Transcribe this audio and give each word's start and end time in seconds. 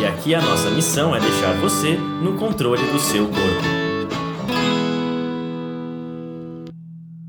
E 0.00 0.04
aqui 0.04 0.32
a 0.32 0.40
nossa 0.40 0.70
missão 0.70 1.12
é 1.12 1.18
deixar 1.18 1.60
você 1.60 1.96
no 1.96 2.38
controle 2.38 2.84
do 2.92 3.00
seu 3.00 3.26
corpo. 3.26 3.78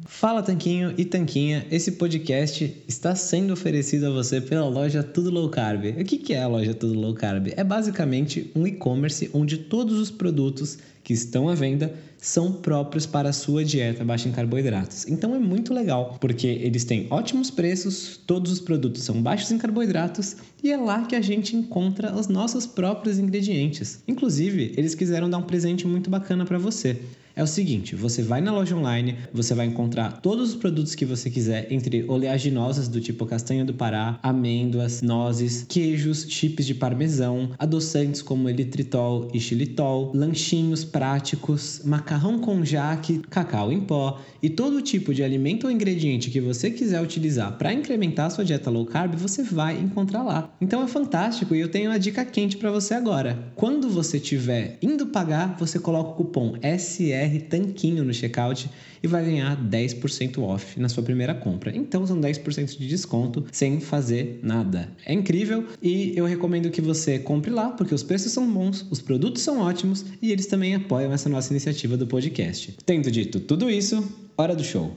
Fala 0.06 0.44
Tanquinho 0.44 0.94
e 0.96 1.04
Tanquinha, 1.04 1.66
esse 1.72 1.94
podcast 1.94 2.84
está 2.88 3.16
sendo 3.16 3.54
oferecido 3.54 4.06
a 4.06 4.12
você 4.12 4.40
pela 4.40 4.70
loja 4.70 5.02
Tudo 5.02 5.32
Low 5.32 5.50
Carb. 5.50 5.86
O 6.00 6.04
que 6.04 6.32
é 6.32 6.44
a 6.44 6.48
loja 6.48 6.76
Tudo 6.76 6.94
Low 6.94 7.16
Carb? 7.16 7.48
É 7.58 7.64
basicamente 7.64 8.52
um 8.56 8.68
e-commerce 8.68 9.32
onde 9.34 9.58
todos 9.58 9.98
os 9.98 10.12
produtos 10.12 10.78
que 11.04 11.12
estão 11.12 11.50
à 11.50 11.56
venda 11.56 11.92
são 12.20 12.52
próprios 12.52 13.06
para 13.06 13.30
a 13.30 13.34
sua 13.34 13.64
dieta 13.64 14.04
baixa 14.04 14.28
em 14.28 14.32
carboidratos. 14.32 15.08
Então 15.08 15.34
é 15.34 15.40
muito 15.40 15.74
legal, 15.74 16.18
porque 16.20 16.48
eles 16.48 16.84
têm 16.84 17.08
ótimos 17.10 17.50
preços, 17.50 18.20
todos 18.28 18.52
os 18.52 18.60
produtos 18.60 19.04
são 19.04 19.22
baixos 19.22 19.52
em 19.52 19.58
carboidratos 19.58 20.36
e 20.64 20.72
é 20.72 20.78
lá 20.78 21.06
que 21.06 21.16
a 21.16 21.22
gente 21.22 21.56
encontra 21.56 22.14
os 22.14 22.28
nossos 22.28 22.66
próprios 22.66 23.18
ingredientes. 23.18 24.04
Inclusive, 24.08 24.74
eles 24.78 24.94
quiseram 24.96 25.30
dar 25.30 25.38
um 25.38 25.44
presente 25.44 25.88
muito 25.88 26.10
bacana 26.10 26.46
para 26.46 26.58
você 26.58 27.00
é 27.40 27.44
o 27.44 27.48
seguinte: 27.48 27.96
você 27.96 28.22
vai 28.22 28.42
na 28.42 28.52
loja 28.52 28.76
online, 28.76 29.16
você 29.34 29.54
vai 29.54 29.66
encontrar 29.66 30.20
todos 30.20 30.50
os 30.50 30.56
produtos 30.56 30.94
que 30.94 31.06
você 31.06 31.30
quiser, 31.30 31.72
entre 31.72 32.04
oleaginosas 32.06 32.90
do 32.90 33.00
tipo 33.00 33.26
castanha 33.26 33.64
do 33.64 33.74
Pará, 33.74 34.20
amêndoas, 34.22 35.02
nozes, 35.02 35.66
queijos, 35.70 36.26
chips 36.28 36.66
de 36.66 36.76
parmesão, 36.76 37.52
adoçantes 37.58 38.22
como 38.22 38.50
elitritol 38.50 39.30
e 39.34 39.40
xilitol, 39.40 40.12
lanchinhos 40.14 40.84
práticos, 40.84 41.82
macarrão 42.10 42.40
com 42.40 42.66
jaque, 42.66 43.20
cacau 43.30 43.72
em 43.72 43.82
pó 43.82 44.20
e 44.42 44.50
todo 44.50 44.82
tipo 44.82 45.14
de 45.14 45.24
alimento 45.24 45.66
ou 45.66 45.72
ingrediente 45.72 46.32
que 46.32 46.42
você 46.42 46.72
quiser 46.72 47.00
utilizar 47.04 47.56
para 47.56 47.72
incrementar 47.72 48.32
sua 48.32 48.44
dieta 48.44 48.72
low 48.72 48.84
carb, 48.84 49.14
você 49.14 49.44
vai 49.44 49.78
encontrar 49.78 50.24
lá. 50.24 50.52
Então 50.60 50.82
é 50.82 50.88
fantástico 50.88 51.54
e 51.54 51.60
eu 51.60 51.70
tenho 51.70 51.92
uma 51.92 52.00
dica 52.00 52.26
quente 52.26 52.58
para 52.58 52.72
você 52.72 52.96
agora. 52.96 53.52
Quando 53.56 53.88
você 53.90 54.18
estiver 54.18 54.80
indo 54.82 55.06
pagar, 55.08 55.56
você 55.60 55.78
coloca 55.78 56.10
o 56.10 56.16
cupom 56.16 56.56
SR 56.64 57.42
Tanquinho 57.48 58.04
no 58.04 58.14
checkout 58.14 58.68
e 59.02 59.08
vai 59.08 59.24
ganhar 59.24 59.56
10% 59.58 60.42
off 60.42 60.80
na 60.80 60.90
sua 60.90 61.04
primeira 61.04 61.34
compra. 61.34 61.76
Então 61.76 62.06
são 62.06 62.20
10% 62.20 62.78
de 62.78 62.88
desconto 62.88 63.46
sem 63.52 63.80
fazer 63.80 64.40
nada. 64.44 64.90
É 65.06 65.14
incrível 65.14 65.66
e 65.82 66.14
eu 66.16 66.26
recomendo 66.26 66.70
que 66.70 66.82
você 66.82 67.20
compre 67.20 67.52
lá 67.52 67.70
porque 67.70 67.94
os 67.94 68.04
preços 68.04 68.32
são 68.32 68.50
bons, 68.52 68.86
os 68.92 69.02
produtos 69.02 69.42
são 69.42 69.62
ótimos 69.62 70.06
e 70.22 70.32
eles 70.32 70.48
também 70.48 70.76
apoiam 70.76 71.14
essa 71.14 71.30
nossa 71.30 71.52
iniciativa 71.52 71.98
do 71.98 72.08
podcast. 72.08 72.78
Tendo 72.86 73.10
dito 73.12 73.40
tudo 73.40 73.70
isso, 73.70 74.04
hora 74.38 74.56
do 74.56 74.64
show. 74.64 74.94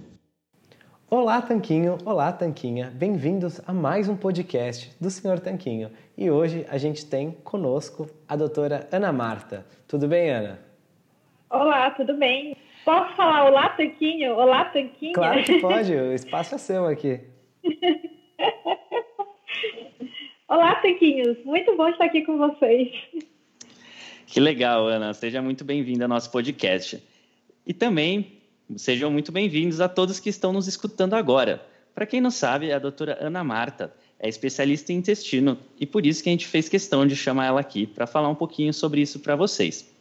Olá, 1.14 1.42
Tanquinho! 1.42 1.98
Olá, 2.06 2.32
Tanquinha! 2.32 2.90
Bem-vindos 2.94 3.60
a 3.66 3.72
mais 3.74 4.08
um 4.08 4.16
podcast 4.16 4.90
do 4.98 5.10
Senhor 5.10 5.38
Tanquinho. 5.40 5.90
E 6.16 6.30
hoje 6.30 6.64
a 6.70 6.78
gente 6.78 7.04
tem 7.04 7.32
conosco 7.44 8.08
a 8.26 8.34
doutora 8.34 8.88
Ana 8.90 9.12
Marta. 9.12 9.66
Tudo 9.86 10.08
bem, 10.08 10.30
Ana? 10.30 10.58
Olá, 11.50 11.90
tudo 11.90 12.16
bem? 12.16 12.56
Posso 12.84 13.14
falar 13.14 13.48
olá, 13.48 13.68
Tanquinho? 13.70 14.34
Olá, 14.34 14.64
Tanquinho? 14.64 15.12
Claro 15.12 15.44
que 15.44 15.58
pode, 15.60 15.94
o 15.94 16.12
espaço 16.12 16.56
é 16.56 16.58
seu 16.58 16.86
aqui. 16.86 17.20
olá, 20.48 20.74
Tanquinhos, 20.76 21.38
muito 21.44 21.76
bom 21.76 21.88
estar 21.88 22.06
aqui 22.06 22.22
com 22.22 22.36
vocês. 22.38 22.90
Que 24.26 24.40
legal, 24.40 24.86
Ana, 24.88 25.14
seja 25.14 25.40
muito 25.40 25.64
bem-vinda 25.64 26.06
ao 26.06 26.08
nosso 26.08 26.30
podcast. 26.32 27.00
E 27.64 27.72
também 27.72 28.40
sejam 28.76 29.10
muito 29.12 29.30
bem-vindos 29.30 29.80
a 29.80 29.88
todos 29.88 30.18
que 30.18 30.28
estão 30.28 30.52
nos 30.52 30.66
escutando 30.66 31.14
agora. 31.14 31.64
Para 31.94 32.06
quem 32.06 32.20
não 32.20 32.30
sabe, 32.30 32.72
a 32.72 32.78
doutora 32.80 33.16
Ana 33.20 33.44
Marta 33.44 33.94
é 34.18 34.28
especialista 34.28 34.92
em 34.92 34.96
intestino 34.96 35.58
e 35.78 35.86
por 35.86 36.04
isso 36.06 36.22
que 36.22 36.28
a 36.28 36.32
gente 36.32 36.46
fez 36.48 36.68
questão 36.68 37.06
de 37.06 37.14
chamar 37.14 37.46
ela 37.46 37.60
aqui 37.60 37.86
para 37.86 38.06
falar 38.06 38.28
um 38.28 38.34
pouquinho 38.34 38.72
sobre 38.72 39.02
isso 39.02 39.20
para 39.20 39.36
vocês. 39.36 39.92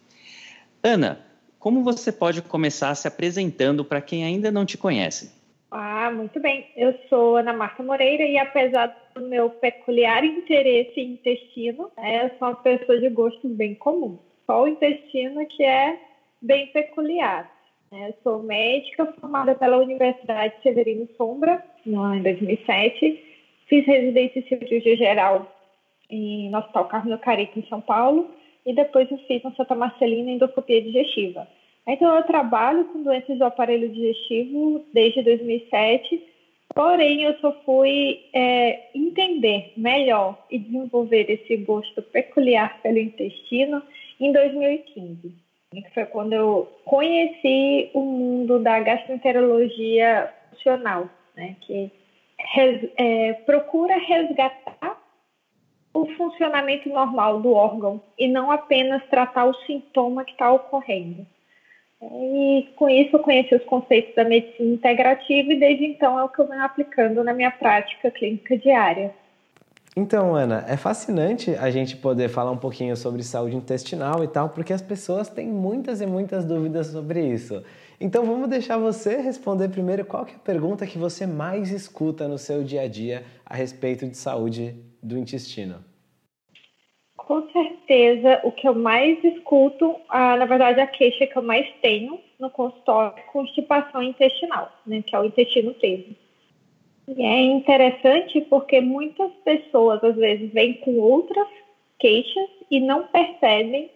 Ana, 0.82 1.20
como 1.62 1.84
você 1.84 2.12
pode 2.12 2.42
começar 2.42 2.94
se 2.96 3.08
apresentando 3.08 3.86
para 3.86 4.02
quem 4.02 4.26
ainda 4.26 4.52
não 4.52 4.66
te 4.66 4.80
conhece? 4.80 5.32
Ah, 5.70 6.12
muito 6.12 6.40
bem. 6.40 6.68
Eu 6.76 6.94
sou 7.08 7.38
Ana 7.38 7.54
Marta 7.54 7.84
Moreira 7.84 8.24
e 8.24 8.38
apesar 8.38 8.88
do 9.14 9.22
meu 9.22 9.52
peculiar 9.52 10.26
interesse 10.26 11.00
em 11.00 11.14
intestino, 11.14 11.92
né, 11.96 12.26
eu 12.26 12.40
sou 12.40 12.48
uma 12.48 12.56
pessoa 12.56 13.00
de 13.00 13.08
gostos 13.10 13.50
bem 13.52 13.76
comum. 13.76 14.18
Só 14.48 14.64
o 14.64 14.68
intestino 14.68 15.46
que 15.46 15.64
é 15.64 16.00
bem 16.42 16.68
peculiar. 16.68 17.50
Né. 17.92 18.10
Eu 18.10 18.16
sou 18.24 18.44
médica 18.44 19.06
formada 19.22 19.54
pela 19.54 19.78
Universidade 19.78 20.56
Severino 20.64 21.08
Sombra, 21.16 21.64
em 21.86 22.24
2007. 22.24 23.24
Fiz 23.68 23.86
residência 23.86 24.40
em 24.40 24.48
cirurgia 24.48 24.98
geral 24.98 25.56
no 26.10 26.58
Hospital 26.58 26.86
Carlos 26.86 27.22
Carico, 27.22 27.60
em 27.60 27.68
São 27.68 27.80
Paulo 27.80 28.41
e 28.66 28.74
depois 28.74 29.10
eu 29.12 29.18
fiz 29.20 29.42
na 29.44 29.52
Santa 29.54 29.76
Marcelina 29.76 30.32
endoscopia 30.32 30.82
digestiva. 30.82 31.48
Então, 31.88 32.16
eu 32.16 32.24
trabalho 32.24 32.86
com 32.86 33.02
doenças 33.02 33.38
do 33.38 33.46
aparelho 33.46 33.90
digestivo 33.90 34.86
desde 34.94 35.24
2007, 35.24 36.22
porém, 36.76 37.24
eu 37.24 37.36
só 37.40 37.52
fui 37.66 38.24
é, 38.34 38.90
entender 38.94 39.74
melhor 39.76 40.38
e 40.50 40.60
desenvolver 40.60 41.30
esse 41.30 41.58
gosto 41.58 42.02
peculiar 42.04 42.80
pelo 42.82 43.00
intestino 43.00 43.82
em 44.20 44.32
2015, 44.32 45.34
que 45.74 45.94
foi 45.94 46.06
quando 46.06 46.34
eu 46.34 46.72
conheci 46.86 47.90
o 47.94 48.02
mundo 48.02 48.60
da 48.60 48.80
gastroenterologia 48.80 50.32
funcional, 50.52 51.10
né, 51.36 51.56
que 51.62 51.92
res, 52.54 52.90
é, 52.98 53.34
procura 53.46 53.98
resgatar 53.98 54.91
o 56.02 56.16
funcionamento 56.16 56.90
normal 56.90 57.40
do 57.42 57.54
órgão 57.54 58.02
e 58.18 58.28
não 58.28 58.52
apenas 58.52 59.04
tratar 59.10 59.46
o 59.46 59.54
sintoma 59.66 60.26
que 60.26 60.32
está 60.32 60.52
ocorrendo. 60.52 61.26
E 62.02 62.68
com 62.76 62.90
isso 62.90 63.16
eu 63.16 63.20
conheci 63.20 63.54
os 63.54 63.64
conceitos 63.66 64.16
da 64.16 64.24
medicina 64.24 64.74
integrativa 64.74 65.54
e 65.54 65.60
desde 65.60 65.86
então 65.86 66.18
é 66.20 66.24
o 66.24 66.30
que 66.30 66.40
eu 66.40 66.48
venho 66.48 66.64
aplicando 66.64 67.24
na 67.24 67.34
minha 67.34 67.52
prática 67.52 68.10
clínica 68.10 68.58
diária. 68.58 69.14
Então, 69.96 70.34
Ana, 70.34 70.64
é 70.70 70.78
fascinante 70.78 71.54
a 71.56 71.70
gente 71.70 71.98
poder 71.98 72.30
falar 72.30 72.52
um 72.52 72.58
pouquinho 72.58 72.96
sobre 72.96 73.22
saúde 73.24 73.58
intestinal 73.58 74.24
e 74.24 74.28
tal, 74.28 74.50
porque 74.50 74.72
as 74.72 74.82
pessoas 74.82 75.28
têm 75.28 75.48
muitas 75.48 76.00
e 76.00 76.06
muitas 76.06 76.46
dúvidas 76.46 76.88
sobre 76.88 77.26
isso. 77.26 77.62
Então, 78.00 78.26
vamos 78.26 78.50
deixar 78.50 78.78
você 78.78 79.18
responder 79.18 79.68
primeiro 79.68 80.06
qual 80.06 80.26
é 80.26 80.32
a 80.32 80.40
pergunta 80.40 80.88
que 80.88 80.98
você 80.98 81.28
mais 81.28 81.72
escuta 81.72 82.26
no 82.28 82.38
seu 82.38 82.64
dia 82.64 82.84
a 82.84 82.88
dia 82.88 83.26
a 83.46 83.54
respeito 83.54 84.08
de 84.08 84.16
saúde 84.16 84.76
do 85.04 85.18
intestino? 85.18 85.91
Com 87.26 87.48
certeza, 87.52 88.42
o 88.44 88.52
que 88.52 88.68
eu 88.68 88.74
mais 88.74 89.24
escuto, 89.24 89.96
ah, 90.10 90.36
na 90.38 90.46
verdade, 90.46 90.82
a 90.82 90.88
queixa 90.88 91.28
que 91.28 91.38
eu 91.38 91.44
mais 91.44 91.72
tenho 91.82 92.20
no 92.40 92.50
consultório 92.50 93.14
é 93.16 93.22
constipação 93.22 94.02
intestinal, 94.02 94.72
né, 94.86 95.04
que 95.06 95.16
é 95.16 95.20
o 95.20 95.26
intestino 95.26 95.74
preso. 95.76 96.16
E 97.08 97.22
é 97.22 97.42
interessante 97.44 98.42
porque 98.42 98.82
muitas 98.82 99.32
pessoas, 99.46 100.04
às 100.04 100.16
vezes, 100.16 100.52
vêm 100.52 100.74
com 100.74 100.98
outras 100.98 101.48
queixas 102.00 102.50
e 102.72 102.80
não 102.80 103.06
percebem 103.08 103.92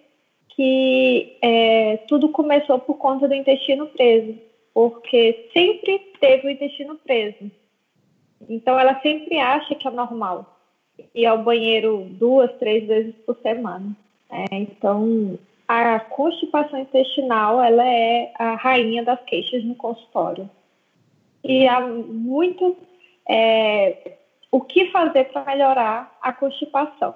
que 0.50 1.38
é, 1.42 1.98
tudo 2.08 2.30
começou 2.30 2.78
por 2.80 2.98
conta 2.98 3.28
do 3.28 3.34
intestino 3.34 3.88
preso, 3.88 4.38
porque 4.72 5.50
sempre 5.52 6.00
teve 6.20 6.48
o 6.48 6.52
intestino 6.52 6.96
preso. 6.96 7.52
Então, 8.48 8.80
ela 8.80 9.02
sempre 9.02 9.40
acha 9.40 9.74
que 9.74 9.88
é 9.88 9.92
normal 9.92 10.55
ir 11.14 11.26
ao 11.26 11.44
banheiro 11.44 12.08
duas, 12.12 12.52
três 12.58 12.88
vezes 12.88 13.16
por 13.26 13.38
semana. 13.42 13.96
É, 14.30 14.56
então, 14.56 15.38
a 15.68 16.00
constipação 16.00 16.80
intestinal 16.80 17.62
ela 17.62 17.86
é 17.86 18.32
a 18.38 18.56
rainha 18.56 19.04
das 19.04 19.22
queixas 19.24 19.64
no 19.64 19.76
consultório. 19.76 20.50
E 21.44 21.68
há 21.68 21.80
muito 21.80 22.76
é, 23.30 24.14
o 24.52 24.62
que 24.62 24.92
fazer 24.92 25.26
para 25.26 25.46
melhorar 25.46 26.18
a 26.22 26.34
constipação. 26.34 27.14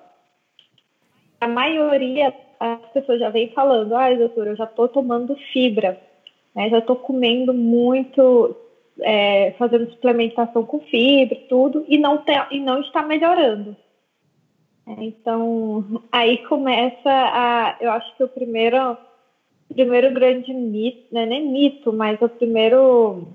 A 1.41 1.47
maioria 1.47 2.33
as 2.59 2.91
pessoas 2.91 3.19
já 3.19 3.29
vem 3.29 3.49
falando, 3.49 3.95
ai, 3.95 4.15
ah, 4.15 4.17
doutora, 4.17 4.49
eu 4.49 4.55
já 4.57 4.65
estou 4.65 4.87
tomando 4.89 5.35
fibra, 5.53 5.99
né, 6.53 6.69
já 6.69 6.79
estou 6.79 6.97
comendo 6.97 7.53
muito 7.53 8.55
é, 9.01 9.51
fazendo 9.57 9.89
suplementação 9.91 10.65
com 10.65 10.79
fibra, 10.79 11.37
tudo, 11.47 11.85
e 11.87 11.97
não, 11.97 12.17
te, 12.17 12.33
e 12.51 12.59
não 12.59 12.81
está 12.81 13.01
melhorando. 13.01 13.75
Então, 14.85 16.01
aí 16.11 16.37
começa 16.45 17.09
a. 17.09 17.77
Eu 17.79 17.91
acho 17.91 18.15
que 18.15 18.23
o 18.23 18.27
primeiro, 18.27 18.97
primeiro 19.69 20.13
grande 20.13 20.53
mito, 20.53 21.07
não 21.11 21.21
é 21.21 21.25
nem 21.25 21.51
mito, 21.51 21.93
mas 21.93 22.21
o 22.21 22.29
primeiro 22.29 23.27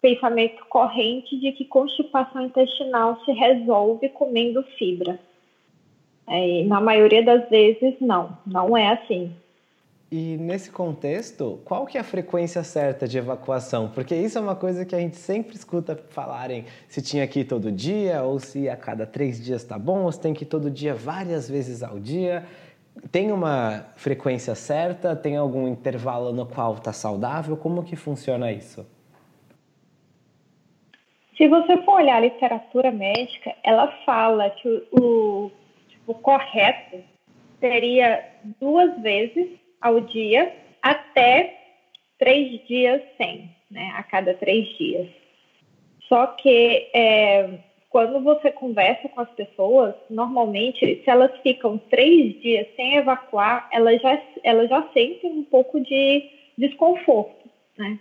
pensamento 0.00 0.64
corrente 0.66 1.38
de 1.38 1.52
que 1.52 1.64
constipação 1.64 2.42
intestinal 2.42 3.20
se 3.24 3.32
resolve 3.32 4.08
comendo 4.08 4.62
fibra. 4.78 5.18
É, 6.26 6.64
na 6.64 6.80
maioria 6.80 7.22
das 7.22 7.48
vezes, 7.50 7.96
não, 8.00 8.38
não 8.46 8.76
é 8.76 8.88
assim. 8.92 9.34
E 10.12 10.36
nesse 10.38 10.72
contexto, 10.72 11.60
qual 11.64 11.86
que 11.86 11.96
é 11.96 12.00
a 12.00 12.04
frequência 12.04 12.64
certa 12.64 13.06
de 13.06 13.16
evacuação? 13.16 13.88
Porque 13.88 14.12
isso 14.12 14.36
é 14.36 14.40
uma 14.40 14.56
coisa 14.56 14.84
que 14.84 14.92
a 14.92 14.98
gente 14.98 15.16
sempre 15.16 15.54
escuta 15.54 15.94
falarem 16.10 16.64
se 16.88 17.00
tinha 17.00 17.24
que 17.28 17.40
ir 17.40 17.44
todo 17.44 17.70
dia, 17.70 18.20
ou 18.24 18.40
se 18.40 18.68
a 18.68 18.76
cada 18.76 19.06
três 19.06 19.40
dias 19.40 19.62
está 19.62 19.78
bom, 19.78 20.02
ou 20.02 20.10
se 20.10 20.20
tem 20.20 20.34
que 20.34 20.42
ir 20.42 20.48
todo 20.48 20.68
dia 20.68 20.94
várias 20.94 21.48
vezes 21.48 21.80
ao 21.84 22.00
dia. 22.00 22.44
Tem 23.12 23.30
uma 23.30 23.86
frequência 23.94 24.56
certa? 24.56 25.14
Tem 25.14 25.36
algum 25.36 25.68
intervalo 25.68 26.32
no 26.32 26.44
qual 26.44 26.74
está 26.74 26.92
saudável? 26.92 27.56
Como 27.56 27.84
que 27.84 27.94
funciona 27.94 28.50
isso? 28.50 28.84
Se 31.36 31.46
você 31.46 31.76
for 31.84 32.00
olhar 32.00 32.16
a 32.16 32.20
literatura 32.20 32.90
médica, 32.90 33.54
ela 33.62 33.86
fala 34.04 34.50
que 34.50 34.68
o, 34.68 35.00
o, 35.00 35.52
o 36.08 36.14
correto 36.14 36.98
seria 37.60 38.28
duas 38.60 39.00
vezes 39.00 39.60
ao 39.80 40.00
dia 40.00 40.52
até 40.82 41.58
três 42.18 42.66
dias 42.66 43.02
sem, 43.16 43.50
né? 43.70 43.92
A 43.96 44.02
cada 44.02 44.34
três 44.34 44.68
dias. 44.76 45.08
Só 46.08 46.26
que 46.26 46.90
é, 46.92 47.58
quando 47.88 48.20
você 48.22 48.50
conversa 48.50 49.08
com 49.08 49.20
as 49.20 49.30
pessoas, 49.30 49.94
normalmente, 50.08 51.02
se 51.02 51.10
elas 51.10 51.30
ficam 51.40 51.78
três 51.78 52.40
dias 52.40 52.66
sem 52.76 52.96
evacuar, 52.96 53.68
elas 53.72 54.00
já, 54.00 54.20
elas 54.44 54.68
já 54.68 54.82
sentem 54.92 55.30
um 55.30 55.44
pouco 55.44 55.80
de 55.80 56.28
desconforto, 56.56 57.48
né? 57.76 57.98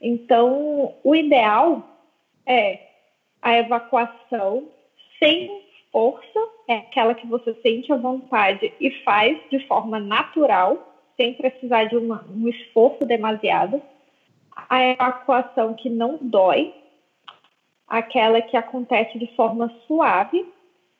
Então, 0.00 0.94
o 1.02 1.14
ideal 1.14 1.82
é 2.46 2.78
a 3.40 3.58
evacuação 3.58 4.68
sem 5.18 5.62
força, 5.90 6.38
é 6.68 6.74
aquela 6.74 7.14
que 7.14 7.26
você 7.26 7.54
sente 7.62 7.92
à 7.92 7.96
vontade 7.96 8.72
e 8.78 8.90
faz 9.02 9.38
de 9.50 9.58
forma 9.66 9.98
natural, 9.98 10.95
sem 11.16 11.34
precisar 11.34 11.84
de 11.84 11.96
uma, 11.96 12.24
um 12.30 12.48
esforço 12.48 13.04
demasiado. 13.04 13.80
A 14.68 14.82
evacuação 14.84 15.74
que 15.74 15.88
não 15.88 16.18
dói, 16.20 16.74
aquela 17.86 18.40
que 18.40 18.56
acontece 18.56 19.18
de 19.18 19.26
forma 19.34 19.72
suave 19.86 20.46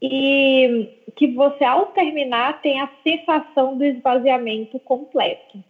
e 0.01 0.89
que 1.17 1.29
você, 1.29 1.65
ao 1.65 1.87
terminar, 1.87 2.61
tem 2.61 2.81
a 2.81 2.91
sensação 3.03 3.77
do 3.77 3.85
esvaziamento 3.85 4.79
completo. 4.81 5.63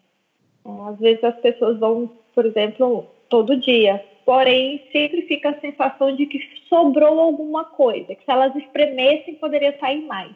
Às 0.89 0.99
vezes 0.99 1.23
as 1.23 1.37
pessoas 1.37 1.79
vão, 1.79 2.11
por 2.35 2.45
exemplo, 2.45 3.07
todo 3.29 3.57
dia, 3.57 4.05
porém 4.25 4.83
sempre 4.91 5.23
fica 5.23 5.51
a 5.51 5.61
sensação 5.61 6.15
de 6.17 6.27
que 6.27 6.41
sobrou 6.69 7.21
alguma 7.21 7.65
coisa, 7.65 8.15
que 8.15 8.25
se 8.25 8.31
elas 8.31 8.55
espremessem 8.57 9.37
poderia 9.37 9.79
sair 9.79 10.03
mais. 10.03 10.35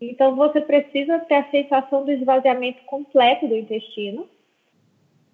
Então, 0.00 0.36
você 0.36 0.60
precisa 0.60 1.18
ter 1.20 1.36
a 1.36 1.50
sensação 1.50 2.04
do 2.04 2.10
esvaziamento 2.10 2.82
completo 2.84 3.48
do 3.48 3.56
intestino 3.56 4.28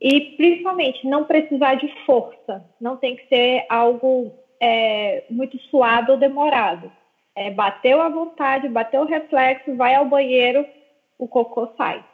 e, 0.00 0.20
principalmente, 0.37 1.06
não 1.06 1.25
precisar 1.25 1.75
de 1.75 1.88
força. 2.05 2.64
Não 2.81 2.97
tem 2.97 3.17
que 3.17 3.26
ser 3.29 3.67
algo 3.69 4.32
é, 4.61 5.25
muito 5.29 5.59
suado 5.62 6.12
ou 6.12 6.19
demorado. 6.19 6.91
É, 7.35 7.50
bateu 7.50 8.00
à 8.00 8.09
vontade, 8.09 8.69
bateu 8.69 9.03
o 9.03 9.06
reflexo, 9.06 9.75
vai 9.75 9.94
ao 9.94 10.05
banheiro, 10.05 10.64
o 11.19 11.26
cocô 11.26 11.69
sai. 11.76 12.05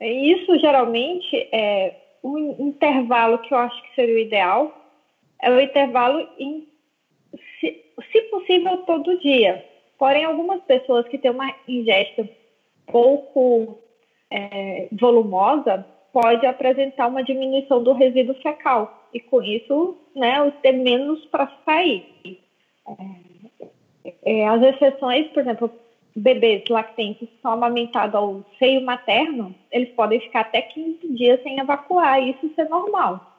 Isso, 0.00 0.58
geralmente, 0.58 1.48
é 1.52 1.94
um 2.22 2.66
intervalo 2.66 3.38
que 3.38 3.54
eu 3.54 3.58
acho 3.58 3.82
que 3.82 3.94
seria 3.94 4.14
o 4.14 4.18
ideal, 4.18 4.92
é 5.40 5.50
o 5.50 5.60
intervalo, 5.60 6.28
em, 6.38 6.68
se, 7.60 7.82
se 8.12 8.20
possível, 8.22 8.78
todo 8.78 9.18
dia 9.20 9.64
Porém, 9.98 10.24
algumas 10.24 10.60
pessoas 10.62 11.06
que 11.08 11.18
têm 11.18 11.30
uma 11.30 11.52
ingesta 11.66 12.28
pouco 12.86 13.78
é, 14.30 14.88
volumosa 14.92 15.84
pode 16.12 16.46
apresentar 16.46 17.08
uma 17.08 17.22
diminuição 17.22 17.82
do 17.82 17.92
resíduo 17.92 18.34
fecal 18.36 19.06
e 19.12 19.20
com 19.20 19.42
isso, 19.42 19.96
né, 20.14 20.50
ter 20.62 20.72
menos 20.72 21.24
para 21.26 21.50
sair. 21.64 22.06
É, 24.04 24.14
é, 24.24 24.48
as 24.48 24.62
exceções, 24.62 25.26
por 25.28 25.40
exemplo, 25.40 25.70
bebês 26.14 26.64
lactentes 26.68 27.28
que 27.28 27.38
são 27.42 27.52
amamentados 27.52 28.14
ao 28.14 28.44
seio 28.58 28.82
materno, 28.82 29.54
eles 29.70 29.90
podem 29.90 30.20
ficar 30.20 30.40
até 30.40 30.62
15 30.62 31.08
dias 31.14 31.42
sem 31.42 31.58
evacuar, 31.58 32.22
e 32.22 32.30
isso 32.30 32.50
é 32.56 32.64
normal. 32.64 33.34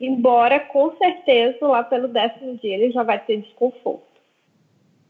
Embora, 0.00 0.60
com 0.60 0.96
certeza, 0.96 1.66
lá 1.66 1.82
pelo 1.82 2.08
décimo 2.08 2.56
dia 2.56 2.74
ele 2.74 2.92
já 2.92 3.02
vai 3.02 3.18
ter 3.18 3.38
desconforto. 3.38 4.09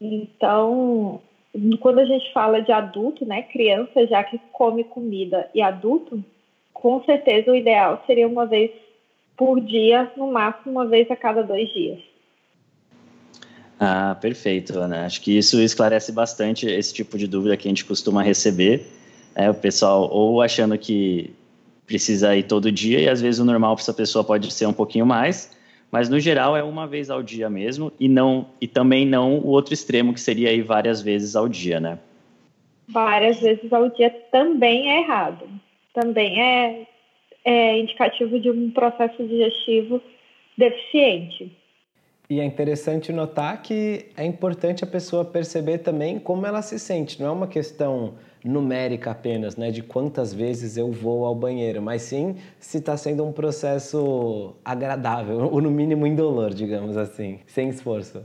Então, 0.00 1.20
quando 1.81 1.99
a 1.99 2.05
gente 2.05 2.32
fala 2.32 2.61
de 2.61 2.73
adulto, 2.73 3.26
né, 3.26 3.43
criança 3.43 4.06
já 4.06 4.25
que 4.25 4.41
come 4.52 4.85
comida 4.85 5.49
e 5.55 5.61
adulto, 5.61 6.25
com 6.73 7.02
certeza 7.05 7.50
o 7.50 7.56
ideal 7.56 8.02
seria 8.06 8.26
uma 8.26 8.47
vez 8.47 8.70
por 9.37 9.61
dia, 9.61 10.11
no 10.17 10.31
máximo 10.32 10.73
uma 10.73 10.87
vez 10.87 11.11
a 11.11 11.17
cada 11.17 11.43
dois 11.43 11.69
dias. 11.73 11.99
Ah, 13.79 14.14
perfeito, 14.20 14.79
Ana. 14.79 15.06
Acho 15.06 15.23
que 15.23 15.37
isso 15.37 15.58
esclarece 15.61 16.12
bastante 16.12 16.67
esse 16.67 16.93
tipo 16.93 17.17
de 17.17 17.26
dúvida 17.26 17.56
que 17.56 17.67
a 17.67 17.70
gente 17.70 17.85
costuma 17.85 18.23
receber. 18.23 18.87
É, 19.35 19.49
o 19.49 19.55
pessoal 19.55 20.11
ou 20.12 20.43
achando 20.43 20.76
que 20.76 21.31
precisa 21.87 22.37
ir 22.37 22.43
todo 22.43 22.70
dia 22.70 23.00
e 23.00 23.08
às 23.08 23.20
vezes 23.20 23.41
o 23.41 23.44
normal 23.44 23.75
para 23.75 23.82
essa 23.82 23.94
pessoa 23.94 24.23
pode 24.23 24.53
ser 24.53 24.67
um 24.67 24.73
pouquinho 24.73 25.06
mais, 25.06 25.56
mas 25.91 26.09
no 26.09 26.21
geral 26.21 26.57
é 26.57 26.63
uma 26.63 26.87
vez 26.87 27.11
ao 27.11 27.23
dia 27.23 27.51
mesmo 27.51 27.93
e 27.99 28.09
não 28.09 28.47
e 28.61 28.69
também 28.69 29.05
não 29.05 29.39
o 29.39 29.49
outro 29.49 29.75
extremo 29.75 30.15
que 30.15 30.21
seria 30.21 30.51
aí 30.51 30.63
várias 30.63 31.03
vezes 31.03 31.35
ao 31.35 31.49
dia, 31.49 31.81
né? 31.81 31.99
Várias 32.89 33.41
vezes 33.41 33.73
ao 33.73 33.89
dia 33.91 34.11
também 34.31 34.91
é 34.91 35.01
errado. 35.03 35.49
Também 35.95 36.41
é, 36.41 36.87
é 37.45 37.79
indicativo 37.79 38.39
de 38.39 38.51
um 38.51 38.71
processo 38.71 39.23
digestivo 39.27 40.01
deficiente. 40.57 41.53
E 42.29 42.39
é 42.39 42.45
interessante 42.45 43.13
notar 43.13 43.61
que 43.61 44.07
é 44.17 44.25
importante 44.25 44.85
a 44.85 44.87
pessoa 44.87 45.25
perceber 45.25 45.79
também 45.79 46.19
como 46.19 46.47
ela 46.47 46.63
se 46.63 46.79
sente. 46.79 47.21
Não 47.21 47.29
é 47.29 47.33
uma 47.33 47.49
questão 47.49 48.15
numérica 48.45 49.11
apenas, 49.11 49.57
né, 49.57 49.71
de 49.71 49.83
quantas 49.83 50.33
vezes 50.33 50.77
eu 50.77 50.91
vou 50.91 51.25
ao 51.25 51.35
banheiro, 51.35 51.83
mas 51.83 52.03
sim 52.03 52.37
se 52.59 52.79
está 52.79 52.97
sendo 52.97 53.25
um 53.25 53.32
processo 53.32 54.56
agradável, 54.65 55.49
ou 55.53 55.61
no 55.61 55.70
mínimo 55.70 56.06
indolor, 56.06 56.51
digamos 56.51 56.97
assim, 56.97 57.41
sem 57.47 57.69
esforço. 57.69 58.25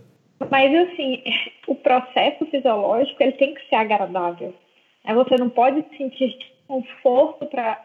Mas 0.50 0.74
assim, 0.74 1.24
o 1.68 1.76
processo 1.76 2.46
fisiológico 2.46 3.22
ele 3.22 3.34
tem 3.34 3.54
que 3.54 3.68
ser 3.70 3.76
agradável. 3.76 4.54
Você 5.08 5.36
não 5.38 5.50
pode 5.50 5.86
sentir 5.98 6.36
desconforto 6.38 7.46
para 7.46 7.84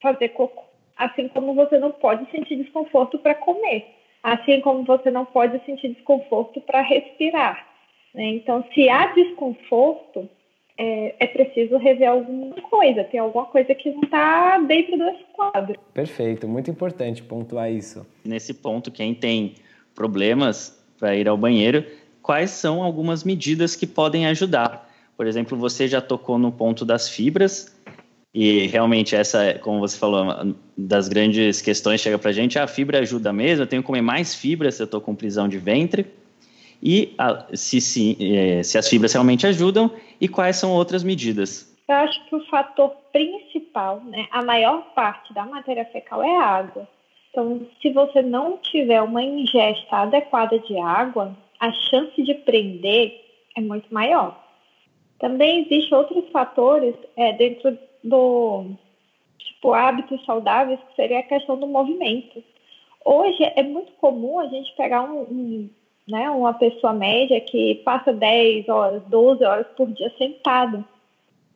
fazer 0.00 0.30
cocô, 0.30 0.64
assim 0.96 1.28
como 1.28 1.54
você 1.54 1.78
não 1.78 1.92
pode 1.92 2.30
sentir 2.30 2.56
desconforto 2.56 3.18
para 3.18 3.34
comer, 3.34 3.86
assim 4.22 4.60
como 4.60 4.84
você 4.84 5.10
não 5.10 5.24
pode 5.24 5.62
sentir 5.66 5.88
desconforto 5.88 6.60
para 6.62 6.80
respirar. 6.80 7.66
Né? 8.14 8.24
Então, 8.24 8.64
se 8.72 8.88
há 8.88 9.06
desconforto, 9.12 10.28
é, 10.76 11.14
é, 11.20 11.26
preciso 11.26 11.76
rever 11.76 12.08
alguma 12.08 12.60
coisa, 12.62 13.04
tem 13.04 13.20
alguma 13.20 13.46
coisa 13.46 13.74
que 13.74 13.90
não 13.90 14.02
está 14.02 14.58
dentro 14.58 14.98
desse 14.98 15.24
quadro. 15.32 15.78
Perfeito, 15.92 16.48
muito 16.48 16.70
importante 16.70 17.22
pontuar 17.22 17.70
isso. 17.70 18.06
Nesse 18.24 18.52
ponto, 18.52 18.90
quem 18.90 19.14
tem 19.14 19.54
problemas 19.94 20.82
para 20.98 21.14
ir 21.14 21.28
ao 21.28 21.36
banheiro, 21.36 21.84
quais 22.20 22.50
são 22.50 22.82
algumas 22.82 23.22
medidas 23.22 23.76
que 23.76 23.86
podem 23.86 24.26
ajudar? 24.26 24.90
Por 25.16 25.26
exemplo, 25.26 25.56
você 25.56 25.86
já 25.86 26.00
tocou 26.00 26.38
no 26.38 26.50
ponto 26.50 26.84
das 26.84 27.08
fibras, 27.08 27.72
e 28.34 28.66
realmente 28.66 29.14
essa, 29.14 29.54
como 29.60 29.78
você 29.78 29.96
falou, 29.96 30.56
das 30.76 31.06
grandes 31.06 31.60
questões 31.60 32.00
chega 32.00 32.18
para 32.18 32.30
a 32.30 32.32
gente, 32.32 32.58
a 32.58 32.66
fibra 32.66 32.98
ajuda 32.98 33.32
mesmo, 33.32 33.62
eu 33.62 33.66
tenho 33.66 33.80
que 33.80 33.86
comer 33.86 34.02
mais 34.02 34.34
fibra 34.34 34.72
se 34.72 34.82
eu 34.82 34.86
estou 34.86 35.00
com 35.00 35.14
prisão 35.14 35.48
de 35.48 35.56
ventre, 35.56 36.04
e 36.84 37.14
a, 37.16 37.46
se, 37.54 37.80
se, 37.80 38.16
é, 38.20 38.62
se 38.62 38.76
as 38.76 38.86
fibras 38.86 39.14
realmente 39.14 39.46
ajudam 39.46 39.90
e 40.20 40.28
quais 40.28 40.56
são 40.56 40.70
outras 40.70 41.02
medidas. 41.02 41.74
Eu 41.88 41.96
acho 41.96 42.22
que 42.26 42.36
o 42.36 42.44
fator 42.46 42.90
principal, 43.10 44.00
né, 44.04 44.28
a 44.30 44.44
maior 44.44 44.82
parte 44.94 45.32
da 45.32 45.46
matéria 45.46 45.86
fecal 45.86 46.22
é 46.22 46.36
água. 46.36 46.86
Então, 47.30 47.66
se 47.80 47.90
você 47.90 48.20
não 48.20 48.58
tiver 48.58 49.00
uma 49.00 49.22
ingesta 49.22 49.96
adequada 49.96 50.58
de 50.58 50.78
água, 50.78 51.36
a 51.58 51.72
chance 51.72 52.22
de 52.22 52.34
prender 52.34 53.20
é 53.56 53.60
muito 53.60 53.92
maior. 53.92 54.38
Também 55.18 55.62
existem 55.62 55.96
outros 55.98 56.28
fatores 56.30 56.94
é, 57.16 57.32
dentro 57.32 57.78
do 58.02 58.66
tipo 59.38 59.72
hábitos 59.72 60.22
saudáveis, 60.24 60.78
que 60.80 60.96
seria 60.96 61.20
a 61.20 61.22
questão 61.22 61.58
do 61.58 61.66
movimento. 61.66 62.42
Hoje 63.04 63.42
é 63.42 63.62
muito 63.62 63.92
comum 63.92 64.38
a 64.38 64.46
gente 64.46 64.74
pegar 64.76 65.02
um, 65.02 65.22
um 65.22 65.70
né? 66.08 66.30
Uma 66.30 66.54
pessoa 66.54 66.92
média 66.92 67.40
que 67.40 67.76
passa 67.84 68.12
10 68.12 68.68
horas, 68.68 69.02
12 69.04 69.44
horas 69.44 69.66
por 69.76 69.90
dia 69.90 70.12
sentado, 70.18 70.84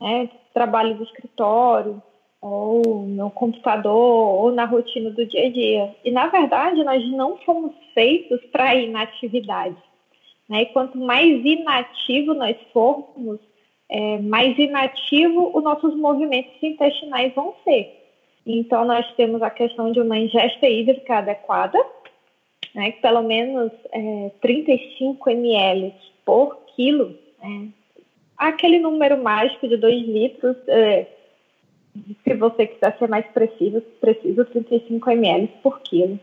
né? 0.01 0.29
Trabalho 0.53 0.97
do 0.97 1.05
escritório, 1.05 2.03
ou 2.41 3.07
no 3.07 3.31
computador, 3.31 4.41
ou 4.41 4.53
na 4.53 4.65
rotina 4.65 5.11
do 5.11 5.27
dia 5.27 5.47
a 5.47 5.51
dia. 5.51 5.97
E, 6.05 6.11
na 6.11 6.29
verdade, 6.29 6.83
nós 6.85 7.07
não 7.11 7.37
fomos 7.39 7.73
feitos 7.95 8.41
para 8.53 8.77
inatividade. 8.77 9.77
Né? 10.49 10.63
E 10.63 10.67
quanto 10.67 10.97
mais 10.99 11.45
inativo 11.45 12.35
nós 12.35 12.57
formos, 12.73 13.39
é, 13.89 14.19
mais 14.19 14.57
inativo 14.59 15.51
os 15.55 15.63
nossos 15.63 15.95
movimentos 15.97 16.53
intestinais 16.63 17.35
vão 17.35 17.55
ser. 17.65 17.97
Então, 18.47 18.85
nós 18.85 19.07
temos 19.15 19.43
a 19.43 19.51
questão 19.51 19.93
de 19.93 20.01
uma 20.01 20.17
ingesta 20.17 20.67
hídrica 20.67 21.19
adequada, 21.19 21.79
né, 22.75 22.93
que 22.93 23.01
pelo 23.01 23.23
menos 23.23 23.73
é, 23.93 24.31
35 24.41 25.31
ml 25.31 25.95
por 26.25 26.57
quilo, 26.75 27.17
né, 27.43 27.69
aquele 28.37 28.79
número 28.79 29.23
mágico 29.23 29.67
de 29.69 29.77
2 29.77 30.07
litros, 30.07 30.57
é, 30.69 31.07
se 32.23 32.35
você 32.35 32.67
quiser 32.67 32.97
ser 32.99 33.09
mais 33.09 33.27
preciso, 33.27 33.81
preciso 34.01 34.45
35 34.45 35.11
ml 35.11 35.49
por 35.63 35.81
quilo. 35.81 36.19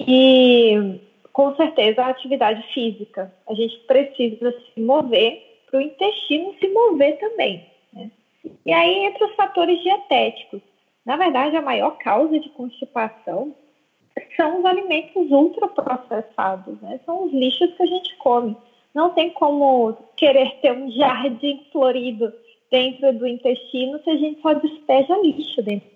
E, 0.00 0.98
com 1.32 1.54
certeza, 1.54 2.02
a 2.02 2.08
atividade 2.08 2.62
física. 2.72 3.32
A 3.48 3.54
gente 3.54 3.78
precisa 3.86 4.52
se 4.52 4.80
mover 4.80 5.52
para 5.70 5.78
o 5.78 5.82
intestino 5.82 6.54
se 6.58 6.68
mover 6.68 7.18
também. 7.18 7.64
Né? 7.92 8.10
E 8.66 8.72
aí, 8.72 9.04
entre 9.04 9.24
os 9.24 9.34
fatores 9.34 9.80
dietéticos, 9.82 10.60
na 11.04 11.16
verdade, 11.16 11.56
a 11.56 11.62
maior 11.62 11.96
causa 11.98 12.38
de 12.38 12.48
constipação 12.50 13.54
são 14.36 14.60
os 14.60 14.64
alimentos 14.64 15.30
ultraprocessados, 15.30 16.80
né? 16.80 17.00
São 17.04 17.24
os 17.24 17.32
lixos 17.32 17.72
que 17.74 17.82
a 17.82 17.86
gente 17.86 18.16
come. 18.16 18.56
Não 18.94 19.10
tem 19.10 19.30
como 19.30 19.96
querer 20.16 20.60
ter 20.60 20.72
um 20.72 20.90
jardim 20.90 21.64
florido 21.72 22.32
dentro 22.70 23.12
do 23.14 23.26
intestino 23.26 24.00
se 24.02 24.10
a 24.10 24.16
gente 24.16 24.40
só 24.40 24.54
despeja 24.54 25.16
lixo 25.18 25.62
dentro. 25.62 25.90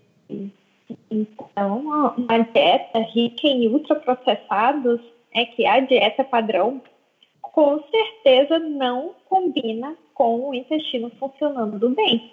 Então, 1.11 1.79
uma 2.17 2.39
dieta 2.53 3.01
rica 3.01 3.47
em 3.47 3.69
ultraprocessados 3.69 5.01
é 5.35 5.45
que 5.45 5.67
a 5.67 5.81
dieta 5.81 6.25
padrão 6.25 6.81
com 7.41 7.83
certeza 7.91 8.59
não 8.59 9.15
combina 9.29 9.97
com 10.15 10.49
o 10.49 10.55
intestino 10.55 11.11
funcionando 11.19 11.91
bem. 11.91 12.31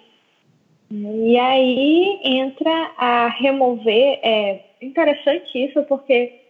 E 0.90 1.38
aí 1.38 2.20
entra 2.22 2.92
a 2.96 3.28
remover. 3.28 4.20
É 4.22 4.64
interessante 4.80 5.64
isso, 5.64 5.82
porque 5.84 6.40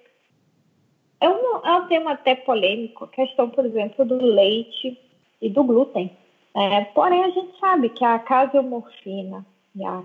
é 1.20 1.28
um, 1.28 1.64
é 1.64 1.72
um 1.78 1.86
tema 1.86 2.12
até 2.12 2.34
polêmico, 2.34 3.04
a 3.04 3.08
questão, 3.08 3.48
por 3.48 3.64
exemplo, 3.64 4.04
do 4.04 4.22
leite 4.22 4.98
e 5.40 5.48
do 5.48 5.64
glúten. 5.64 6.10
É, 6.54 6.84
porém, 6.84 7.24
a 7.24 7.30
gente 7.30 7.58
sabe 7.58 7.88
que 7.88 8.04
a 8.04 8.18
caseomorfina 8.18 9.44
e 9.74 9.84
a 9.84 10.02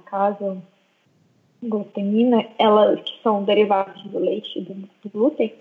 caseglutenina, 1.62 2.46
elas 2.58 3.02
que 3.02 3.22
são 3.22 3.44
derivados 3.44 4.02
do 4.04 4.20
leite 4.20 4.60
e 4.60 4.62
do, 4.62 4.88
glúten, 5.10 5.54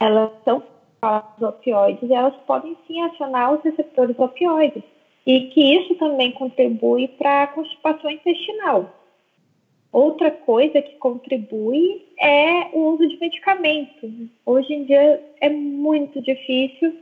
elas 0.00 0.30
são 0.44 0.62
os 1.02 1.42
opioides, 1.42 2.10
elas 2.10 2.34
podem 2.46 2.76
sim 2.86 3.00
acionar 3.02 3.54
os 3.54 3.62
receptores 3.62 4.18
opioides 4.18 4.82
e 5.26 5.48
que 5.48 5.60
isso 5.76 5.94
também 5.94 6.32
contribui 6.32 7.08
para 7.08 7.44
a 7.44 7.46
constipação 7.46 8.10
intestinal. 8.10 8.92
Outra 9.90 10.30
coisa 10.30 10.82
que 10.82 10.96
contribui 10.96 12.04
é 12.18 12.68
o 12.72 12.94
uso 12.94 13.08
de 13.08 13.16
medicamentos. 13.18 14.10
Hoje 14.44 14.74
em 14.74 14.84
dia 14.84 15.22
é 15.40 15.48
muito 15.48 16.20
difícil 16.20 16.96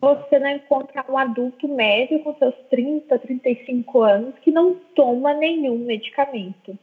você 0.00 0.38
não 0.38 0.50
encontrar 0.50 1.04
um 1.08 1.18
adulto 1.18 1.68
médio 1.68 2.18
com 2.20 2.34
seus 2.36 2.54
30, 2.70 3.18
35 3.18 4.02
anos 4.02 4.34
que 4.42 4.50
não 4.50 4.74
toma 4.94 5.34
nenhum 5.34 5.78
medicamento. 5.78 6.78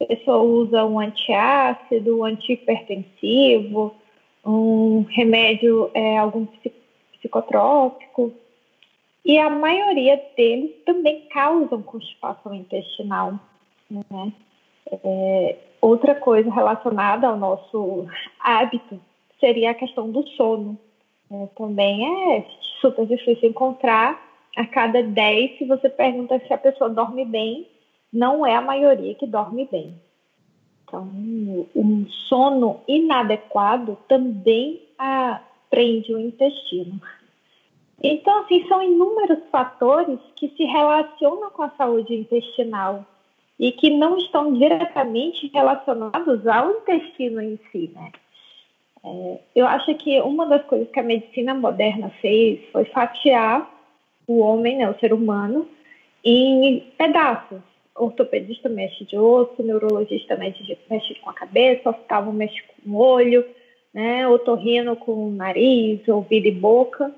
A 0.00 0.06
pessoa 0.06 0.38
usa 0.42 0.84
um 0.84 0.98
antiácido, 0.98 2.18
um 2.18 2.24
antihipertensivo, 2.24 3.94
um 4.44 5.02
remédio, 5.08 5.90
é, 5.94 6.18
algum 6.18 6.46
psicotrópico, 7.18 8.32
e 9.24 9.38
a 9.38 9.48
maioria 9.48 10.20
deles 10.36 10.72
também 10.84 11.28
causam 11.32 11.82
constipação 11.82 12.54
intestinal. 12.54 13.38
Né? 13.90 14.32
É, 14.90 15.56
outra 15.80 16.14
coisa 16.14 16.52
relacionada 16.52 17.28
ao 17.28 17.36
nosso 17.36 18.06
hábito 18.40 19.00
seria 19.38 19.70
a 19.70 19.74
questão 19.74 20.10
do 20.10 20.26
sono. 20.30 20.78
É, 21.30 21.46
também 21.56 22.36
é 22.36 22.46
super 22.80 23.06
difícil 23.06 23.50
encontrar. 23.50 24.30
A 24.54 24.66
cada 24.66 25.02
10, 25.02 25.56
se 25.56 25.64
você 25.64 25.88
pergunta 25.88 26.38
se 26.46 26.52
a 26.52 26.58
pessoa 26.58 26.90
dorme 26.90 27.24
bem, 27.24 27.66
não 28.12 28.44
é 28.44 28.54
a 28.54 28.60
maioria 28.60 29.14
que 29.14 29.26
dorme 29.26 29.66
bem. 29.72 29.94
Então, 30.84 31.08
um 31.74 32.06
sono 32.28 32.80
inadequado 32.86 33.96
também 34.06 34.82
prende 35.70 36.14
o 36.14 36.20
intestino. 36.20 37.00
Então, 38.02 38.40
assim, 38.40 38.66
são 38.66 38.82
inúmeros 38.82 39.38
fatores 39.50 40.18
que 40.34 40.48
se 40.56 40.64
relacionam 40.64 41.50
com 41.50 41.62
a 41.62 41.70
saúde 41.70 42.14
intestinal 42.14 43.06
e 43.58 43.70
que 43.70 43.90
não 43.90 44.16
estão 44.18 44.52
diretamente 44.52 45.50
relacionados 45.52 46.46
ao 46.46 46.72
intestino 46.72 47.40
em 47.40 47.58
si, 47.70 47.90
né? 47.94 48.10
É, 49.04 49.38
eu 49.54 49.66
acho 49.66 49.94
que 49.96 50.20
uma 50.20 50.46
das 50.46 50.64
coisas 50.64 50.88
que 50.90 50.98
a 50.98 51.02
medicina 51.02 51.54
moderna 51.54 52.10
fez 52.20 52.60
foi 52.70 52.84
fatiar 52.86 53.68
o 54.26 54.38
homem, 54.38 54.78
né, 54.78 54.88
o 54.88 54.98
ser 54.98 55.12
humano, 55.12 55.68
em 56.24 56.80
pedaços 56.96 57.60
ortopedista 57.94 58.68
mexe 58.68 59.04
de 59.04 59.16
osso, 59.16 59.62
neurologista 59.62 60.36
mexe, 60.36 60.78
mexe 60.88 61.14
com 61.16 61.30
a 61.30 61.34
cabeça, 61.34 61.90
oftalmo 61.90 62.32
mexe 62.32 62.62
com 62.62 62.90
o 62.90 62.96
olho, 62.96 63.44
né, 63.92 64.26
otorrino 64.26 64.96
com 64.96 65.28
o 65.28 65.30
nariz, 65.30 66.06
ouvido 66.08 66.46
e 66.46 66.52
boca. 66.52 67.12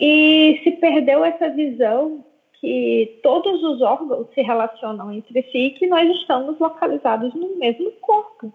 E 0.00 0.58
se 0.64 0.70
perdeu 0.72 1.22
essa 1.22 1.50
visão 1.50 2.24
que 2.54 3.20
todos 3.22 3.62
os 3.62 3.82
órgãos 3.82 4.26
se 4.34 4.40
relacionam 4.40 5.12
entre 5.12 5.42
si 5.50 5.58
e 5.58 5.70
que 5.72 5.86
nós 5.86 6.08
estamos 6.16 6.58
localizados 6.58 7.34
no 7.34 7.56
mesmo 7.56 7.92
corpo. 8.00 8.52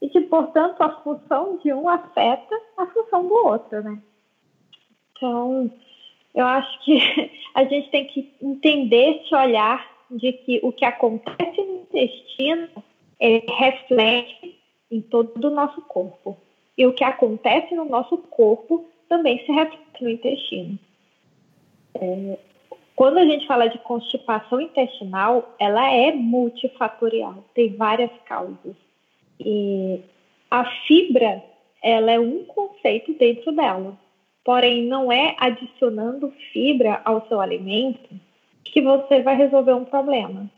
E 0.00 0.08
que, 0.08 0.20
portanto, 0.22 0.80
a 0.80 0.90
função 1.02 1.58
de 1.62 1.72
um 1.72 1.88
afeta 1.88 2.60
a 2.76 2.86
função 2.86 3.28
do 3.28 3.34
outro, 3.34 3.82
né? 3.82 4.02
Então, 5.12 5.70
eu 6.34 6.44
acho 6.44 6.84
que 6.84 6.98
a 7.54 7.64
gente 7.64 7.88
tem 7.90 8.06
que 8.06 8.34
entender 8.42 9.22
esse 9.22 9.34
olhar 9.34 9.88
de 10.10 10.32
que 10.32 10.60
o 10.64 10.72
que 10.72 10.84
acontece 10.84 11.62
no 11.62 11.82
intestino 11.82 12.68
é, 13.20 13.44
reflete 13.48 14.58
em 14.90 15.00
todo 15.00 15.44
o 15.44 15.50
nosso 15.50 15.80
corpo. 15.82 16.36
E 16.76 16.86
o 16.86 16.92
que 16.92 17.04
acontece 17.04 17.72
no 17.74 17.84
nosso 17.84 18.18
corpo 18.18 18.86
também 19.12 19.44
se 19.44 19.52
reflete 19.52 20.02
no 20.02 20.08
intestino. 20.08 20.78
É, 22.00 22.38
quando 22.96 23.18
a 23.18 23.26
gente 23.26 23.46
fala 23.46 23.66
de 23.66 23.76
constipação 23.80 24.58
intestinal, 24.58 25.54
ela 25.58 25.92
é 25.92 26.12
multifatorial, 26.12 27.44
tem 27.54 27.76
várias 27.76 28.10
causas. 28.24 28.74
E 29.38 30.00
a 30.50 30.64
fibra, 30.86 31.42
ela 31.82 32.10
é 32.10 32.18
um 32.18 32.42
conceito 32.44 33.12
dentro 33.12 33.52
dela. 33.52 33.98
Porém, 34.42 34.86
não 34.86 35.12
é 35.12 35.36
adicionando 35.38 36.32
fibra 36.50 37.02
ao 37.04 37.28
seu 37.28 37.38
alimento 37.38 38.08
que 38.64 38.80
você 38.80 39.20
vai 39.20 39.36
resolver 39.36 39.74
um 39.74 39.84
problema. 39.84 40.50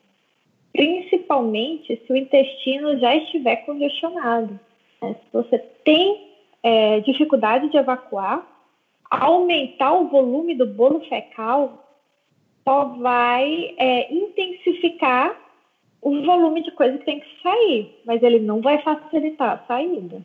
Principalmente 0.72 2.00
se 2.06 2.12
o 2.12 2.16
intestino 2.16 3.00
já 3.00 3.16
estiver 3.16 3.56
congestionado. 3.66 4.60
Né? 5.02 5.14
Se 5.14 5.32
você 5.32 5.58
tem 5.58 6.33
é, 6.64 7.00
dificuldade 7.00 7.68
de 7.68 7.76
evacuar, 7.76 8.44
aumentar 9.10 9.92
o 9.92 10.08
volume 10.08 10.56
do 10.56 10.66
bolo 10.66 11.00
fecal 11.08 11.84
só 12.64 12.84
vai 12.86 13.74
é, 13.76 14.12
intensificar 14.12 15.38
o 16.00 16.22
volume 16.22 16.62
de 16.62 16.70
coisa 16.72 16.98
que 16.98 17.04
tem 17.04 17.20
que 17.20 17.42
sair, 17.42 18.00
mas 18.04 18.22
ele 18.22 18.40
não 18.40 18.60
vai 18.60 18.82
facilitar 18.82 19.52
a 19.52 19.66
saída. 19.66 20.22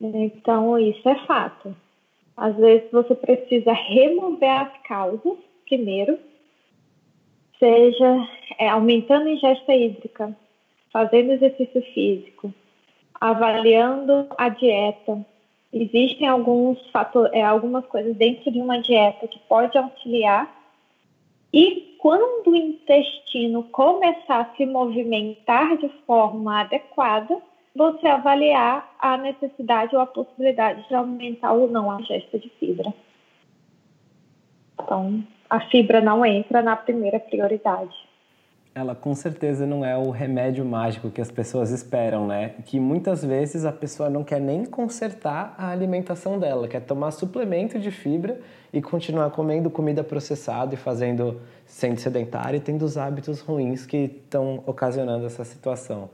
Então, 0.00 0.78
isso 0.78 1.08
é 1.08 1.14
fato. 1.26 1.76
Às 2.36 2.56
vezes 2.56 2.90
você 2.90 3.14
precisa 3.14 3.72
remover 3.72 4.50
as 4.50 4.82
causas 4.82 5.38
primeiro 5.66 6.18
seja 7.58 8.28
é, 8.58 8.68
aumentando 8.68 9.26
a 9.26 9.32
ingesta 9.32 9.74
hídrica, 9.74 10.36
fazendo 10.92 11.32
exercício 11.32 11.82
físico, 11.94 12.52
avaliando 13.20 14.26
a 14.36 14.48
dieta. 14.48 15.24
Existem 15.72 16.28
alguns 16.28 16.78
fatores, 16.90 17.32
é, 17.32 17.42
algumas 17.42 17.84
coisas 17.86 18.16
dentro 18.16 18.50
de 18.50 18.60
uma 18.60 18.80
dieta 18.80 19.26
que 19.26 19.38
pode 19.40 19.76
auxiliar. 19.76 20.52
E 21.52 21.96
quando 21.98 22.48
o 22.50 22.56
intestino 22.56 23.64
começar 23.64 24.40
a 24.40 24.56
se 24.56 24.66
movimentar 24.66 25.76
de 25.76 25.88
forma 26.06 26.60
adequada, 26.60 27.40
você 27.74 28.06
avaliar 28.06 28.94
a 29.00 29.16
necessidade 29.16 29.96
ou 29.96 30.02
a 30.02 30.06
possibilidade 30.06 30.86
de 30.86 30.94
aumentar 30.94 31.52
ou 31.52 31.68
não 31.68 31.90
a 31.90 32.00
ingesta 32.00 32.38
de 32.38 32.48
fibra. 32.50 32.92
Então, 34.80 35.24
a 35.50 35.60
fibra 35.60 36.00
não 36.00 36.24
entra 36.24 36.62
na 36.62 36.76
primeira 36.76 37.18
prioridade. 37.18 37.96
Ela 38.74 38.94
com 38.94 39.14
certeza 39.14 39.64
não 39.64 39.84
é 39.84 39.96
o 39.96 40.10
remédio 40.10 40.64
mágico 40.64 41.08
que 41.08 41.20
as 41.20 41.30
pessoas 41.30 41.70
esperam, 41.70 42.26
né? 42.26 42.56
Que 42.66 42.80
muitas 42.80 43.24
vezes 43.24 43.64
a 43.64 43.70
pessoa 43.70 44.10
não 44.10 44.24
quer 44.24 44.40
nem 44.40 44.64
consertar 44.64 45.54
a 45.56 45.70
alimentação 45.70 46.40
dela, 46.40 46.66
quer 46.66 46.80
tomar 46.80 47.12
suplemento 47.12 47.78
de 47.78 47.92
fibra 47.92 48.40
e 48.72 48.82
continuar 48.82 49.30
comendo 49.30 49.70
comida 49.70 50.02
processada 50.02 50.74
e 50.74 50.76
fazendo 50.76 51.40
sendo 51.64 52.00
sedentária 52.00 52.56
e 52.56 52.60
tendo 52.60 52.84
os 52.84 52.98
hábitos 52.98 53.40
ruins 53.40 53.86
que 53.86 53.96
estão 53.96 54.64
ocasionando 54.66 55.24
essa 55.24 55.44
situação. 55.44 56.10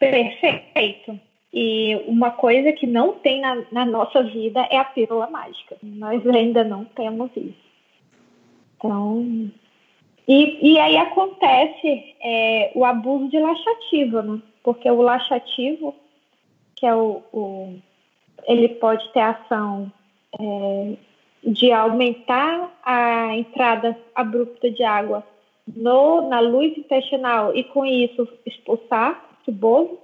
Perfeito. 0.00 1.20
E 1.52 1.94
uma 2.08 2.32
coisa 2.32 2.72
que 2.72 2.86
não 2.86 3.14
tem 3.14 3.40
na, 3.40 3.64
na 3.70 3.84
nossa 3.84 4.22
vida 4.22 4.66
é 4.70 4.78
a 4.78 4.84
pílula 4.84 5.28
mágica. 5.28 5.76
Nós 5.82 6.26
ainda 6.26 6.64
não 6.64 6.84
temos 6.84 7.30
isso. 7.36 7.70
Então, 8.76 9.50
e, 10.30 10.74
e 10.74 10.78
aí 10.78 10.96
acontece 10.96 12.14
é, 12.22 12.70
o 12.74 12.84
abuso 12.84 13.28
de 13.28 13.38
laxativo, 13.38 14.22
né? 14.22 14.40
Porque 14.62 14.88
o 14.88 15.02
laxativo, 15.02 15.92
que 16.76 16.86
é 16.86 16.94
o, 16.94 17.22
o 17.32 17.74
ele 18.46 18.68
pode 18.68 19.06
ter 19.12 19.20
ação 19.20 19.90
é, 20.38 20.92
de 21.44 21.72
aumentar 21.72 22.72
a 22.84 23.36
entrada 23.36 23.98
abrupta 24.14 24.70
de 24.70 24.84
água 24.84 25.24
no, 25.66 26.28
na 26.28 26.38
luz 26.38 26.78
intestinal 26.78 27.54
e 27.54 27.64
com 27.64 27.84
isso 27.84 28.28
expulsar 28.46 29.22
esse 29.42 29.50
bolo. 29.50 29.98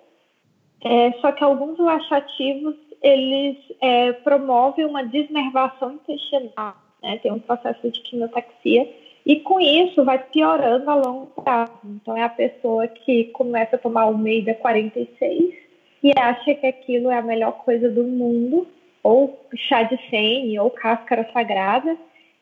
É, 0.82 1.12
só 1.20 1.30
que 1.30 1.44
alguns 1.44 1.78
laxativos 1.78 2.74
eles 3.00 3.56
é, 3.80 4.12
promovem 4.12 4.84
uma 4.86 5.04
desnervação 5.04 5.92
intestinal 5.92 6.74
né? 7.06 7.18
Tem 7.18 7.32
um 7.32 7.38
processo 7.38 7.88
de 7.90 8.00
quimiotaxia 8.00 8.92
e 9.26 9.40
com 9.40 9.60
isso 9.60 10.04
vai 10.04 10.22
piorando 10.22 10.88
a 10.88 10.94
longo 10.94 11.26
prazo. 11.42 11.72
Então 11.84 12.16
é 12.16 12.22
a 12.22 12.28
pessoa 12.28 12.86
que 12.86 13.24
começa 13.24 13.74
a 13.74 13.78
tomar 13.78 14.06
o 14.06 14.16
Meida 14.16 14.54
46 14.54 15.52
e 16.00 16.12
acha 16.16 16.54
que 16.54 16.64
aquilo 16.64 17.10
é 17.10 17.18
a 17.18 17.22
melhor 17.22 17.64
coisa 17.64 17.90
do 17.90 18.04
mundo, 18.04 18.68
ou 19.02 19.44
chá 19.56 19.82
de 19.82 19.98
sene, 20.08 20.56
ou 20.60 20.70
cáscara 20.70 21.28
sagrada, 21.32 21.96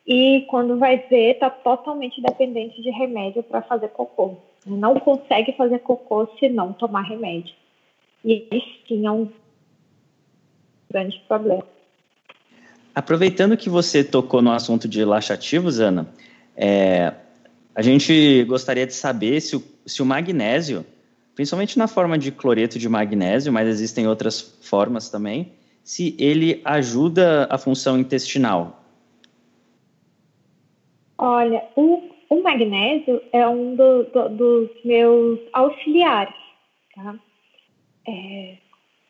e 0.06 0.44
quando 0.50 0.78
vai 0.78 0.98
ver, 1.08 1.32
está 1.32 1.48
totalmente 1.48 2.20
dependente 2.20 2.82
de 2.82 2.90
remédio 2.90 3.42
para 3.42 3.62
fazer 3.62 3.88
cocô. 3.88 4.36
Não 4.66 5.00
consegue 5.00 5.52
fazer 5.52 5.78
cocô 5.78 6.28
se 6.38 6.50
não 6.50 6.74
tomar 6.74 7.02
remédio. 7.02 7.54
E 8.22 8.46
isso 8.52 8.78
tinha 8.86 9.10
um 9.10 9.30
grande 10.90 11.18
problema. 11.26 11.64
Aproveitando 12.94 13.56
que 13.56 13.70
você 13.70 14.04
tocou 14.04 14.42
no 14.42 14.52
assunto 14.52 14.86
de 14.86 15.02
laxativos, 15.04 15.80
Ana, 15.80 16.06
é, 16.56 17.12
a 17.74 17.82
gente 17.82 18.44
gostaria 18.44 18.86
de 18.86 18.94
saber 18.94 19.40
se 19.40 19.56
o, 19.56 19.62
se 19.84 20.02
o 20.02 20.06
magnésio, 20.06 20.84
principalmente 21.34 21.78
na 21.78 21.88
forma 21.88 22.16
de 22.16 22.30
cloreto 22.30 22.78
de 22.78 22.88
magnésio, 22.88 23.52
mas 23.52 23.68
existem 23.68 24.06
outras 24.06 24.40
formas 24.62 25.10
também, 25.10 25.52
se 25.82 26.16
ele 26.18 26.60
ajuda 26.64 27.46
a 27.50 27.58
função 27.58 27.98
intestinal. 27.98 28.82
Olha, 31.18 31.64
o, 31.76 32.02
o 32.30 32.42
magnésio 32.42 33.20
é 33.32 33.46
um 33.46 33.74
do, 33.74 34.04
do, 34.04 34.28
dos 34.30 34.70
meus 34.84 35.40
auxiliares, 35.52 36.34
tá? 36.94 37.16
É, 38.06 38.56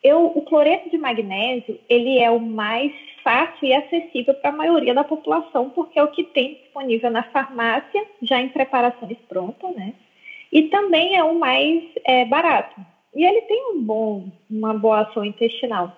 eu, 0.05 0.31
o 0.35 0.41
cloreto 0.43 0.87
de 0.91 0.99
magnésio, 0.99 1.79
ele 1.89 2.19
é 2.19 2.29
o 2.29 2.39
mais 2.39 2.91
fácil 3.23 3.67
e 3.67 3.73
acessível 3.73 4.35
para 4.35 4.51
a 4.51 4.55
maioria 4.55 4.93
da 4.93 5.03
população, 5.03 5.71
porque 5.71 5.97
é 5.97 6.03
o 6.03 6.11
que 6.11 6.23
tem 6.23 6.59
disponível 6.61 7.09
na 7.09 7.23
farmácia, 7.23 8.05
já 8.21 8.39
em 8.39 8.49
preparações 8.49 9.17
prontas, 9.27 9.75
né? 9.75 9.95
E 10.51 10.63
também 10.63 11.15
é 11.15 11.23
o 11.23 11.39
mais 11.39 11.83
é, 12.03 12.23
barato. 12.25 12.79
E 13.15 13.25
ele 13.25 13.41
tem 13.41 13.71
um 13.71 13.81
bom, 13.81 14.27
uma 14.47 14.75
boa 14.75 15.01
ação 15.01 15.25
intestinal. 15.25 15.91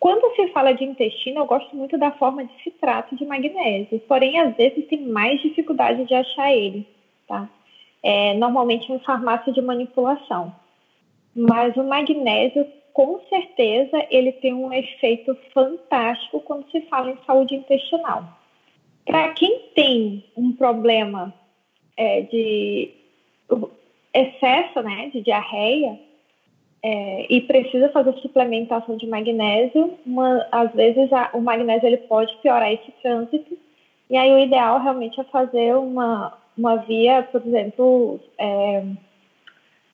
Quando 0.00 0.34
se 0.34 0.48
fala 0.48 0.72
de 0.72 0.82
intestino, 0.82 1.38
eu 1.38 1.46
gosto 1.46 1.76
muito 1.76 1.96
da 1.96 2.10
forma 2.10 2.44
de 2.44 2.62
citrato 2.64 3.14
de 3.14 3.24
magnésio, 3.24 4.00
porém, 4.08 4.40
às 4.40 4.56
vezes 4.56 4.86
tem 4.88 5.02
mais 5.02 5.40
dificuldade 5.40 6.04
de 6.06 6.14
achar 6.14 6.52
ele, 6.52 6.84
tá? 7.28 7.48
É, 8.02 8.34
normalmente 8.34 8.92
em 8.92 8.98
farmácia 8.98 9.52
de 9.52 9.62
manipulação. 9.62 10.52
Mas 11.36 11.76
o 11.76 11.84
magnésio 11.84 12.66
com 12.92 13.20
certeza 13.28 14.06
ele 14.10 14.32
tem 14.32 14.54
um 14.54 14.72
efeito 14.72 15.36
fantástico 15.52 16.40
quando 16.40 16.70
se 16.70 16.80
fala 16.82 17.10
em 17.10 17.18
saúde 17.26 17.54
intestinal. 17.54 18.24
Para 19.04 19.32
quem 19.34 19.60
tem 19.74 20.24
um 20.36 20.52
problema 20.52 21.32
é, 21.96 22.22
de 22.22 22.90
excesso 24.12 24.82
né, 24.82 25.10
de 25.12 25.20
diarreia 25.20 25.98
é, 26.82 27.26
e 27.28 27.40
precisa 27.42 27.88
fazer 27.90 28.12
suplementação 28.14 28.96
de 28.96 29.06
magnésio, 29.06 29.98
uma, 30.04 30.46
às 30.52 30.72
vezes 30.72 31.12
a, 31.12 31.30
o 31.32 31.40
magnésio 31.40 31.86
ele 31.86 31.96
pode 31.98 32.36
piorar 32.38 32.72
esse 32.72 32.90
trânsito, 33.02 33.56
e 34.10 34.16
aí 34.16 34.32
o 34.32 34.38
ideal 34.38 34.80
realmente 34.80 35.20
é 35.20 35.24
fazer 35.24 35.74
uma, 35.76 36.36
uma 36.56 36.76
via, 36.76 37.22
por 37.22 37.44
exemplo, 37.44 38.20
é, 38.38 38.84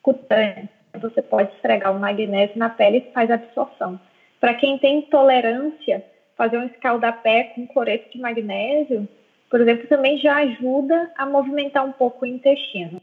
cutânea 0.03 0.69
você 0.99 1.23
pode 1.23 1.53
esfregar 1.55 1.95
o 1.95 2.01
magnésio 2.01 2.59
na 2.59 2.71
pele 2.71 2.99
e 2.99 3.13
faz 3.13 3.31
absorção. 3.31 3.99
Para 4.41 4.55
quem 4.55 4.79
tem 4.79 4.99
intolerância, 4.99 6.05
fazer 6.37 6.59
um 6.59 6.67
escaldapé 6.67 7.45
com 7.55 7.67
cloreto 7.67 8.11
de 8.11 8.21
magnésio, 8.21 9.09
por 9.51 9.61
exemplo, 9.61 9.87
também 9.87 10.19
já 10.19 10.37
ajuda 10.37 11.13
a 11.17 11.27
movimentar 11.27 11.85
um 11.85 11.93
pouco 11.93 12.25
o 12.25 12.29
intestino. 12.29 13.01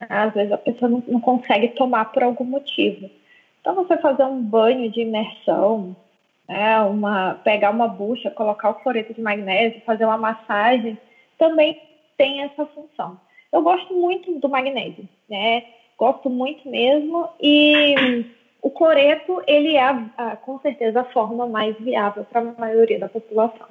Às 0.00 0.32
vezes 0.34 0.52
a 0.52 0.58
pessoa 0.58 0.90
não, 0.90 1.02
não 1.06 1.20
consegue 1.20 1.68
tomar 1.68 2.06
por 2.06 2.22
algum 2.22 2.44
motivo. 2.44 3.10
Então, 3.60 3.74
você 3.74 3.96
fazer 3.98 4.24
um 4.24 4.42
banho 4.42 4.90
de 4.90 5.00
imersão, 5.00 5.96
né, 6.48 6.80
uma, 6.80 7.34
pegar 7.42 7.70
uma 7.70 7.88
bucha, 7.88 8.30
colocar 8.30 8.70
o 8.70 8.74
cloreto 8.74 9.14
de 9.14 9.22
magnésio, 9.22 9.80
fazer 9.86 10.04
uma 10.04 10.18
massagem, 10.18 10.98
também 11.38 11.80
tem 12.16 12.42
essa 12.42 12.66
função. 12.66 13.18
Eu 13.52 13.62
gosto 13.62 13.94
muito 13.94 14.38
do 14.38 14.48
magnésio, 14.48 15.08
né? 15.28 15.64
Gosto 15.98 16.28
muito 16.30 16.68
mesmo. 16.68 17.28
E 17.40 18.24
o 18.62 18.70
cloreto, 18.70 19.42
ele 19.46 19.76
é, 19.76 19.82
a, 19.82 20.36
com 20.36 20.58
certeza, 20.60 21.00
a 21.00 21.12
forma 21.12 21.46
mais 21.46 21.76
viável 21.78 22.24
para 22.24 22.40
a 22.40 22.54
maioria 22.58 22.98
da 22.98 23.08
população. 23.08 23.68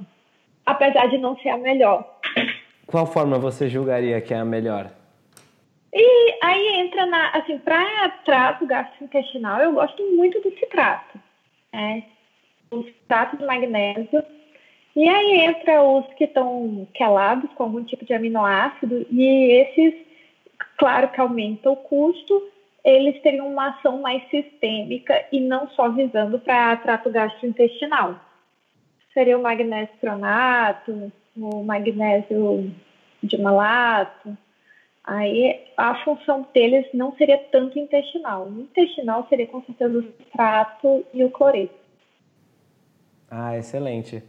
Apesar 0.65 1.07
de 1.07 1.17
não 1.17 1.37
ser 1.37 1.49
a 1.49 1.57
melhor. 1.57 2.19
Qual 2.87 3.05
forma 3.05 3.37
você 3.39 3.67
julgaria 3.67 4.21
que 4.21 4.33
é 4.33 4.37
a 4.37 4.45
melhor? 4.45 4.91
E 5.93 6.33
aí 6.43 6.79
entra 6.79 7.05
na, 7.05 7.29
assim, 7.29 7.59
para 7.59 8.09
trato 8.25 8.65
gastrointestinal, 8.65 9.61
eu 9.61 9.73
gosto 9.73 10.01
muito 10.15 10.39
do 10.41 10.51
citrato, 10.57 11.19
né? 11.71 12.03
O 12.71 12.83
citrato 12.83 13.37
de 13.37 13.45
magnésio. 13.45 14.23
E 14.95 15.07
aí 15.07 15.41
entra 15.41 15.83
os 15.83 16.05
que 16.15 16.23
estão 16.23 16.87
quelados 16.93 17.49
com 17.53 17.63
algum 17.63 17.83
tipo 17.83 18.05
de 18.05 18.13
aminoácido, 18.13 19.05
e 19.11 19.51
esses 19.51 20.12
Claro 20.77 21.09
que 21.11 21.19
aumenta 21.19 21.69
o 21.69 21.75
custo, 21.75 22.49
eles 22.83 23.21
teriam 23.21 23.47
uma 23.47 23.69
ação 23.69 24.01
mais 24.01 24.27
sistêmica 24.29 25.25
e 25.31 25.39
não 25.39 25.69
só 25.69 25.89
visando 25.89 26.39
para 26.39 26.75
trato 26.77 27.09
gastrointestinal. 27.09 28.19
Seria 29.13 29.37
o 29.37 29.41
magnésio 29.41 29.95
cronato, 30.01 31.11
o 31.37 31.63
magnésio 31.63 32.71
de 33.21 33.37
malato. 33.41 34.37
Aí 35.03 35.61
a 35.77 35.95
função 36.03 36.47
deles 36.53 36.87
não 36.93 37.15
seria 37.15 37.37
tanto 37.51 37.77
intestinal. 37.77 38.47
O 38.47 38.61
intestinal 38.61 39.25
seria 39.29 39.47
com 39.47 39.61
certeza 39.63 39.99
o 39.99 40.03
trato 40.31 41.05
e 41.13 41.23
o 41.23 41.29
cloreto. 41.29 41.75
Ah, 43.29 43.57
excelente. 43.57 44.23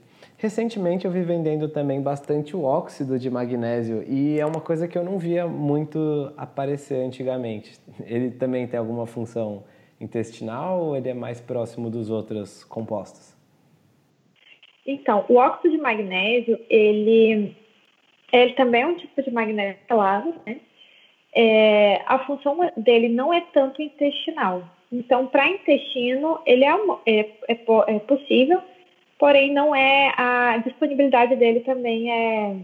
Recentemente 0.45 1.07
eu 1.07 1.11
vi 1.11 1.23
vendendo 1.23 1.71
também 1.71 2.03
bastante 2.03 2.55
o 2.55 2.65
óxido 2.65 3.19
de 3.19 3.31
magnésio 3.31 4.05
e 4.07 4.39
é 4.39 4.45
uma 4.45 4.61
coisa 4.61 4.87
que 4.87 4.99
eu 4.99 5.03
não 5.03 5.19
via 5.19 5.47
muito 5.47 6.35
aparecer 6.37 6.97
antigamente. 6.97 7.73
Ele 8.05 8.31
também 8.31 8.67
tem 8.67 8.79
alguma 8.79 9.07
função 9.07 9.65
intestinal 9.99 10.83
ou 10.83 10.97
ele 10.99 11.09
é 11.09 11.15
mais 11.15 11.41
próximo 11.41 11.89
dos 11.89 12.11
outros 12.11 12.63
compostos? 12.63 13.35
Então, 14.87 15.25
o 15.31 15.37
óxido 15.37 15.75
de 15.75 15.81
magnésio, 15.81 16.61
ele, 16.69 17.57
ele 18.31 18.53
também 18.53 18.83
é 18.83 18.87
um 18.87 18.97
tipo 18.97 19.23
de 19.23 19.31
magnésio 19.31 19.81
claro, 19.89 20.35
né? 20.45 20.61
É, 21.35 22.03
a 22.05 22.19
função 22.27 22.59
dele 22.77 23.09
não 23.09 23.33
é 23.33 23.41
tanto 23.55 23.81
intestinal. 23.81 24.63
Então, 24.93 25.27
para 25.27 25.49
intestino, 25.49 26.39
ele 26.45 26.67
é, 26.67 26.75
é, 27.07 27.21
é, 27.49 27.59
é 27.87 27.99
possível, 28.01 28.61
porém 29.19 29.53
não 29.53 29.75
é 29.75 30.13
a 30.17 30.59
disponibilidade 30.59 31.37
dele 31.37 31.61
também 31.61 32.11
é, 32.11 32.57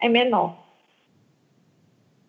é 0.00 0.08
menor. 0.08 0.56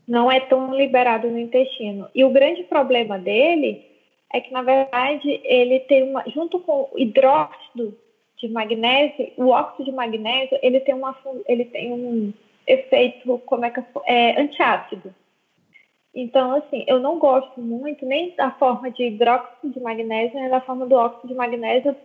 Não 0.07 0.31
é 0.31 0.39
tão 0.39 0.75
liberado 0.75 1.29
no 1.29 1.37
intestino. 1.37 2.09
E 2.15 2.23
o 2.23 2.31
grande 2.31 2.63
problema 2.63 3.17
dele 3.19 3.85
é 4.31 4.39
que, 4.41 4.51
na 4.51 4.61
verdade, 4.61 5.41
ele 5.43 5.79
tem 5.81 6.03
uma, 6.03 6.23
junto 6.29 6.59
com 6.59 6.89
o 6.91 6.99
hidróxido 6.99 7.97
de 8.37 8.47
magnésio, 8.47 9.31
o 9.37 9.49
óxido 9.49 9.85
de 9.85 9.91
magnésio, 9.91 10.57
ele 10.61 10.79
tem, 10.79 10.95
uma, 10.95 11.15
ele 11.47 11.65
tem 11.65 11.91
um 11.91 12.33
efeito, 12.65 13.37
como 13.45 13.65
é 13.65 13.69
que 13.69 13.83
é, 14.05 14.39
antiácido. 14.39 15.13
Então, 16.13 16.55
assim, 16.55 16.83
eu 16.87 16.99
não 16.99 17.19
gosto 17.19 17.59
muito 17.59 18.05
nem 18.05 18.35
da 18.35 18.51
forma 18.51 18.89
de 18.89 19.03
hidróxido 19.03 19.73
de 19.73 19.79
magnésio, 19.79 20.39
nem 20.39 20.49
da 20.49 20.61
forma 20.61 20.85
do 20.85 20.95
óxido 20.95 21.27
de 21.27 21.35
magnésio, 21.35 21.95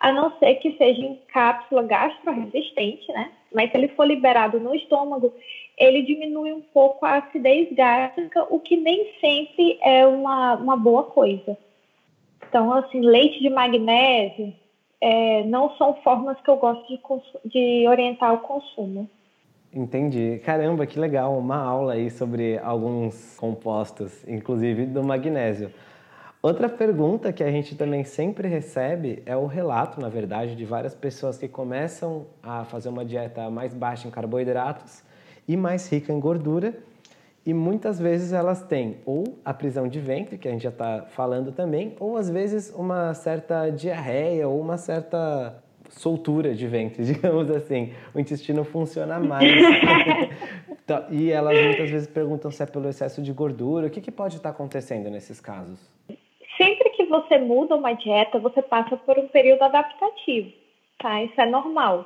a 0.00 0.12
não 0.12 0.36
ser 0.38 0.54
que 0.56 0.76
seja 0.76 1.00
em 1.00 1.18
cápsula 1.32 1.82
gastroresistente, 1.82 3.10
né? 3.12 3.30
Mas 3.52 3.70
se 3.70 3.76
ele 3.76 3.88
for 3.88 4.06
liberado 4.06 4.60
no 4.60 4.74
estômago, 4.74 5.32
ele 5.76 6.02
diminui 6.02 6.52
um 6.52 6.60
pouco 6.60 7.04
a 7.04 7.16
acidez 7.16 7.72
gástrica, 7.72 8.46
o 8.50 8.60
que 8.60 8.76
nem 8.76 9.12
sempre 9.20 9.78
é 9.82 10.06
uma, 10.06 10.54
uma 10.54 10.76
boa 10.76 11.04
coisa. 11.04 11.56
Então, 12.48 12.72
assim, 12.72 13.00
leite 13.00 13.40
de 13.40 13.50
magnésio 13.50 14.52
é, 15.00 15.44
não 15.44 15.76
são 15.76 15.94
formas 16.02 16.40
que 16.40 16.50
eu 16.50 16.56
gosto 16.56 16.86
de, 16.88 17.00
de 17.44 17.88
orientar 17.88 18.34
o 18.34 18.38
consumo. 18.38 19.08
Entendi. 19.72 20.40
Caramba, 20.44 20.86
que 20.86 20.98
legal, 20.98 21.38
uma 21.38 21.56
aula 21.56 21.92
aí 21.92 22.10
sobre 22.10 22.58
alguns 22.58 23.36
compostos, 23.36 24.26
inclusive 24.26 24.86
do 24.86 25.04
magnésio. 25.04 25.70
Outra 26.40 26.68
pergunta 26.68 27.32
que 27.32 27.42
a 27.42 27.50
gente 27.50 27.74
também 27.74 28.04
sempre 28.04 28.46
recebe 28.46 29.22
é 29.26 29.36
o 29.36 29.46
relato, 29.46 30.00
na 30.00 30.08
verdade, 30.08 30.54
de 30.54 30.64
várias 30.64 30.94
pessoas 30.94 31.36
que 31.36 31.48
começam 31.48 32.26
a 32.40 32.64
fazer 32.64 32.88
uma 32.88 33.04
dieta 33.04 33.50
mais 33.50 33.74
baixa 33.74 34.06
em 34.06 34.10
carboidratos 34.10 35.02
e 35.48 35.56
mais 35.56 35.90
rica 35.90 36.12
em 36.12 36.20
gordura. 36.20 36.78
E 37.44 37.52
muitas 37.52 37.98
vezes 37.98 38.32
elas 38.32 38.62
têm 38.62 38.98
ou 39.04 39.24
a 39.44 39.52
prisão 39.52 39.88
de 39.88 39.98
ventre, 39.98 40.38
que 40.38 40.46
a 40.46 40.52
gente 40.52 40.62
já 40.62 40.68
está 40.68 41.06
falando 41.08 41.50
também, 41.50 41.96
ou 41.98 42.16
às 42.16 42.30
vezes 42.30 42.72
uma 42.72 43.14
certa 43.14 43.68
diarreia 43.70 44.46
ou 44.46 44.60
uma 44.60 44.76
certa 44.76 45.60
soltura 45.90 46.54
de 46.54 46.68
ventre, 46.68 47.02
digamos 47.04 47.50
assim. 47.50 47.92
O 48.14 48.20
intestino 48.20 48.62
funciona 48.62 49.18
mais. 49.18 49.50
Então, 50.88 51.04
e 51.10 51.30
elas 51.30 51.54
muitas 51.62 51.90
vezes 51.90 52.08
perguntam 52.08 52.50
se 52.50 52.62
é 52.62 52.64
pelo 52.64 52.88
excesso 52.88 53.20
de 53.20 53.30
gordura. 53.30 53.88
O 53.88 53.90
que, 53.90 54.00
que 54.00 54.10
pode 54.10 54.36
estar 54.36 54.48
acontecendo 54.48 55.10
nesses 55.10 55.38
casos? 55.38 55.78
Você 57.08 57.38
muda 57.38 57.76
uma 57.76 57.92
dieta, 57.92 58.38
você 58.38 58.62
passa 58.62 58.96
por 58.96 59.18
um 59.18 59.28
período 59.28 59.62
adaptativo, 59.62 60.52
tá? 60.98 61.22
Isso 61.22 61.40
é 61.40 61.46
normal. 61.46 62.04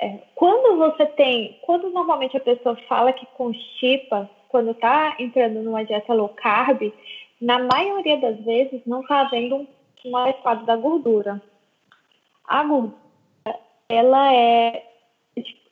É, 0.00 0.18
quando 0.34 0.78
você 0.78 1.06
tem, 1.06 1.58
quando 1.62 1.90
normalmente 1.90 2.36
a 2.36 2.40
pessoa 2.40 2.76
fala 2.88 3.12
que 3.12 3.26
constipa, 3.36 4.28
quando 4.48 4.70
está 4.70 5.16
entrando 5.18 5.62
numa 5.62 5.84
dieta 5.84 6.12
low 6.14 6.30
carb, 6.30 6.92
na 7.40 7.58
maioria 7.58 8.18
das 8.18 8.38
vezes 8.44 8.80
não 8.86 9.00
está 9.00 9.20
havendo 9.20 9.56
um, 9.56 9.66
um 10.06 10.16
adequado 10.16 10.64
da 10.64 10.76
gordura 10.76 11.42
a 12.50 12.64
gordura, 12.64 12.94
ela 13.88 14.34
é, 14.34 14.84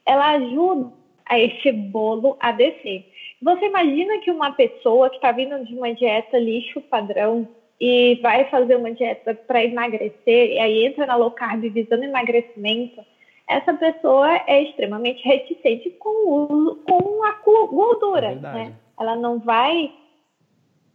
ela 0.06 0.30
ajuda 0.30 0.92
a 1.26 1.38
esse 1.38 1.72
bolo 1.72 2.36
a 2.38 2.52
descer. 2.52 3.04
Você 3.42 3.66
imagina 3.66 4.18
que 4.18 4.30
uma 4.30 4.52
pessoa 4.52 5.10
que 5.10 5.16
está 5.16 5.32
vindo 5.32 5.64
de 5.64 5.74
uma 5.74 5.92
dieta 5.92 6.38
lixo 6.38 6.80
padrão 6.80 7.48
e 7.80 8.16
vai 8.22 8.44
fazer 8.46 8.76
uma 8.76 8.92
dieta 8.92 9.34
para 9.34 9.64
emagrecer 9.64 10.52
e 10.52 10.58
aí 10.58 10.86
entra 10.86 11.06
na 11.06 11.16
low 11.16 11.30
carb 11.30 11.62
visando 11.62 12.04
emagrecimento, 12.04 13.00
essa 13.48 13.72
pessoa 13.74 14.28
é 14.46 14.62
extremamente 14.62 15.24
reticente 15.24 15.90
com 15.90 16.08
o 16.08 16.52
uso 16.52 16.76
com 16.84 17.24
a 17.24 17.32
gordura, 17.66 18.34
né? 18.34 18.74
Ela 18.98 19.16
não 19.16 19.38
vai 19.38 19.92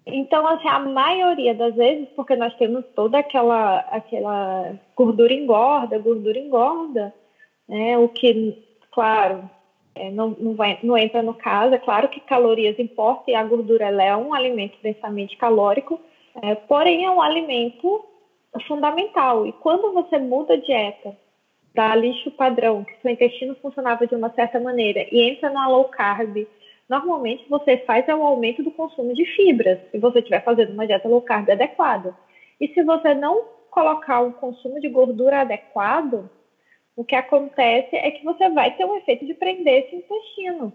então, 0.06 0.46
assim, 0.46 0.68
a 0.68 0.80
maioria 0.80 1.56
das 1.56 1.76
vezes, 1.76 2.10
porque 2.16 2.36
nós 2.36 2.54
temos 2.56 2.84
toda 2.94 3.20
aquela, 3.20 3.80
aquela 3.90 4.74
gordura 4.96 5.34
engorda, 5.34 5.98
gordura 5.98 6.38
engorda, 6.38 7.14
né? 7.68 7.98
O 7.98 8.10
que, 8.10 8.62
claro, 8.92 9.50
é, 9.96 10.12
não, 10.12 10.36
não, 10.38 10.56
vai, 10.56 10.78
não 10.84 10.98
entra 10.98 11.22
no 11.22 11.34
caso. 11.34 11.74
É 11.74 11.78
claro 11.78 12.10
que 12.10 12.20
calorias 12.20 12.78
importam 12.80 13.26
e 13.28 13.36
a 13.36 13.44
gordura 13.44 13.86
é 13.86 14.16
um 14.16 14.34
alimento 14.34 14.78
densamente 14.84 15.38
calórico, 15.38 16.00
é, 16.42 16.56
porém 16.56 17.06
é 17.06 17.12
um 17.12 17.22
alimento 17.22 18.06
fundamental. 18.68 19.46
E 19.46 19.54
quando 19.54 19.94
você 19.94 20.18
muda 20.18 20.54
a 20.54 20.60
dieta 20.60 21.16
da 21.74 21.96
lixo 21.96 22.32
padrão, 22.32 22.84
que 22.84 22.96
seu 23.02 23.12
intestino 23.12 23.56
funcionava 23.56 24.06
de 24.06 24.16
uma 24.16 24.30
certa 24.32 24.60
maneira, 24.60 25.06
e 25.12 25.22
entra 25.22 25.50
na 25.50 25.68
low 25.68 25.86
carb, 25.86 26.48
normalmente 26.88 27.48
você 27.50 27.78
faz 27.78 28.08
é 28.08 28.16
o 28.16 28.24
aumento 28.24 28.62
do 28.62 28.72
consumo 28.72 29.14
de 29.14 29.26
fibras, 29.26 29.80
se 29.92 29.98
você 29.98 30.20
estiver 30.20 30.44
fazendo 30.44 30.74
uma 30.74 30.86
dieta 30.86 31.08
low 31.08 31.22
carb 31.22 31.50
adequada. 31.50 32.16
E 32.62 32.68
se 32.70 32.84
você 32.84 33.14
não 33.14 33.46
colocar 33.72 34.22
um 34.22 34.32
consumo 34.32 34.80
de 34.80 34.88
gordura 34.88 35.42
adequado, 35.42 36.30
o 36.96 37.04
que 37.04 37.16
acontece 37.16 37.96
é 37.96 38.12
que 38.12 38.24
você 38.24 38.50
vai 38.50 38.76
ter 38.76 38.86
um 38.86 38.96
efeito 38.98 39.26
de 39.26 39.34
prender 39.34 39.86
esse 39.86 39.96
intestino. 39.96 40.72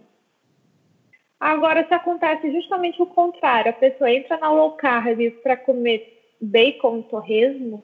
Agora, 1.40 1.86
se 1.86 1.94
acontece 1.94 2.52
justamente 2.52 3.00
o 3.00 3.06
contrário, 3.06 3.70
a 3.70 3.74
pessoa 3.74 4.10
entra 4.10 4.36
na 4.38 4.50
low 4.50 4.72
carb 4.72 5.30
para 5.42 5.56
comer 5.56 6.34
bacon, 6.40 7.02
torresmo, 7.02 7.82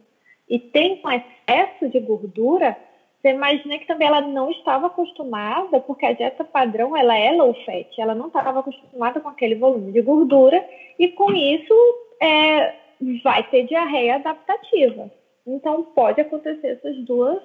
e 0.48 0.58
tem 0.58 1.00
um 1.04 1.10
excesso 1.10 1.88
de 1.88 2.00
gordura, 2.00 2.76
você 3.24 3.30
imagina 3.30 3.78
que 3.78 3.86
também 3.86 4.06
ela 4.06 4.20
não 4.20 4.50
estava 4.50 4.88
acostumada, 4.88 5.80
porque 5.80 6.04
a 6.04 6.12
dieta 6.12 6.44
padrão 6.44 6.94
ela 6.94 7.16
é 7.16 7.32
low 7.32 7.54
fat, 7.64 7.88
ela 7.98 8.14
não 8.14 8.26
estava 8.26 8.60
acostumada 8.60 9.18
com 9.18 9.28
aquele 9.28 9.54
volume 9.54 9.92
de 9.92 10.02
gordura 10.02 10.62
e 10.98 11.08
com 11.08 11.32
isso 11.32 11.74
é, 12.20 12.74
vai 13.22 13.42
ter 13.44 13.62
diarreia 13.62 14.16
adaptativa. 14.16 15.10
Então 15.46 15.84
pode 15.84 16.20
acontecer 16.20 16.66
essas 16.66 16.96
duas, 17.04 17.42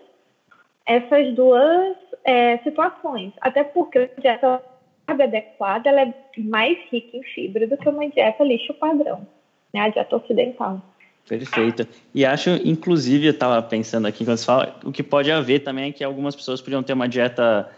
essas 0.86 1.34
duas 1.34 1.96
é, 2.26 2.58
situações, 2.58 3.32
até 3.40 3.64
porque 3.64 4.00
a 4.00 4.20
dieta 4.20 4.62
adequada 5.12 5.90
ela 5.90 6.02
é 6.02 6.14
mais 6.38 6.78
rica 6.92 7.18
em 7.18 7.24
fibra 7.24 7.68
do 7.68 7.78
que 7.78 7.88
uma 7.88 8.08
dieta 8.10 8.44
lixo 8.44 8.74
padrão, 8.74 9.26
né, 9.74 9.82
a 9.82 9.90
dieta 9.90 10.16
ocidental. 10.16 10.82
Perfeito. 11.28 11.88
E 12.14 12.26
acho, 12.26 12.50
inclusive, 12.66 13.28
eu 13.28 13.32
estava 13.32 13.62
pensando 13.62 14.08
aqui 14.08 14.26
quando 14.26 14.38
você 14.38 14.46
fala, 14.46 14.80
o 14.84 14.92
que 14.92 15.04
pode 15.04 15.32
haver 15.32 15.60
também 15.60 15.90
é 15.90 15.92
que 15.92 16.04
algumas 16.04 16.36
pessoas 16.36 16.60
podiam 16.60 16.82
ter 16.82 16.94
uma 16.94 17.08
dieta 17.08 17.70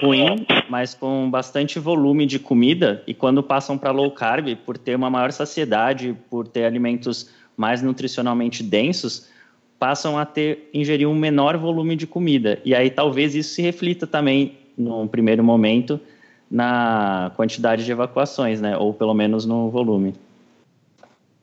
ruim, 0.00 0.46
mas 0.68 0.94
com 0.94 1.28
bastante 1.28 1.78
volume 1.78 2.24
de 2.24 2.38
comida, 2.38 3.02
e 3.06 3.12
quando 3.12 3.42
passam 3.42 3.76
para 3.76 3.90
low 3.90 4.10
carb, 4.12 4.54
por 4.64 4.78
ter 4.78 4.94
uma 4.94 5.10
maior 5.10 5.32
saciedade, 5.32 6.16
por 6.30 6.46
ter 6.46 6.64
alimentos 6.64 7.30
mais 7.56 7.82
nutricionalmente 7.82 8.62
densos, 8.62 9.28
passam 9.78 10.16
a 10.16 10.24
ter 10.24 10.70
ingerir 10.72 11.08
um 11.08 11.14
menor 11.14 11.56
volume 11.56 11.96
de 11.96 12.06
comida. 12.06 12.60
E 12.64 12.74
aí 12.74 12.90
talvez 12.90 13.34
isso 13.34 13.54
se 13.54 13.62
reflita 13.62 14.06
também, 14.06 14.56
no 14.78 15.08
primeiro 15.08 15.42
momento, 15.42 16.00
na 16.50 17.32
quantidade 17.36 17.84
de 17.84 17.92
evacuações, 17.92 18.60
né? 18.60 18.76
Ou 18.76 18.92
pelo 18.92 19.14
menos 19.14 19.44
no 19.46 19.70
volume. 19.70 20.14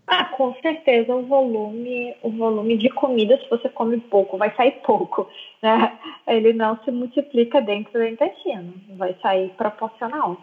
Ah, 0.08 0.26
com 0.26 0.54
certeza 0.56 1.16
o 1.16 1.26
volume, 1.26 2.14
o 2.22 2.30
volume 2.32 2.78
de 2.78 2.90
comida, 2.90 3.38
se 3.38 3.50
você 3.50 3.70
come 3.70 3.98
pouco, 3.98 4.38
vai 4.38 4.54
sair 4.56 4.82
pouco, 4.86 5.26
né? 5.64 5.98
Ele 6.28 6.52
não 6.52 6.78
se 6.84 6.92
multiplica 6.92 7.62
dentro 7.62 7.94
do 7.94 8.06
intestino, 8.06 8.74
vai 8.98 9.16
sair 9.22 9.50
proporcional. 9.52 10.38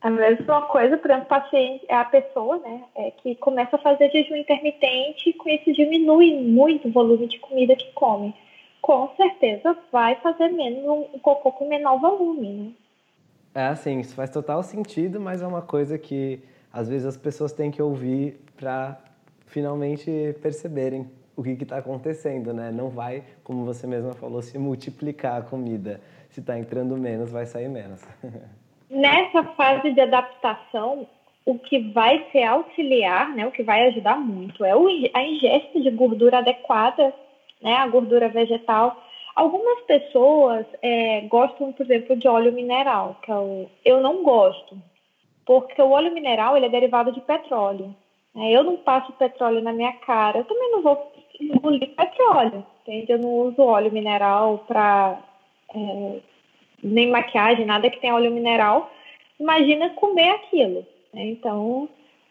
A 0.00 0.10
mesma 0.10 0.62
coisa, 0.62 0.96
por 0.96 1.10
exemplo, 1.10 1.28
paciente, 1.28 1.84
a 1.90 2.04
pessoa, 2.04 2.58
né, 2.58 2.84
é, 2.94 3.10
que 3.10 3.34
começa 3.34 3.74
a 3.74 3.80
fazer 3.80 4.10
jejum 4.10 4.36
intermitente 4.36 5.30
e 5.30 5.32
com 5.32 5.48
isso 5.48 5.72
diminui 5.72 6.34
muito 6.34 6.86
o 6.86 6.92
volume 6.92 7.26
de 7.26 7.38
comida 7.40 7.74
que 7.74 7.90
come. 7.92 8.32
Com 8.80 9.08
certeza 9.16 9.76
vai 9.90 10.14
fazer 10.16 10.48
menos 10.50 10.84
um 10.86 11.18
cocô 11.18 11.50
com 11.50 11.66
menor 11.66 11.98
volume, 11.98 12.48
né? 12.48 12.70
É 13.58 13.66
assim, 13.66 13.98
isso 13.98 14.14
faz 14.14 14.30
total 14.30 14.62
sentido, 14.62 15.20
mas 15.20 15.42
é 15.42 15.46
uma 15.46 15.60
coisa 15.60 15.98
que 15.98 16.38
às 16.72 16.88
vezes 16.88 17.04
as 17.04 17.16
pessoas 17.16 17.52
têm 17.52 17.72
que 17.72 17.82
ouvir 17.82 18.40
para 18.56 18.96
finalmente 19.46 20.08
perceberem 20.40 21.10
o 21.34 21.42
que 21.42 21.60
está 21.60 21.78
acontecendo, 21.78 22.54
né? 22.54 22.70
Não 22.70 22.88
vai, 22.88 23.24
como 23.42 23.64
você 23.64 23.84
mesma 23.84 24.12
falou, 24.12 24.40
se 24.42 24.56
multiplicar 24.56 25.40
a 25.40 25.42
comida. 25.42 26.00
Se 26.30 26.38
está 26.38 26.56
entrando 26.56 26.96
menos, 26.96 27.32
vai 27.32 27.46
sair 27.46 27.68
menos. 27.68 28.00
Nessa 28.88 29.42
fase 29.42 29.90
de 29.90 30.02
adaptação, 30.02 31.08
o 31.44 31.58
que 31.58 31.80
vai 31.90 32.26
ser 32.30 32.44
auxiliar, 32.44 33.34
né, 33.34 33.44
o 33.44 33.50
que 33.50 33.64
vai 33.64 33.88
ajudar 33.88 34.20
muito 34.20 34.64
é 34.64 34.70
a 34.70 35.22
ingesta 35.24 35.80
de 35.80 35.90
gordura 35.90 36.38
adequada, 36.38 37.12
né, 37.60 37.74
a 37.74 37.88
gordura 37.88 38.28
vegetal. 38.28 39.02
Algumas 39.38 39.80
pessoas 39.82 40.66
é, 40.82 41.20
gostam, 41.28 41.72
por 41.72 41.86
exemplo, 41.86 42.16
de 42.16 42.26
óleo 42.26 42.52
mineral, 42.52 43.16
que 43.22 43.30
é 43.30 43.36
o, 43.36 43.70
eu 43.84 44.00
não 44.00 44.24
gosto, 44.24 44.76
porque 45.46 45.80
o 45.80 45.92
óleo 45.92 46.12
mineral 46.12 46.56
ele 46.56 46.66
é 46.66 46.68
derivado 46.68 47.12
de 47.12 47.20
petróleo. 47.20 47.94
Né? 48.34 48.50
Eu 48.50 48.64
não 48.64 48.78
passo 48.78 49.12
petróleo 49.12 49.62
na 49.62 49.72
minha 49.72 49.92
cara, 49.92 50.38
eu 50.38 50.44
também 50.44 50.72
não 50.72 50.82
vou 50.82 51.12
engolir 51.40 51.94
petróleo, 51.94 52.66
entende? 52.82 53.12
Eu 53.12 53.20
não 53.20 53.28
uso 53.28 53.62
óleo 53.62 53.92
mineral 53.92 54.64
para 54.66 55.20
é, 55.72 56.18
nem 56.82 57.08
maquiagem, 57.08 57.64
nada 57.64 57.88
que 57.90 58.00
tenha 58.00 58.16
óleo 58.16 58.32
mineral. 58.32 58.90
Imagina 59.38 59.90
comer 59.90 60.30
aquilo. 60.30 60.84
Né? 61.14 61.26
Então, 61.26 61.88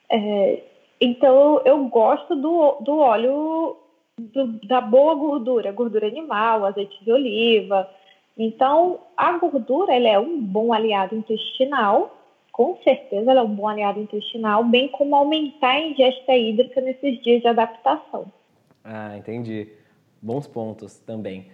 é, 0.09 0.61
Então, 0.99 1.61
eu 1.63 1.85
gosto 1.85 2.35
do, 2.35 2.77
do 2.81 2.99
óleo 2.99 3.77
do, 4.17 4.59
da 4.67 4.81
boa 4.81 5.15
gordura, 5.15 5.71
gordura 5.71 6.07
animal, 6.07 6.65
azeite 6.65 7.03
de 7.03 7.11
oliva. 7.11 7.89
Então, 8.37 8.99
a 9.15 9.37
gordura 9.37 9.93
ela 9.95 10.07
é 10.07 10.19
um 10.19 10.39
bom 10.41 10.73
aliado 10.73 11.15
intestinal, 11.15 12.15
com 12.51 12.77
certeza 12.83 13.31
ela 13.31 13.41
é 13.41 13.43
um 13.43 13.55
bom 13.55 13.67
aliado 13.67 13.99
intestinal, 13.99 14.63
bem 14.63 14.87
como 14.89 15.15
aumentar 15.15 15.71
a 15.71 15.81
ingesta 15.81 16.35
hídrica 16.35 16.81
nesses 16.81 17.21
dias 17.23 17.41
de 17.41 17.47
adaptação. 17.47 18.25
Ah, 18.83 19.15
entendi. 19.17 19.69
Bons 20.21 20.47
pontos 20.47 20.97
também. 20.99 21.47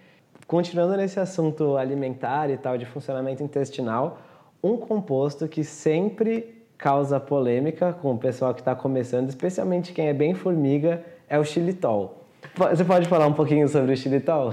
Continuando 0.47 0.95
nesse 0.95 1.19
assunto 1.19 1.77
alimentar 1.77 2.49
e 2.49 2.57
tal, 2.57 2.77
de 2.77 2.85
funcionamento 2.85 3.43
intestinal, 3.43 4.19
um 4.63 4.77
composto 4.77 5.47
que 5.47 5.63
sempre 5.63 6.63
causa 6.77 7.19
polêmica 7.19 7.93
com 7.93 8.13
o 8.13 8.17
pessoal 8.17 8.53
que 8.53 8.61
está 8.61 8.75
começando, 8.75 9.29
especialmente 9.29 9.93
quem 9.93 10.07
é 10.07 10.13
bem 10.13 10.33
formiga, 10.33 11.03
é 11.29 11.39
o 11.39 11.43
xilitol. 11.43 12.22
Você 12.55 12.85
pode 12.85 13.07
falar 13.07 13.27
um 13.27 13.33
pouquinho 13.33 13.67
sobre 13.67 13.93
o 13.93 13.97
xilitol? 13.97 14.51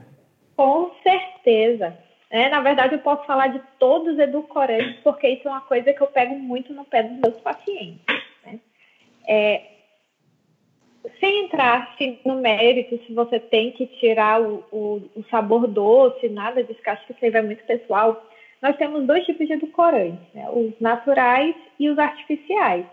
Com 0.56 0.90
certeza. 1.02 1.96
É, 2.30 2.48
na 2.48 2.60
verdade, 2.60 2.94
eu 2.94 3.00
posso 3.00 3.24
falar 3.26 3.48
de 3.48 3.60
todos 3.78 4.14
os 4.14 4.18
edulcorantes, 4.18 5.00
porque 5.02 5.28
isso 5.28 5.48
é 5.48 5.50
uma 5.50 5.62
coisa 5.62 5.92
que 5.92 6.00
eu 6.00 6.06
pego 6.06 6.34
muito 6.38 6.72
no 6.72 6.84
pé 6.84 7.02
dos 7.02 7.18
meus 7.18 7.40
pacientes. 7.40 8.00
Né? 8.44 8.60
É, 9.26 9.62
sem 11.18 11.44
entrar 11.44 11.90
assim, 11.92 12.18
no 12.24 12.36
mérito, 12.36 13.00
se 13.04 13.12
você 13.12 13.40
tem 13.40 13.72
que 13.72 13.86
tirar 13.86 14.40
o, 14.40 14.64
o, 14.70 15.02
o 15.16 15.24
sabor 15.30 15.66
doce, 15.66 16.28
nada 16.28 16.62
disso, 16.62 16.80
que 16.82 16.90
acho 16.90 17.06
que 17.06 17.12
isso 17.12 17.24
aí 17.24 17.30
vai 17.30 17.42
muito 17.42 17.64
pessoal, 17.64 18.22
nós 18.62 18.76
temos 18.76 19.06
dois 19.06 19.24
tipos 19.24 19.46
de 19.46 19.54
edulcorantes, 19.54 20.20
né? 20.34 20.48
os 20.50 20.78
naturais 20.80 21.54
e 21.78 21.88
os 21.88 21.98
artificiais. 21.98 22.86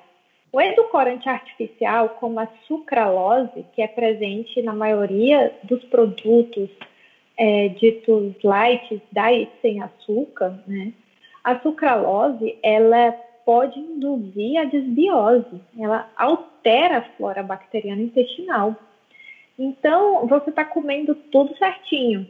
O 0.51 0.61
edulcorante 0.61 1.27
artificial, 1.27 2.09
como 2.19 2.39
a 2.39 2.47
sucralose, 2.67 3.65
que 3.73 3.81
é 3.81 3.87
presente 3.87 4.61
na 4.61 4.73
maioria 4.73 5.53
dos 5.63 5.83
produtos 5.85 6.69
é, 7.37 7.69
ditos 7.69 8.33
light, 8.43 9.01
diet 9.11 9.51
sem 9.61 9.81
açúcar, 9.81 10.59
né? 10.65 10.93
A 11.43 11.59
sucralose, 11.59 12.57
ela 12.63 13.11
pode 13.45 13.79
induzir 13.79 14.59
a 14.59 14.65
desbiose, 14.65 15.61
ela 15.79 16.09
altera 16.17 16.97
a 16.97 17.01
flora 17.15 17.43
bacteriana 17.43 18.01
intestinal. 18.01 18.75
Então, 19.57 20.27
você 20.27 20.49
está 20.49 20.65
comendo 20.65 21.15
tudo 21.15 21.57
certinho, 21.57 22.27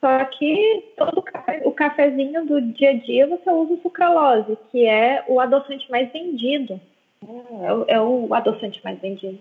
só 0.00 0.24
que 0.26 0.92
todo 0.96 1.24
o 1.64 1.72
cafezinho 1.72 2.46
do 2.46 2.60
dia 2.60 2.90
a 2.90 2.94
dia 2.94 3.26
você 3.26 3.50
usa 3.50 3.82
sucralose, 3.82 4.56
que 4.70 4.86
é 4.86 5.24
o 5.28 5.40
adoçante 5.40 5.90
mais 5.90 6.10
vendido. 6.12 6.80
É, 7.22 7.72
o, 7.72 7.84
é 7.86 8.00
o 8.00 8.34
adoçante 8.34 8.80
mais 8.82 8.98
vendido. 9.00 9.38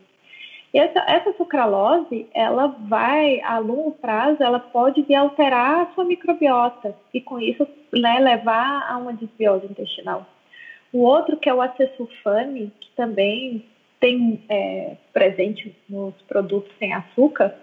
E 0.73 0.77
essa, 0.77 0.99
essa 1.07 1.33
sucralose, 1.33 2.27
ela 2.33 2.67
vai, 2.67 3.41
a 3.41 3.57
longo 3.57 3.93
prazo, 3.93 4.43
ela 4.43 4.59
pode 4.59 5.01
vir 5.01 5.15
alterar 5.15 5.81
a 5.81 5.93
sua 5.93 6.05
microbiota 6.05 6.95
e, 7.13 7.19
com 7.19 7.39
isso, 7.39 7.67
né, 7.91 8.19
levar 8.19 8.87
a 8.87 8.97
uma 8.97 9.13
desbiose 9.13 9.65
intestinal. 9.65 10.27
O 10.93 10.99
outro, 10.99 11.37
que 11.37 11.49
é 11.49 11.53
o 11.53 11.61
acesulfame, 11.61 12.71
que 12.79 12.91
também 12.95 13.65
tem 13.99 14.43
é, 14.47 14.95
presente 15.11 15.75
nos 15.89 16.13
produtos 16.27 16.71
sem 16.77 16.93
açúcar, 16.93 17.55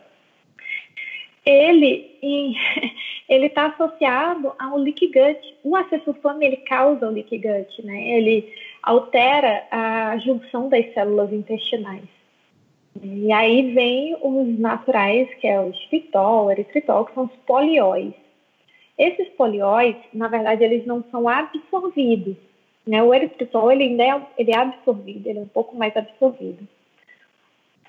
ele 1.45 2.17
ele 3.29 3.47
está 3.47 3.67
associado 3.67 4.53
ao 4.59 4.77
leaky 4.77 5.07
gut. 5.07 5.57
O 5.63 5.77
acesulfame 5.77 6.47
ele 6.47 6.57
causa 6.59 7.07
o 7.07 7.13
leaky 7.13 7.39
gut, 7.39 7.85
né? 7.85 8.17
Ele 8.17 8.53
altera 8.87 9.67
a 9.71 10.17
junção 10.19 10.69
das 10.69 10.95
células 10.95 11.33
intestinais. 11.33 12.05
E 13.03 13.31
aí 13.33 13.75
vem 13.75 14.17
os 14.23 14.59
naturais, 14.59 15.29
que 15.41 15.47
é 15.47 15.61
o 15.61 15.75
xilitol, 15.75 16.47
o 16.47 16.51
eritritol, 16.51 17.05
que 17.05 17.13
são 17.13 17.25
os 17.25 17.33
polióis. 17.45 18.15
Esses 18.97 19.29
polióis, 19.31 19.97
na 20.15 20.29
verdade, 20.29 20.65
eles 20.65 20.87
não 20.87 21.05
são 21.11 21.29
absorvidos. 21.29 22.37
Né? 22.87 23.03
O 23.03 23.13
eritritol, 23.13 23.71
ele 23.71 23.85
ainda 23.85 24.05
é, 24.05 24.23
ele 24.39 24.53
é 24.53 24.57
absorvido, 24.57 25.27
ele 25.27 25.41
é 25.41 25.43
um 25.43 25.49
pouco 25.49 25.77
mais 25.77 25.95
absorvido. 25.97 26.67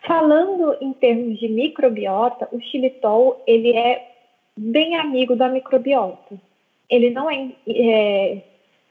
Falando 0.02 0.76
em 0.82 0.92
termos 0.94 1.40
de 1.40 1.48
microbiota, 1.48 2.50
o 2.52 2.60
xilitol, 2.60 3.42
ele 3.46 3.78
é 3.78 4.12
bem 4.58 4.96
amigo 4.96 5.36
da 5.36 5.48
microbiota. 5.48 6.36
Ele 6.90 7.12
não 7.12 7.30
é, 7.30 7.52
é 7.68 8.42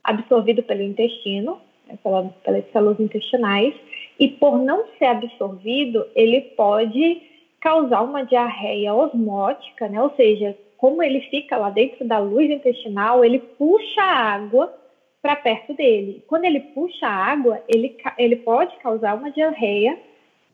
absorvido 0.05 0.63
pelo 0.63 0.83
intestino, 0.83 1.61
pela, 2.03 2.25
pelas 2.45 2.71
células 2.73 3.01
intestinais, 3.01 3.75
e 4.19 4.29
por 4.29 4.59
não 4.59 4.87
ser 4.99 5.07
absorvido, 5.07 6.07
ele 6.15 6.41
pode 6.41 7.23
causar 7.61 8.03
uma 8.03 8.25
diarreia 8.25 8.95
osmótica, 8.95 9.89
né? 9.89 10.01
ou 10.01 10.11
seja, 10.17 10.57
como 10.77 11.03
ele 11.03 11.21
fica 11.23 11.57
lá 11.57 11.71
dentro 11.71 12.07
da 12.07 12.19
luz 12.19 12.51
intestinal, 12.51 13.25
ele 13.25 13.39
puxa 13.39 14.03
a 14.03 14.35
água 14.35 14.73
para 15.21 15.37
perto 15.37 15.75
dele. 15.75 16.23
Quando 16.27 16.45
ele 16.45 16.61
puxa 16.61 17.07
a 17.07 17.11
água, 17.33 17.63
ele, 17.69 17.97
ele 18.17 18.37
pode 18.37 18.77
causar 18.77 19.17
uma 19.17 19.31
diarreia 19.31 19.99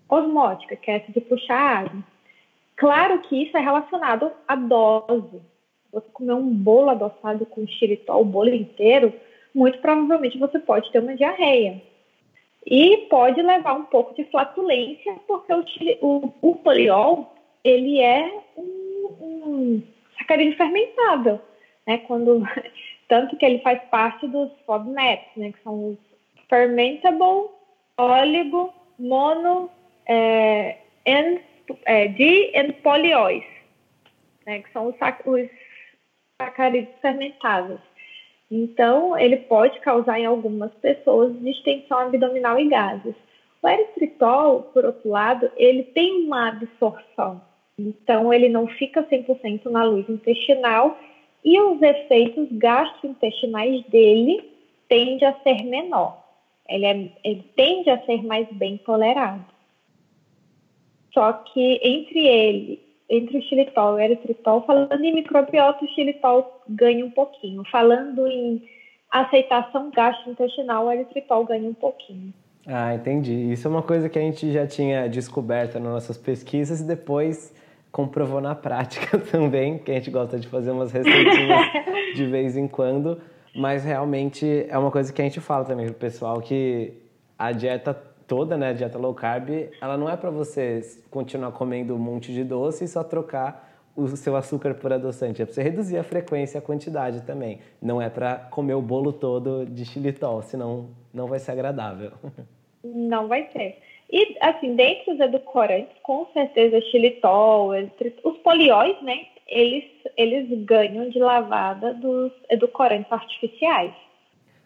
osmótica, 0.08 0.76
que 0.76 0.90
é 0.90 0.96
essa 0.96 1.12
de 1.12 1.20
puxar 1.20 1.58
a 1.58 1.78
água. 1.80 2.04
Claro 2.76 3.18
que 3.20 3.42
isso 3.42 3.56
é 3.56 3.60
relacionado 3.60 4.32
à 4.46 4.56
dose. 4.56 5.42
Você 5.92 6.06
comer 6.12 6.34
um 6.34 6.48
bolo 6.48 6.90
adoçado 6.90 7.44
com 7.46 7.66
xilitol, 7.66 8.22
o 8.22 8.24
bolo 8.24 8.48
inteiro, 8.48 9.12
muito 9.54 9.78
provavelmente 9.78 10.38
você 10.38 10.58
pode 10.58 10.90
ter 10.90 11.00
uma 11.00 11.14
diarreia. 11.14 11.82
E 12.64 13.08
pode 13.10 13.42
levar 13.42 13.74
um 13.74 13.84
pouco 13.84 14.14
de 14.14 14.24
flatulência, 14.24 15.14
porque 15.26 15.52
o, 15.52 15.64
o, 16.00 16.32
o 16.42 16.54
poliol, 16.56 17.34
ele 17.64 18.00
é 18.00 18.40
um, 18.56 18.62
um 19.20 19.82
fermentável, 20.56 21.40
né? 21.86 21.98
Quando, 21.98 22.42
tanto 23.08 23.36
que 23.36 23.44
ele 23.44 23.58
faz 23.58 23.82
parte 23.90 24.26
dos 24.28 24.50
FODMAPs, 24.64 25.36
né? 25.36 25.52
Que 25.52 25.62
são 25.62 25.90
os 25.90 25.98
Fermentable 26.48 27.50
Oligo 27.96 28.72
Mono 28.98 29.70
é, 30.06 30.76
and, 31.06 31.40
é, 31.86 32.08
D 32.08 32.52
and 32.54 32.74
né? 34.46 34.62
Que 34.62 34.72
são 34.72 34.86
os, 34.86 34.94
os 35.26 35.50
sacarídeos 36.40 36.94
fermentáveis. 37.00 37.80
Então, 38.54 39.18
ele 39.18 39.38
pode 39.38 39.80
causar 39.80 40.20
em 40.20 40.26
algumas 40.26 40.70
pessoas 40.74 41.34
distensão 41.40 42.00
abdominal 42.00 42.60
e 42.60 42.68
gases. 42.68 43.14
O 43.62 43.66
eritritol, 43.66 44.64
por 44.74 44.84
outro 44.84 45.08
lado, 45.08 45.50
ele 45.56 45.84
tem 45.84 46.26
uma 46.26 46.48
absorção. 46.48 47.40
Então, 47.78 48.30
ele 48.30 48.50
não 48.50 48.66
fica 48.66 49.02
100% 49.04 49.70
na 49.70 49.84
luz 49.84 50.06
intestinal 50.06 50.98
e 51.42 51.58
os 51.58 51.80
efeitos 51.80 52.46
gastrointestinais 52.52 53.86
dele 53.86 54.44
tendem 54.86 55.26
a 55.26 55.32
ser 55.40 55.64
menor. 55.64 56.22
Ele, 56.68 56.84
é, 56.84 57.10
ele 57.24 57.44
tende 57.56 57.88
a 57.88 58.04
ser 58.04 58.22
mais 58.22 58.46
bem 58.52 58.76
tolerado. 58.76 59.46
Só 61.14 61.32
que 61.32 61.80
entre 61.82 62.26
ele 62.26 62.91
entre 63.12 63.36
o 63.36 63.42
xilitol 63.42 63.92
e 63.92 63.94
o 63.96 64.04
eritritol, 64.04 64.62
falando 64.62 65.04
em 65.04 65.14
microbiota, 65.14 65.84
o 65.84 65.88
xilitol 65.88 66.62
ganha 66.66 67.04
um 67.04 67.10
pouquinho. 67.10 67.62
Falando 67.70 68.26
em 68.26 68.62
aceitação 69.10 69.90
gastrointestinal, 69.94 70.86
o 70.86 70.92
eritritol 70.92 71.44
ganha 71.44 71.68
um 71.68 71.74
pouquinho. 71.74 72.32
Ah, 72.66 72.94
entendi. 72.94 73.52
Isso 73.52 73.68
é 73.68 73.70
uma 73.70 73.82
coisa 73.82 74.08
que 74.08 74.18
a 74.18 74.22
gente 74.22 74.50
já 74.50 74.66
tinha 74.66 75.08
descoberto 75.08 75.74
nas 75.74 75.92
nossas 75.92 76.16
pesquisas 76.16 76.80
e 76.80 76.86
depois 76.86 77.54
comprovou 77.90 78.40
na 78.40 78.54
prática 78.54 79.18
também, 79.30 79.76
que 79.76 79.90
a 79.90 79.94
gente 79.94 80.10
gosta 80.10 80.38
de 80.38 80.48
fazer 80.48 80.70
umas 80.70 80.90
receitinhas 80.90 81.66
de 82.16 82.24
vez 82.24 82.56
em 82.56 82.66
quando, 82.66 83.20
mas 83.54 83.84
realmente 83.84 84.64
é 84.70 84.78
uma 84.78 84.90
coisa 84.90 85.12
que 85.12 85.20
a 85.20 85.24
gente 85.24 85.38
fala 85.38 85.66
também 85.66 85.84
pro 85.84 85.94
pessoal 85.96 86.40
que 86.40 86.94
a 87.38 87.52
dieta 87.52 87.92
toda, 88.26 88.56
né, 88.56 88.72
dieta 88.72 88.98
low 88.98 89.14
carb, 89.14 89.70
ela 89.80 89.96
não 89.96 90.08
é 90.08 90.16
para 90.16 90.30
você 90.30 90.80
continuar 91.10 91.52
comendo 91.52 91.94
um 91.94 91.98
monte 91.98 92.32
de 92.32 92.44
doce 92.44 92.84
e 92.84 92.88
só 92.88 93.02
trocar 93.02 93.70
o 93.94 94.08
seu 94.08 94.36
açúcar 94.36 94.74
por 94.74 94.92
adoçante. 94.92 95.42
É 95.42 95.44
para 95.44 95.54
você 95.54 95.62
reduzir 95.62 95.98
a 95.98 96.04
frequência 96.04 96.56
e 96.56 96.60
a 96.60 96.62
quantidade 96.62 97.22
também. 97.22 97.60
Não 97.80 98.00
é 98.00 98.08
para 98.08 98.36
comer 98.36 98.74
o 98.74 98.82
bolo 98.82 99.12
todo 99.12 99.66
de 99.66 99.84
xilitol, 99.84 100.42
senão 100.42 100.88
não 101.12 101.26
vai 101.26 101.38
ser 101.38 101.52
agradável. 101.52 102.12
Não 102.84 103.28
vai 103.28 103.48
ser. 103.52 103.78
E, 104.10 104.36
assim, 104.40 104.74
dentre 104.74 105.12
os 105.12 105.20
edulcorantes, 105.20 105.96
com 106.02 106.26
certeza 106.32 106.80
xilitol, 106.80 107.70
os 108.24 108.36
polióis, 108.38 109.00
né, 109.02 109.24
eles, 109.46 109.84
eles 110.16 110.64
ganham 110.64 111.08
de 111.08 111.18
lavada 111.20 111.94
dos 111.94 112.32
edulcorantes 112.50 113.10
artificiais. 113.12 113.92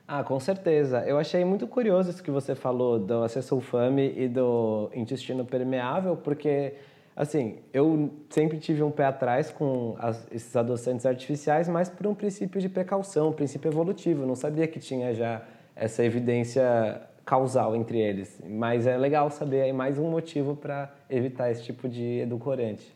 Ah, 0.09 0.23
com 0.23 0.39
certeza. 0.39 1.05
Eu 1.05 1.19
achei 1.19 1.45
muito 1.45 1.67
curioso 1.67 2.11
isso 2.11 2.23
que 2.23 2.31
você 2.31 2.55
falou 2.55 2.99
do 2.99 3.25
acessulfame 3.25 4.13
e 4.17 4.29
do 4.29 4.89
intestino 4.95 5.45
permeável, 5.45 6.17
porque, 6.17 6.75
assim, 7.17 7.59
eu 7.73 8.11
sempre 8.31 8.59
tive 8.59 8.85
um 8.85 8.91
pé 8.91 9.07
atrás 9.07 9.51
com 9.51 9.97
as, 9.99 10.31
esses 10.31 10.55
adoçantes 10.55 11.05
artificiais, 11.05 11.69
mas 11.69 11.89
por 11.89 12.07
um 12.07 12.15
princípio 12.15 12.61
de 12.61 12.69
precaução, 12.69 13.31
um 13.31 13.33
princípio 13.33 13.69
evolutivo. 13.69 14.23
Eu 14.23 14.29
não 14.29 14.37
sabia 14.37 14.69
que 14.69 14.79
tinha 14.79 15.13
já 15.13 15.43
essa 15.75 16.05
evidência 16.05 17.03
causal 17.25 17.75
entre 17.75 17.99
eles. 17.99 18.41
Mas 18.49 18.87
é 18.87 18.97
legal 18.97 19.29
saber 19.29 19.63
aí 19.63 19.73
mais 19.73 19.99
um 19.99 20.09
motivo 20.09 20.55
para 20.55 20.89
evitar 21.11 21.51
esse 21.51 21.65
tipo 21.65 21.89
de 21.89 22.21
edulcorante. 22.21 22.95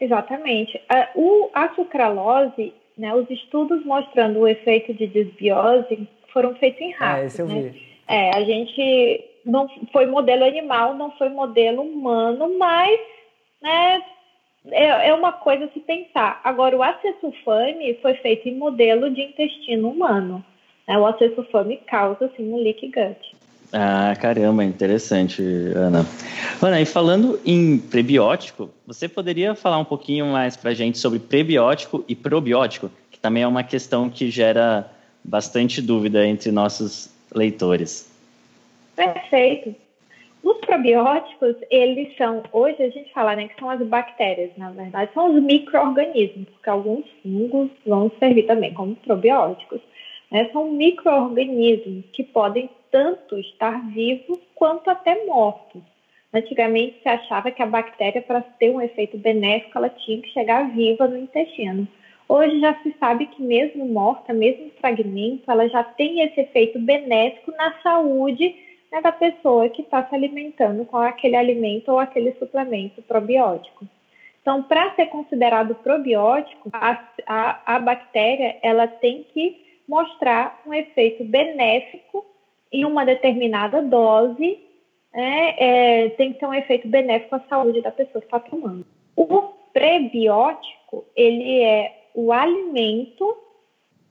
Exatamente. 0.00 0.80
A, 0.88 1.10
o, 1.16 1.50
a 1.52 1.74
sucralose, 1.74 2.72
né, 2.96 3.12
os 3.14 3.28
estudos 3.28 3.84
mostrando 3.84 4.40
o 4.40 4.48
efeito 4.48 4.94
de 4.94 5.08
desbiose 5.08 6.08
foram 6.36 6.54
feitos 6.56 6.82
em 6.82 6.90
ratos. 6.90 7.22
É, 7.22 7.26
esse 7.26 7.40
eu 7.40 7.48
né? 7.48 7.60
vi. 7.60 7.82
É, 8.06 8.36
a 8.36 8.44
gente 8.44 9.24
não 9.42 9.66
foi 9.90 10.04
modelo 10.04 10.44
animal, 10.44 10.94
não 10.94 11.10
foi 11.12 11.30
modelo 11.30 11.80
humano, 11.80 12.58
mas 12.58 13.00
né, 13.62 14.02
é, 14.66 15.08
é 15.08 15.14
uma 15.14 15.32
coisa 15.32 15.64
a 15.64 15.68
se 15.68 15.80
pensar. 15.80 16.38
Agora, 16.44 16.76
o 16.76 16.82
acesulfame 16.82 17.98
foi 18.02 18.14
feito 18.16 18.50
em 18.50 18.54
modelo 18.54 19.10
de 19.10 19.22
intestino 19.22 19.88
humano. 19.88 20.44
Né? 20.86 20.98
O 20.98 21.06
acesulfame 21.06 21.78
causa, 21.86 22.26
assim, 22.26 22.52
um 22.52 22.62
leak 22.62 22.86
gut. 22.88 23.34
Ah, 23.72 24.14
caramba, 24.20 24.62
interessante, 24.62 25.42
Ana. 25.74 26.04
Ana, 26.60 26.82
e 26.82 26.84
falando 26.84 27.40
em 27.46 27.78
prebiótico, 27.78 28.68
você 28.86 29.08
poderia 29.08 29.54
falar 29.54 29.78
um 29.78 29.84
pouquinho 29.86 30.26
mais 30.26 30.54
para 30.54 30.72
a 30.72 30.74
gente 30.74 30.98
sobre 30.98 31.18
prebiótico 31.18 32.04
e 32.06 32.14
probiótico, 32.14 32.90
que 33.10 33.18
também 33.18 33.42
é 33.42 33.48
uma 33.48 33.64
questão 33.64 34.10
que 34.10 34.30
gera 34.30 34.90
bastante 35.26 35.82
dúvida 35.82 36.26
entre 36.26 36.50
nossos 36.50 37.10
leitores. 37.34 38.10
Perfeito. 38.94 39.74
Os 40.42 40.58
probióticos, 40.58 41.56
eles 41.70 42.16
são, 42.16 42.42
hoje 42.52 42.80
a 42.80 42.88
gente 42.88 43.12
fala 43.12 43.34
né, 43.34 43.48
que 43.48 43.58
são 43.58 43.68
as 43.68 43.80
bactérias, 43.82 44.50
na 44.56 44.70
verdade, 44.70 45.10
são 45.12 45.34
os 45.34 45.42
micro-organismos, 45.42 46.48
porque 46.50 46.70
alguns 46.70 47.04
fungos 47.22 47.68
vão 47.84 48.10
servir 48.20 48.44
também 48.44 48.72
como 48.72 48.94
probióticos. 48.94 49.80
Né? 50.30 50.48
São 50.52 50.70
micro-organismos 50.70 52.04
que 52.12 52.22
podem 52.22 52.70
tanto 52.92 53.36
estar 53.38 53.84
vivos 53.90 54.38
quanto 54.54 54.88
até 54.88 55.24
mortos. 55.26 55.82
Antigamente 56.32 57.00
se 57.02 57.08
achava 57.08 57.50
que 57.50 57.62
a 57.62 57.66
bactéria, 57.66 58.22
para 58.22 58.40
ter 58.40 58.70
um 58.70 58.80
efeito 58.80 59.18
benéfico, 59.18 59.76
ela 59.78 59.88
tinha 59.88 60.20
que 60.20 60.30
chegar 60.30 60.70
viva 60.70 61.08
no 61.08 61.16
intestino. 61.16 61.88
Hoje 62.28 62.58
já 62.60 62.74
se 62.82 62.94
sabe 62.98 63.26
que 63.26 63.42
mesmo 63.42 63.86
morta, 63.86 64.32
mesmo 64.32 64.70
fragmento, 64.80 65.48
ela 65.50 65.68
já 65.68 65.84
tem 65.84 66.22
esse 66.22 66.40
efeito 66.40 66.78
benéfico 66.78 67.52
na 67.52 67.72
saúde 67.82 68.54
né, 68.90 69.00
da 69.00 69.12
pessoa 69.12 69.68
que 69.68 69.82
está 69.82 70.04
se 70.04 70.14
alimentando 70.14 70.84
com 70.84 70.96
aquele 70.96 71.36
alimento 71.36 71.90
ou 71.90 71.98
aquele 71.98 72.32
suplemento 72.32 73.00
probiótico. 73.02 73.86
Então, 74.42 74.62
para 74.62 74.94
ser 74.94 75.06
considerado 75.06 75.74
probiótico, 75.76 76.68
a, 76.72 77.04
a, 77.26 77.76
a 77.76 77.78
bactéria 77.78 78.56
ela 78.62 78.86
tem 78.86 79.24
que 79.32 79.64
mostrar 79.88 80.62
um 80.66 80.74
efeito 80.74 81.24
benéfico 81.24 82.24
em 82.72 82.84
uma 82.84 83.04
determinada 83.04 83.80
dose, 83.82 84.58
né, 85.12 85.54
é, 85.58 86.08
tem 86.10 86.32
que 86.32 86.40
ter 86.40 86.46
um 86.46 86.54
efeito 86.54 86.88
benéfico 86.88 87.36
à 87.36 87.40
saúde 87.48 87.80
da 87.80 87.90
pessoa 87.90 88.20
que 88.20 88.26
está 88.26 88.40
tomando. 88.40 88.84
O 89.14 89.42
prebiótico, 89.72 91.04
ele 91.14 91.60
é 91.62 92.05
o 92.16 92.32
alimento 92.32 93.36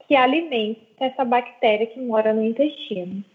que 0.08 0.16
alimenta 0.16 0.80
essa 1.00 1.26
bactéria 1.26 1.88
que 1.88 2.00
mora 2.00 2.32
no 2.32 2.46
intestino. 2.46 3.26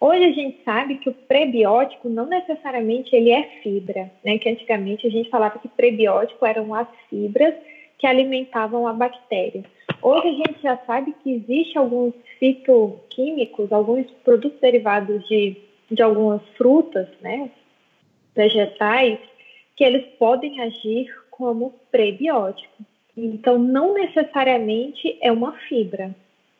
Hoje 0.00 0.24
a 0.24 0.32
gente 0.32 0.62
sabe 0.64 0.98
que 0.98 1.08
o 1.08 1.12
prebiótico 1.12 2.08
não 2.08 2.26
necessariamente 2.26 3.14
ele 3.14 3.32
é 3.32 3.42
fibra, 3.62 4.10
né? 4.24 4.38
Que 4.38 4.48
antigamente 4.48 5.06
a 5.06 5.10
gente 5.10 5.28
falava 5.28 5.58
que 5.58 5.68
prebiótico 5.68 6.46
eram 6.46 6.72
as 6.72 6.86
fibras 7.10 7.54
que 7.98 8.06
alimentavam 8.06 8.86
a 8.86 8.92
bactéria. 8.92 9.64
Hoje 10.00 10.28
a 10.28 10.32
gente 10.32 10.62
já 10.62 10.76
sabe 10.86 11.14
que 11.22 11.32
existe 11.32 11.76
alguns 11.76 12.14
fitoquímicos, 12.38 13.72
alguns 13.72 14.08
produtos 14.24 14.58
derivados 14.60 15.26
de, 15.28 15.56
de 15.90 16.02
algumas 16.02 16.42
frutas, 16.56 17.08
né, 17.20 17.50
vegetais, 18.34 19.18
que 19.76 19.84
eles 19.84 20.04
podem 20.18 20.60
agir 20.60 21.12
como 21.30 21.74
prebiótico. 21.90 22.84
Então, 23.16 23.58
não 23.58 23.94
necessariamente 23.94 25.18
é 25.20 25.30
uma 25.30 25.52
fibra. 25.68 26.14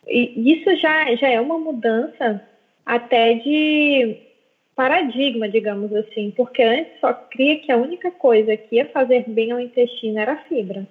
E 0.06 0.52
isso 0.52 0.76
já, 0.76 1.14
já 1.14 1.28
é 1.28 1.40
uma 1.40 1.58
mudança 1.58 2.42
até 2.84 3.34
de 3.34 4.16
paradigma, 4.74 5.48
digamos 5.48 5.92
assim, 5.94 6.32
porque 6.36 6.62
antes 6.62 6.92
só 7.00 7.12
cria 7.12 7.60
que 7.60 7.70
a 7.70 7.76
única 7.76 8.10
coisa 8.10 8.56
que 8.56 8.76
ia 8.76 8.88
fazer 8.88 9.28
bem 9.28 9.52
ao 9.52 9.60
intestino 9.60 10.18
era 10.18 10.32
a 10.32 10.44
fibra. 10.44 10.86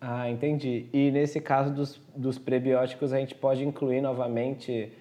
Ah, 0.00 0.30
entendi. 0.30 0.86
E 0.92 1.10
nesse 1.10 1.40
caso 1.40 1.74
dos, 1.74 2.00
dos 2.14 2.38
prebióticos, 2.38 3.12
a 3.12 3.18
gente 3.18 3.34
pode 3.34 3.64
incluir 3.64 4.00
novamente 4.00 4.92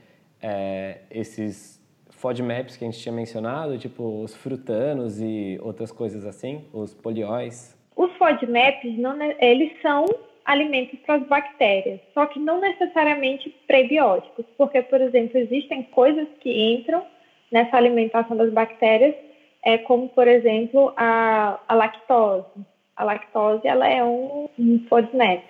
é, 0.41 0.99
esses 1.11 1.81
FODMAPs 2.09 2.77
que 2.77 2.85
a 2.85 2.89
gente 2.89 2.99
tinha 2.99 3.13
mencionado, 3.13 3.77
tipo 3.77 4.23
os 4.23 4.33
frutanos 4.33 5.19
e 5.21 5.59
outras 5.61 5.91
coisas 5.91 6.25
assim, 6.25 6.63
os 6.73 6.93
polióis? 6.93 7.75
Os 7.95 8.11
FODMAPs, 8.17 8.97
não, 8.97 9.17
eles 9.39 9.71
são 9.81 10.05
alimentos 10.43 10.99
para 10.99 11.15
as 11.15 11.23
bactérias, 11.27 11.99
só 12.13 12.25
que 12.25 12.39
não 12.39 12.59
necessariamente 12.59 13.49
prebióticos, 13.65 14.45
porque, 14.57 14.81
por 14.83 15.01
exemplo, 15.01 15.37
existem 15.39 15.83
coisas 15.83 16.27
que 16.39 16.73
entram 16.73 17.03
nessa 17.51 17.77
alimentação 17.77 18.37
das 18.37 18.51
bactérias, 18.51 19.15
é, 19.63 19.77
como, 19.79 20.09
por 20.09 20.27
exemplo, 20.27 20.93
a, 20.95 21.59
a 21.67 21.73
lactose 21.73 22.65
a 22.95 23.03
lactose 23.03 23.67
ela 23.67 23.87
é 23.87 24.03
um, 24.03 24.47
um 24.57 24.85
FODMAP. 24.87 25.43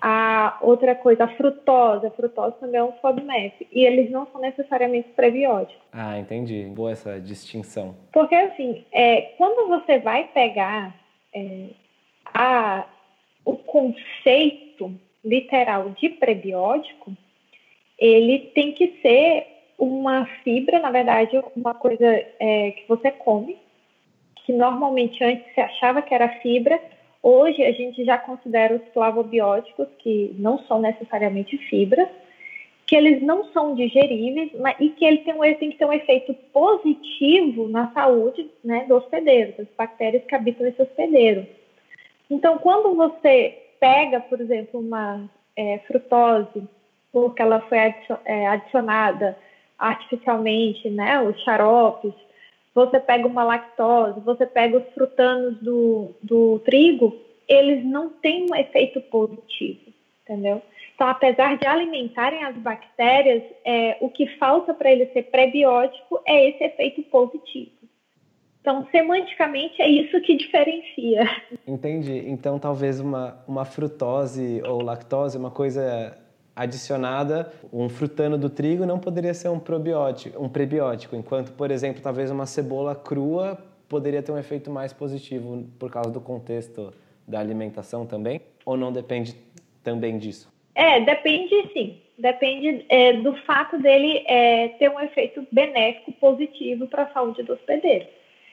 A 0.00 0.58
outra 0.60 0.94
coisa, 0.94 1.24
a 1.24 1.28
frutose, 1.28 2.06
a 2.06 2.10
frutose 2.10 2.56
também 2.60 2.78
é 2.78 2.84
um 2.84 2.92
FODMAP. 2.92 3.66
E 3.72 3.84
eles 3.84 4.10
não 4.10 4.26
são 4.26 4.40
necessariamente 4.40 5.08
prebióticos. 5.16 5.82
Ah, 5.90 6.18
entendi. 6.18 6.64
Boa 6.64 6.92
essa 6.92 7.18
distinção. 7.18 7.94
Porque, 8.12 8.34
assim, 8.34 8.84
é, 8.92 9.32
quando 9.36 9.68
você 9.68 9.98
vai 9.98 10.24
pegar 10.28 10.94
é, 11.36 11.66
a, 12.32 12.86
o 13.44 13.56
conceito 13.56 14.98
literal 15.22 15.90
de 15.90 16.08
prebiótico, 16.08 17.12
ele 17.98 18.38
tem 18.54 18.72
que 18.72 18.98
ser 19.02 19.46
uma 19.78 20.24
fibra, 20.42 20.78
na 20.80 20.90
verdade, 20.90 21.38
uma 21.54 21.74
coisa 21.74 22.06
é, 22.40 22.70
que 22.70 22.88
você 22.88 23.10
come, 23.10 23.58
que 24.36 24.52
normalmente 24.52 25.22
antes 25.22 25.44
se 25.54 25.60
achava 25.60 26.00
que 26.00 26.14
era 26.14 26.40
fibra, 26.40 26.80
hoje 27.22 27.62
a 27.62 27.72
gente 27.72 28.02
já 28.04 28.16
considera 28.16 28.74
os 28.74 28.92
flavobióticos, 28.94 29.88
que 29.98 30.34
não 30.38 30.58
são 30.60 30.80
necessariamente 30.80 31.58
fibras, 31.58 32.08
que 32.86 32.94
eles 32.94 33.20
não 33.20 33.50
são 33.52 33.74
digeríveis 33.74 34.52
mas, 34.60 34.76
e 34.78 34.90
que 34.90 35.04
ele 35.04 35.18
tem, 35.18 35.34
ele 35.44 35.54
tem 35.56 35.70
que 35.70 35.78
ter 35.78 35.84
um 35.84 35.92
efeito 35.92 36.32
positivo 36.52 37.68
na 37.68 37.92
saúde 37.92 38.48
né, 38.62 38.84
do 38.86 38.94
hospedeiro, 38.94 39.54
das 39.58 39.66
bactérias 39.76 40.24
que 40.24 40.34
habitam 40.34 40.66
esse 40.66 40.80
hospedeiro. 40.80 41.46
Então, 42.30 42.58
quando 42.58 42.94
você 42.94 43.58
pega, 43.80 44.20
por 44.20 44.40
exemplo, 44.40 44.80
uma 44.80 45.28
é, 45.56 45.78
frutose, 45.86 46.62
porque 47.12 47.42
ela 47.42 47.60
foi 47.62 47.78
é, 48.24 48.46
adicionada 48.46 49.36
artificialmente, 49.78 50.88
né, 50.88 51.20
os 51.20 51.38
xaropes, 51.42 52.12
você 52.74 53.00
pega 53.00 53.26
uma 53.26 53.42
lactose, 53.42 54.20
você 54.20 54.46
pega 54.46 54.78
os 54.78 54.94
frutanos 54.94 55.58
do, 55.60 56.14
do 56.22 56.58
trigo, 56.60 57.16
eles 57.48 57.84
não 57.84 58.10
têm 58.10 58.46
um 58.50 58.54
efeito 58.54 59.00
positivo, 59.02 59.92
entendeu? 60.22 60.62
Então, 60.96 61.08
apesar 61.08 61.58
de 61.58 61.66
alimentarem 61.66 62.42
as 62.42 62.56
bactérias, 62.56 63.42
é, 63.66 63.98
o 64.00 64.08
que 64.08 64.26
falta 64.38 64.72
para 64.72 64.90
ele 64.90 65.04
ser 65.12 65.24
prebiótico 65.24 66.18
é 66.26 66.48
esse 66.48 66.64
efeito 66.64 67.02
positivo. 67.02 67.70
Então, 68.62 68.84
semanticamente, 68.90 69.80
é 69.80 69.88
isso 69.88 70.18
que 70.22 70.34
diferencia. 70.34 71.22
Entendi. 71.68 72.24
Então, 72.26 72.58
talvez 72.58 72.98
uma, 72.98 73.38
uma 73.46 73.66
frutose 73.66 74.62
ou 74.66 74.82
lactose, 74.82 75.36
uma 75.36 75.50
coisa 75.50 76.18
adicionada, 76.56 77.52
um 77.70 77.90
frutano 77.90 78.38
do 78.38 78.48
trigo 78.48 78.86
não 78.86 78.98
poderia 78.98 79.34
ser 79.34 79.50
um 79.50 79.60
probiótico, 79.60 80.42
um 80.42 80.48
prebiótico, 80.48 81.14
enquanto, 81.14 81.52
por 81.52 81.70
exemplo, 81.70 82.00
talvez 82.00 82.30
uma 82.30 82.46
cebola 82.46 82.94
crua 82.94 83.58
poderia 83.86 84.22
ter 84.22 84.32
um 84.32 84.38
efeito 84.38 84.70
mais 84.70 84.94
positivo 84.94 85.66
por 85.78 85.90
causa 85.90 86.10
do 86.10 86.22
contexto 86.22 86.90
da 87.28 87.38
alimentação 87.38 88.06
também? 88.06 88.40
Ou 88.64 88.78
não 88.78 88.90
depende 88.90 89.36
também 89.84 90.16
disso? 90.16 90.55
É, 90.76 91.00
depende 91.00 91.68
sim. 91.72 91.96
Depende 92.18 92.84
é, 92.88 93.14
do 93.14 93.34
fato 93.38 93.78
dele 93.78 94.22
é, 94.26 94.68
ter 94.78 94.90
um 94.90 95.00
efeito 95.00 95.46
benéfico 95.50 96.12
positivo 96.12 96.86
para 96.86 97.04
a 97.04 97.10
saúde 97.12 97.42
do 97.42 97.54
hospedeiro. 97.54 98.06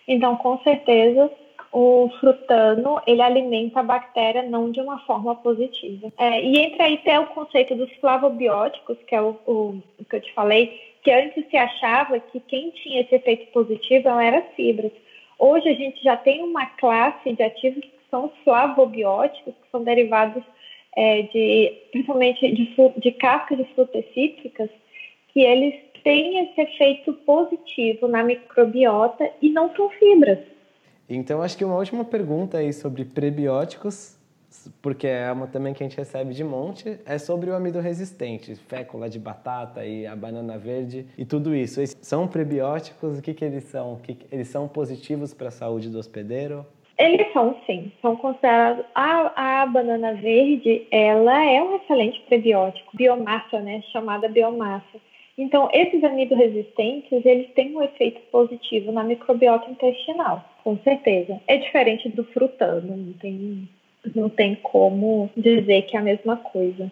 Então, 0.07 0.35
com 0.37 0.57
certeza, 0.59 1.31
o 1.71 2.09
frutano 2.19 3.01
ele 3.07 3.21
alimenta 3.21 3.79
a 3.79 3.83
bactéria 3.83 4.43
não 4.43 4.69
de 4.71 4.81
uma 4.81 4.99
forma 4.99 5.35
positiva. 5.35 6.11
É, 6.17 6.41
e 6.41 6.59
entra 6.59 6.85
aí 6.85 6.95
até 6.95 7.19
o 7.19 7.27
conceito 7.27 7.75
dos 7.75 7.91
flavobióticos, 7.93 8.97
que 9.07 9.15
é 9.15 9.21
o, 9.21 9.37
o, 9.45 9.81
o, 9.99 10.05
que 10.05 10.15
eu 10.15 10.21
te 10.21 10.33
falei, 10.33 10.79
que 11.03 11.11
antes 11.11 11.45
se 11.49 11.57
achava 11.57 12.19
que 12.19 12.39
quem 12.41 12.69
tinha 12.71 13.01
esse 13.01 13.15
efeito 13.15 13.51
positivo 13.51 14.09
eram 14.09 14.39
as 14.39 14.55
fibras. 14.55 14.91
Hoje 15.39 15.69
a 15.69 15.73
gente 15.73 16.01
já 16.03 16.15
tem 16.15 16.41
uma 16.43 16.65
classe 16.65 17.33
de 17.33 17.43
ativos 17.43 17.83
que 17.83 17.91
são 18.09 18.25
os 18.25 18.31
flavobióticos, 18.43 19.53
que 19.53 19.71
são 19.71 19.83
derivados 19.83 20.43
é, 20.95 21.23
de, 21.23 21.73
principalmente 21.91 22.51
de, 22.51 22.99
de 22.99 23.11
cascas 23.13 23.57
de 23.57 23.65
frutas 23.73 24.05
cítricas, 24.13 24.69
que 25.29 25.41
eles 25.41 25.73
tem 26.03 26.39
esse 26.39 26.61
efeito 26.61 27.13
positivo 27.13 28.07
na 28.07 28.23
microbiota 28.23 29.29
e 29.41 29.49
não 29.49 29.73
são 29.75 29.89
fibras. 29.91 30.39
Então, 31.09 31.41
acho 31.41 31.57
que 31.57 31.65
uma 31.65 31.77
última 31.77 32.03
pergunta 32.03 32.57
aí 32.57 32.73
sobre 32.73 33.05
prebióticos, 33.05 34.17
porque 34.81 35.07
é 35.07 35.31
uma 35.31 35.47
também 35.47 35.73
que 35.73 35.83
a 35.83 35.87
gente 35.87 35.97
recebe 35.97 36.33
de 36.33 36.43
monte, 36.43 36.99
é 37.05 37.17
sobre 37.17 37.49
o 37.49 37.55
amido 37.55 37.79
resistente, 37.79 38.55
fécula 38.55 39.09
de 39.09 39.19
batata 39.19 39.85
e 39.85 40.05
a 40.05 40.15
banana 40.15 40.57
verde 40.57 41.05
e 41.17 41.25
tudo 41.25 41.55
isso. 41.55 41.79
Eles 41.79 41.97
são 42.01 42.27
prebióticos? 42.27 43.19
O 43.19 43.21
que, 43.21 43.33
que 43.33 43.43
eles 43.43 43.63
são? 43.65 43.97
Que 43.97 44.17
eles 44.31 44.47
são 44.47 44.67
positivos 44.67 45.33
para 45.33 45.47
a 45.47 45.51
saúde 45.51 45.89
do 45.89 45.97
hospedeiro? 45.97 46.65
Eles 46.97 47.31
são, 47.33 47.55
sim. 47.65 47.91
São 48.01 48.15
considerados. 48.15 48.85
A, 48.93 49.61
a 49.61 49.65
banana 49.65 50.13
verde, 50.13 50.87
ela 50.91 51.43
é 51.43 51.61
um 51.61 51.75
excelente 51.75 52.21
prebiótico, 52.27 52.95
biomassa, 52.95 53.59
né? 53.59 53.81
Chamada 53.91 54.27
biomassa. 54.27 54.99
Então, 55.37 55.67
esses 55.73 56.03
amido 56.03 56.35
resistentes, 56.35 57.25
eles 57.25 57.51
têm 57.55 57.75
um 57.75 57.81
efeito 57.81 58.21
positivo 58.31 58.91
na 58.91 59.03
microbiota 59.03 59.69
intestinal, 59.69 60.45
com 60.63 60.77
certeza. 60.77 61.41
É 61.47 61.57
diferente 61.57 62.07
do 62.09 62.23
frutano, 62.25 62.95
não 62.95 63.13
tem, 63.13 63.69
não 64.15 64.29
tem 64.29 64.55
como 64.55 65.31
dizer 65.35 65.83
que 65.83 65.97
é 65.97 65.99
a 65.99 66.03
mesma 66.03 66.37
coisa. 66.37 66.91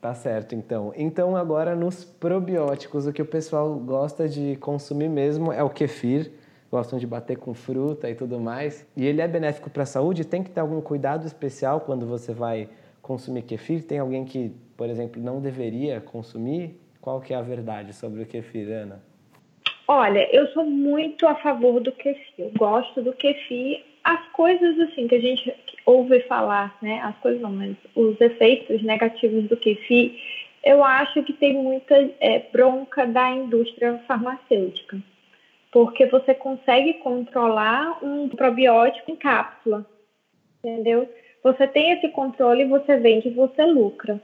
Tá 0.00 0.14
certo, 0.14 0.54
então. 0.54 0.92
Então, 0.96 1.36
agora 1.36 1.74
nos 1.74 2.04
probióticos, 2.04 3.06
o 3.06 3.12
que 3.12 3.22
o 3.22 3.26
pessoal 3.26 3.74
gosta 3.74 4.28
de 4.28 4.56
consumir 4.56 5.08
mesmo 5.08 5.52
é 5.52 5.62
o 5.62 5.70
kefir. 5.70 6.30
Gostam 6.72 6.98
de 6.98 7.06
bater 7.06 7.36
com 7.36 7.52
fruta 7.52 8.08
e 8.08 8.14
tudo 8.14 8.40
mais. 8.40 8.90
E 8.96 9.04
ele 9.04 9.20
é 9.20 9.28
benéfico 9.28 9.68
para 9.68 9.82
a 9.82 9.86
saúde? 9.86 10.24
Tem 10.24 10.42
que 10.42 10.48
ter 10.48 10.60
algum 10.60 10.80
cuidado 10.80 11.26
especial 11.26 11.82
quando 11.82 12.06
você 12.06 12.32
vai 12.32 12.66
consumir 13.02 13.42
kefir? 13.42 13.84
Tem 13.84 13.98
alguém 13.98 14.24
que, 14.24 14.50
por 14.74 14.88
exemplo, 14.88 15.22
não 15.22 15.38
deveria 15.38 16.00
consumir? 16.00 16.80
Qual 16.98 17.20
que 17.20 17.34
é 17.34 17.36
a 17.36 17.42
verdade 17.42 17.92
sobre 17.92 18.22
o 18.22 18.26
kefir, 18.26 18.70
Ana? 18.72 19.02
Olha, 19.86 20.26
eu 20.34 20.46
sou 20.48 20.64
muito 20.64 21.26
a 21.26 21.34
favor 21.34 21.78
do 21.78 21.92
kefir. 21.92 22.22
Eu 22.38 22.52
gosto 22.56 23.02
do 23.02 23.12
kefir. 23.12 23.84
As 24.02 24.26
coisas 24.28 24.80
assim 24.80 25.06
que 25.06 25.16
a 25.16 25.20
gente 25.20 25.54
ouve 25.84 26.20
falar, 26.20 26.74
né? 26.80 27.00
As 27.02 27.16
coisas 27.18 27.42
não, 27.42 27.52
mas 27.52 27.76
os 27.94 28.18
efeitos 28.18 28.82
negativos 28.82 29.44
do 29.44 29.58
kefir, 29.58 30.18
eu 30.64 30.82
acho 30.82 31.22
que 31.22 31.34
tem 31.34 31.52
muita 31.54 31.94
é, 32.18 32.46
bronca 32.50 33.04
da 33.04 33.30
indústria 33.30 34.00
farmacêutica, 34.08 34.96
porque 35.72 36.06
você 36.06 36.34
consegue 36.34 36.94
controlar 36.94 37.98
um 38.04 38.28
probiótico 38.28 39.10
em 39.10 39.16
cápsula, 39.16 39.86
entendeu? 40.62 41.08
Você 41.42 41.66
tem 41.66 41.92
esse 41.92 42.08
controle, 42.10 42.66
você 42.66 42.98
vende, 42.98 43.30
você 43.30 43.64
lucra. 43.64 44.20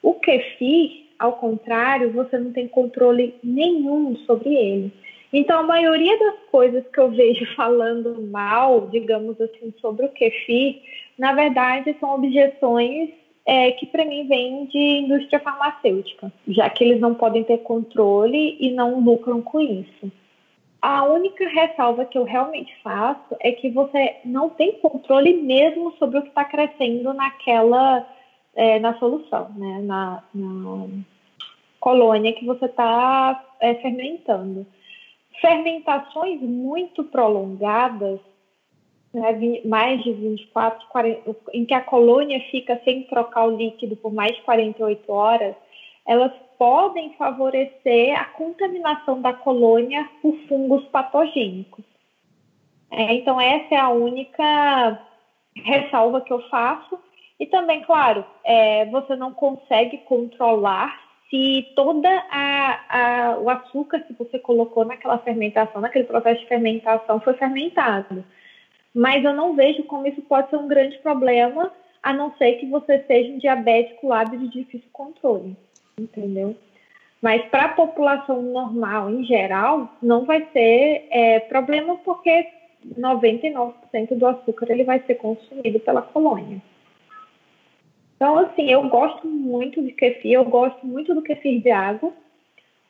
O 0.00 0.14
kefir 0.14 1.02
ao 1.18 1.34
contrário, 1.34 2.12
você 2.12 2.38
não 2.38 2.52
tem 2.52 2.66
controle 2.66 3.34
nenhum 3.44 4.16
sobre 4.26 4.54
ele. 4.54 4.92
Então, 5.32 5.60
a 5.60 5.62
maioria 5.62 6.18
das 6.18 6.34
coisas 6.50 6.84
que 6.92 6.98
eu 6.98 7.10
vejo 7.10 7.46
falando 7.54 8.20
mal, 8.30 8.88
digamos 8.88 9.40
assim, 9.40 9.72
sobre 9.80 10.06
o 10.06 10.10
kefir, 10.10 10.80
na 11.18 11.32
verdade, 11.32 11.96
são 12.00 12.14
objeções 12.14 13.10
é, 13.46 13.72
que 13.72 13.86
para 13.86 14.04
mim 14.04 14.26
vêm 14.28 14.66
de 14.66 14.78
indústria 14.78 15.40
farmacêutica, 15.40 16.32
já 16.48 16.68
que 16.70 16.84
eles 16.84 17.00
não 17.00 17.14
podem 17.14 17.44
ter 17.44 17.58
controle 17.58 18.56
e 18.60 18.70
não 18.70 19.00
lucram 19.00 19.40
com 19.42 19.60
isso. 19.60 20.10
A 20.82 21.04
única 21.04 21.46
ressalva 21.46 22.04
que 22.04 22.18
eu 22.18 22.24
realmente 22.24 22.74
faço 22.82 23.36
é 23.38 23.52
que 23.52 23.70
você 23.70 24.16
não 24.24 24.50
tem 24.50 24.72
controle 24.80 25.34
mesmo 25.34 25.92
sobre 25.92 26.18
o 26.18 26.22
que 26.22 26.28
está 26.28 26.44
crescendo 26.44 27.14
naquela 27.14 28.04
é, 28.54 28.80
na 28.80 28.98
solução, 28.98 29.48
né? 29.56 29.80
na, 29.82 30.24
na 30.34 30.86
colônia 31.78 32.32
que 32.32 32.44
você 32.44 32.64
está 32.64 33.44
é, 33.60 33.74
fermentando. 33.76 34.66
Fermentações 35.40 36.40
muito 36.40 37.04
prolongadas, 37.04 38.18
né, 39.14 39.60
mais 39.64 40.02
de 40.02 40.12
24, 40.12 40.86
40, 40.88 41.36
em 41.52 41.64
que 41.64 41.74
a 41.74 41.80
colônia 41.80 42.40
fica 42.50 42.80
sem 42.84 43.04
trocar 43.04 43.46
o 43.46 43.56
líquido 43.56 43.96
por 43.96 44.12
mais 44.12 44.34
de 44.34 44.42
48 44.42 45.12
horas, 45.12 45.54
elas 46.06 46.32
podem 46.62 47.12
favorecer 47.14 48.16
a 48.16 48.24
contaminação 48.26 49.20
da 49.20 49.32
colônia 49.32 50.08
por 50.22 50.32
fungos 50.46 50.84
patogênicos. 50.84 51.84
É, 52.88 53.14
então, 53.14 53.40
essa 53.40 53.74
é 53.74 53.78
a 53.78 53.88
única 53.88 55.02
ressalva 55.56 56.20
que 56.20 56.32
eu 56.32 56.40
faço. 56.48 56.96
E 57.40 57.46
também, 57.46 57.82
claro, 57.82 58.24
é, 58.44 58.84
você 58.86 59.16
não 59.16 59.32
consegue 59.32 59.98
controlar 60.04 61.00
se 61.28 61.66
a, 62.30 63.38
o 63.40 63.50
açúcar 63.50 63.98
que 63.98 64.12
você 64.12 64.38
colocou 64.38 64.84
naquela 64.84 65.18
fermentação, 65.18 65.80
naquele 65.80 66.04
processo 66.04 66.42
de 66.42 66.46
fermentação, 66.46 67.18
foi 67.18 67.34
fermentado. 67.34 68.24
Mas 68.94 69.24
eu 69.24 69.34
não 69.34 69.56
vejo 69.56 69.82
como 69.82 70.06
isso 70.06 70.22
pode 70.22 70.48
ser 70.48 70.58
um 70.58 70.68
grande 70.68 70.96
problema, 70.98 71.72
a 72.00 72.12
não 72.12 72.32
ser 72.36 72.52
que 72.60 72.66
você 72.66 73.00
seja 73.08 73.32
um 73.32 73.38
diabético 73.38 74.06
lábio 74.06 74.38
de 74.38 74.46
difícil 74.46 74.88
controle, 74.92 75.56
entendeu? 75.98 76.56
Mas 77.20 77.44
para 77.46 77.66
a 77.66 77.74
população 77.74 78.42
normal, 78.42 79.10
em 79.10 79.24
geral, 79.24 79.88
não 80.02 80.24
vai 80.24 80.46
ser 80.52 81.06
é, 81.10 81.40
problema 81.40 81.96
porque 81.98 82.48
99% 82.98 83.74
do 84.16 84.26
açúcar 84.26 84.70
ele 84.70 84.84
vai 84.84 85.00
ser 85.06 85.14
consumido 85.14 85.78
pela 85.80 86.02
colônia. 86.02 86.60
Então, 88.16 88.38
assim, 88.38 88.70
eu 88.70 88.88
gosto 88.88 89.26
muito 89.26 89.82
de 89.82 89.92
kefir, 89.92 90.32
eu 90.32 90.44
gosto 90.44 90.86
muito 90.86 91.14
do 91.14 91.22
kefir 91.22 91.60
de 91.60 91.70
água. 91.70 92.12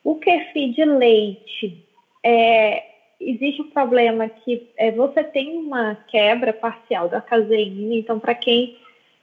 O 0.04 0.16
kefir 0.16 0.72
de 0.72 0.84
leite, 0.84 1.86
é, 2.22 2.84
existe 3.20 3.62
o 3.62 3.64
um 3.64 3.70
problema 3.70 4.28
que 4.28 4.68
é, 4.76 4.90
você 4.90 5.22
tem 5.24 5.56
uma 5.56 5.94
quebra 6.08 6.52
parcial 6.52 7.08
da 7.08 7.20
caseína, 7.20 7.94
então, 7.94 8.18
para 8.18 8.34
quem 8.34 8.76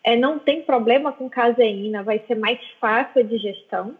é, 0.09 0.15
não 0.15 0.39
tem 0.39 0.63
problema 0.63 1.11
com 1.11 1.29
caseína, 1.29 2.01
vai 2.01 2.19
ser 2.27 2.33
mais 2.33 2.59
fácil 2.79 3.21
a 3.21 3.23
digestão. 3.23 3.93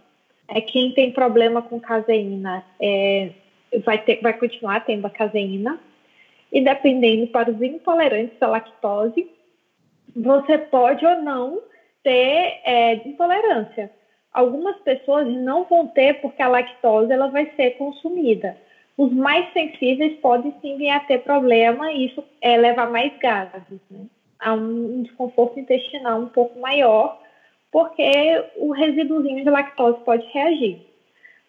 É, 0.47 0.60
quem 0.60 0.91
tem 0.91 1.12
problema 1.12 1.62
com 1.62 1.80
caseína 1.80 2.66
é, 2.82 3.30
vai, 3.86 3.99
ter, 3.99 4.20
vai 4.20 4.34
continuar 4.34 4.84
tendo 4.86 5.05
a 5.05 5.10
caseína. 5.12 5.80
E 6.51 6.62
dependendo 6.62 7.28
para 7.28 7.51
os 7.51 7.62
intolerantes 7.62 8.41
à 8.41 8.47
lactose, 8.47 9.30
você 10.16 10.57
pode 10.57 11.05
ou 11.05 11.22
não 11.22 11.62
ter 12.03 12.60
é, 12.64 12.95
intolerância. 13.07 13.91
Algumas 14.34 14.78
pessoas 14.78 15.28
não 15.28 15.66
vão 15.66 15.86
ter 15.88 16.16
porque 16.22 16.41
a 16.41 16.47
lactose 16.47 17.12
ela 17.12 17.28
vai 17.28 17.51
ser 17.55 17.78
consumida. 17.78 18.57
Os 18.97 19.14
mais 19.14 19.53
sensíveis 19.53 20.18
podem 20.20 20.55
sim 20.60 20.76
vir 20.76 20.89
a 20.89 21.01
ter 21.01 21.20
problema 21.20 21.91
e 21.91 22.07
isso 22.07 22.24
é 22.41 22.57
levar 22.57 22.89
mais 22.89 23.16
gases, 23.20 23.80
né? 23.91 24.07
A 24.40 24.54
um 24.54 25.04
desconforto 25.04 25.60
intestinal 25.60 26.22
um 26.22 26.30
pouco 26.30 26.60
maior, 26.60 27.22
porque 27.72 28.12
o 28.58 28.72
resíduozinho 28.72 29.44
de 29.44 29.50
lactose 29.50 30.00
pode 30.04 30.26
reagir. 30.28 30.82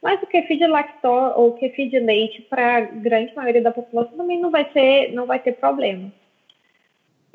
Mas 0.03 0.23
o 0.23 0.27
kefir 0.27 0.59
de 0.59 0.67
lactose 0.67 1.35
ou 1.37 1.55
kefir 1.55 1.91
de 1.91 1.99
leite 1.99 2.43
para 2.43 2.77
a 2.77 2.81
grande 2.81 3.35
maioria 3.35 3.63
da 3.63 3.71
população 3.71 4.17
também 4.17 4.41
não 4.41 4.51
vai 4.51 4.71
ser, 4.73 5.13
não 5.13 5.27
vai 5.27 5.39
ter 5.39 5.53
problema. 5.53 6.11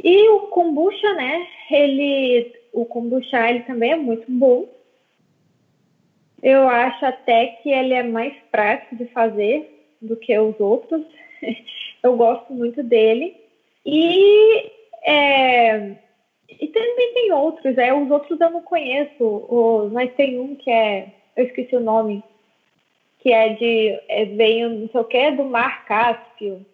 E 0.03 0.27
o 0.29 0.47
kombucha, 0.47 1.13
né? 1.13 1.47
Ele 1.71 2.53
o 2.73 2.85
kombucha 2.85 3.49
ele 3.49 3.61
também 3.61 3.91
é 3.91 3.95
muito 3.95 4.29
bom. 4.29 4.67
Eu 6.43 6.67
acho 6.67 7.05
até 7.05 7.47
que 7.47 7.69
ele 7.69 7.93
é 7.93 8.03
mais 8.03 8.33
prático 8.51 8.95
de 8.95 9.05
fazer 9.05 9.87
do 10.01 10.15
que 10.15 10.37
os 10.37 10.59
outros. 10.59 11.03
Eu 12.03 12.15
gosto 12.17 12.53
muito 12.53 12.83
dele. 12.83 13.35
E, 13.85 14.71
é, 15.05 15.95
e 16.49 16.67
também 16.67 17.13
tem 17.13 17.31
outros, 17.31 17.77
é, 17.77 17.93
os 17.93 18.09
outros 18.09 18.39
eu 18.39 18.49
não 18.49 18.61
conheço, 18.61 19.23
o, 19.23 19.89
mas 19.91 20.13
tem 20.13 20.39
um 20.39 20.55
que 20.55 20.69
é, 20.69 21.13
eu 21.35 21.45
esqueci 21.45 21.75
o 21.75 21.79
nome, 21.79 22.23
que 23.19 23.31
é 23.31 23.49
de, 23.49 23.99
é, 24.07 24.25
veio, 24.25 24.69
não 24.69 24.89
sei 24.89 25.01
o 25.01 25.05
que, 25.05 25.31
do 25.31 25.43
Mar 25.43 25.85
Cáspio. 25.85 26.65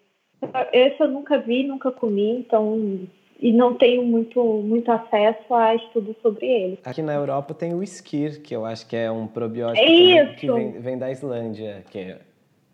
Esse 0.74 1.00
eu 1.00 1.08
nunca 1.08 1.38
vi, 1.38 1.64
nunca 1.64 1.92
comi, 1.92 2.40
então 2.40 3.08
e 3.42 3.52
não 3.52 3.74
tenho 3.74 4.04
muito, 4.04 4.42
muito 4.44 4.92
acesso 4.92 5.54
a 5.54 5.74
estudos 5.74 6.16
sobre 6.22 6.46
ele. 6.46 6.80
Aqui 6.86 7.02
na 7.02 7.14
Europa 7.14 7.56
tem 7.56 7.74
o 7.74 7.82
Skir, 7.82 8.42
que 8.42 8.56
eu 8.56 8.64
acho 8.64 8.88
que 8.88 8.96
é 8.96 9.12
um 9.12 9.26
probiótico 9.26 9.84
é 9.84 10.26
que 10.36 10.52
vem, 10.52 10.72
vem, 10.74 10.98
da 10.98 11.10
Islândia, 11.10 11.84
que 11.90 11.98
é, 11.98 12.20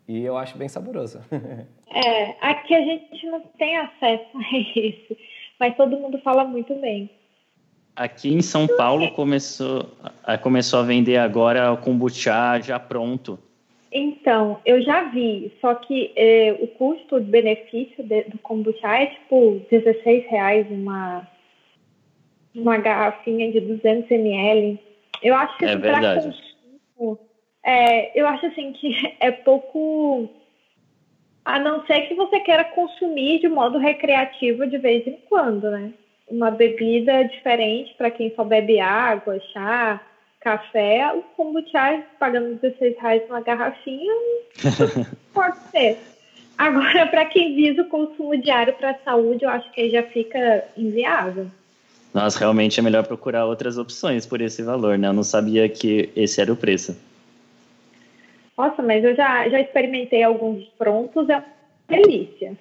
e 0.06 0.22
eu 0.22 0.36
acho 0.36 0.58
bem 0.58 0.68
saboroso. 0.68 1.20
é, 1.90 2.34
aqui 2.40 2.74
a 2.74 2.82
gente 2.82 3.26
não 3.26 3.40
tem 3.58 3.78
acesso 3.78 4.36
a 4.36 4.58
isso, 4.78 5.16
mas 5.58 5.76
todo 5.76 5.96
mundo 5.96 6.18
fala 6.18 6.44
muito 6.44 6.74
bem. 6.76 7.10
Aqui 7.96 8.32
em 8.32 8.40
São 8.40 8.66
Paulo 8.66 9.10
começou, 9.10 9.86
começou 10.42 10.80
a 10.80 10.84
vender 10.84 11.16
agora 11.16 11.72
o 11.72 11.76
kombucha 11.76 12.60
já 12.60 12.78
pronto. 12.78 13.38
Então, 13.90 14.60
eu 14.66 14.82
já 14.82 15.04
vi, 15.04 15.50
só 15.60 15.74
que 15.74 16.12
eh, 16.14 16.56
o 16.60 16.66
custo-benefício 16.66 18.04
do 18.04 18.38
kombucha 18.38 18.86
é 18.86 19.06
tipo 19.06 19.62
16 19.70 20.26
reais 20.26 20.66
uma, 20.70 21.26
uma 22.54 22.76
garrafinha 22.76 23.50
de 23.50 23.60
200 23.60 24.10
ml. 24.10 24.78
Eu 25.22 25.34
acho 25.34 25.56
que 25.56 25.64
é 25.64 25.76
para 25.76 26.14
consumo, 26.16 27.18
É, 27.64 28.20
eu 28.20 28.26
acho 28.26 28.46
assim 28.46 28.72
que 28.72 28.94
é 29.20 29.30
pouco. 29.30 30.28
A 31.48 31.58
não 31.58 31.82
ser 31.86 32.02
que 32.02 32.14
você 32.14 32.40
queira 32.40 32.62
consumir 32.62 33.40
de 33.40 33.48
modo 33.48 33.78
recreativo 33.78 34.66
de 34.66 34.76
vez 34.76 35.06
em 35.06 35.16
quando, 35.30 35.70
né? 35.70 35.94
Uma 36.28 36.50
bebida 36.50 37.24
diferente 37.24 37.94
para 37.96 38.10
quem 38.10 38.30
só 38.36 38.44
bebe 38.44 38.78
água, 38.78 39.40
chá, 39.50 39.98
café, 40.42 41.10
o 41.14 41.22
kombucha 41.34 42.04
pagando 42.20 42.60
16 42.60 42.96
reais 43.00 43.22
uma 43.30 43.40
garrafinha 43.40 44.12
pode 45.32 45.56
ser. 45.70 45.96
Agora, 46.58 47.06
para 47.06 47.24
quem 47.24 47.56
visa 47.56 47.80
o 47.80 47.88
consumo 47.88 48.36
diário 48.36 48.74
para 48.74 48.90
a 48.90 48.98
saúde, 49.02 49.46
eu 49.46 49.48
acho 49.48 49.72
que 49.72 49.80
aí 49.80 49.90
já 49.90 50.02
fica 50.02 50.66
inviável. 50.76 51.46
Nossa, 52.12 52.40
realmente 52.40 52.78
é 52.78 52.82
melhor 52.82 53.06
procurar 53.06 53.46
outras 53.46 53.78
opções 53.78 54.26
por 54.26 54.42
esse 54.42 54.62
valor, 54.62 54.98
né? 54.98 55.08
Eu 55.08 55.14
não 55.14 55.22
sabia 55.22 55.66
que 55.66 56.10
esse 56.14 56.42
era 56.42 56.52
o 56.52 56.56
preço. 56.56 56.94
Nossa, 58.58 58.82
mas 58.82 59.04
eu 59.04 59.14
já, 59.14 59.48
já 59.48 59.60
experimentei 59.60 60.24
alguns 60.24 60.66
prontos, 60.76 61.28
é 61.28 61.36
uma 61.36 61.44
delícia. 61.88 62.56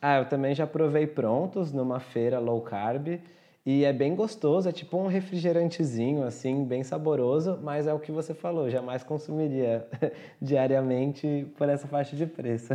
Ah, 0.00 0.18
eu 0.18 0.24
também 0.26 0.54
já 0.54 0.68
provei 0.68 1.04
prontos 1.04 1.72
numa 1.72 1.98
feira 1.98 2.38
low 2.38 2.60
carb 2.60 3.18
e 3.66 3.84
é 3.84 3.92
bem 3.92 4.14
gostoso, 4.14 4.68
é 4.68 4.72
tipo 4.72 4.96
um 4.96 5.08
refrigerantezinho, 5.08 6.22
assim, 6.22 6.64
bem 6.64 6.84
saboroso, 6.84 7.58
mas 7.60 7.88
é 7.88 7.92
o 7.92 7.98
que 7.98 8.12
você 8.12 8.32
falou, 8.32 8.70
jamais 8.70 9.02
consumiria 9.02 9.84
diariamente 10.40 11.46
por 11.58 11.68
essa 11.68 11.88
faixa 11.88 12.14
de 12.14 12.24
preço. 12.24 12.72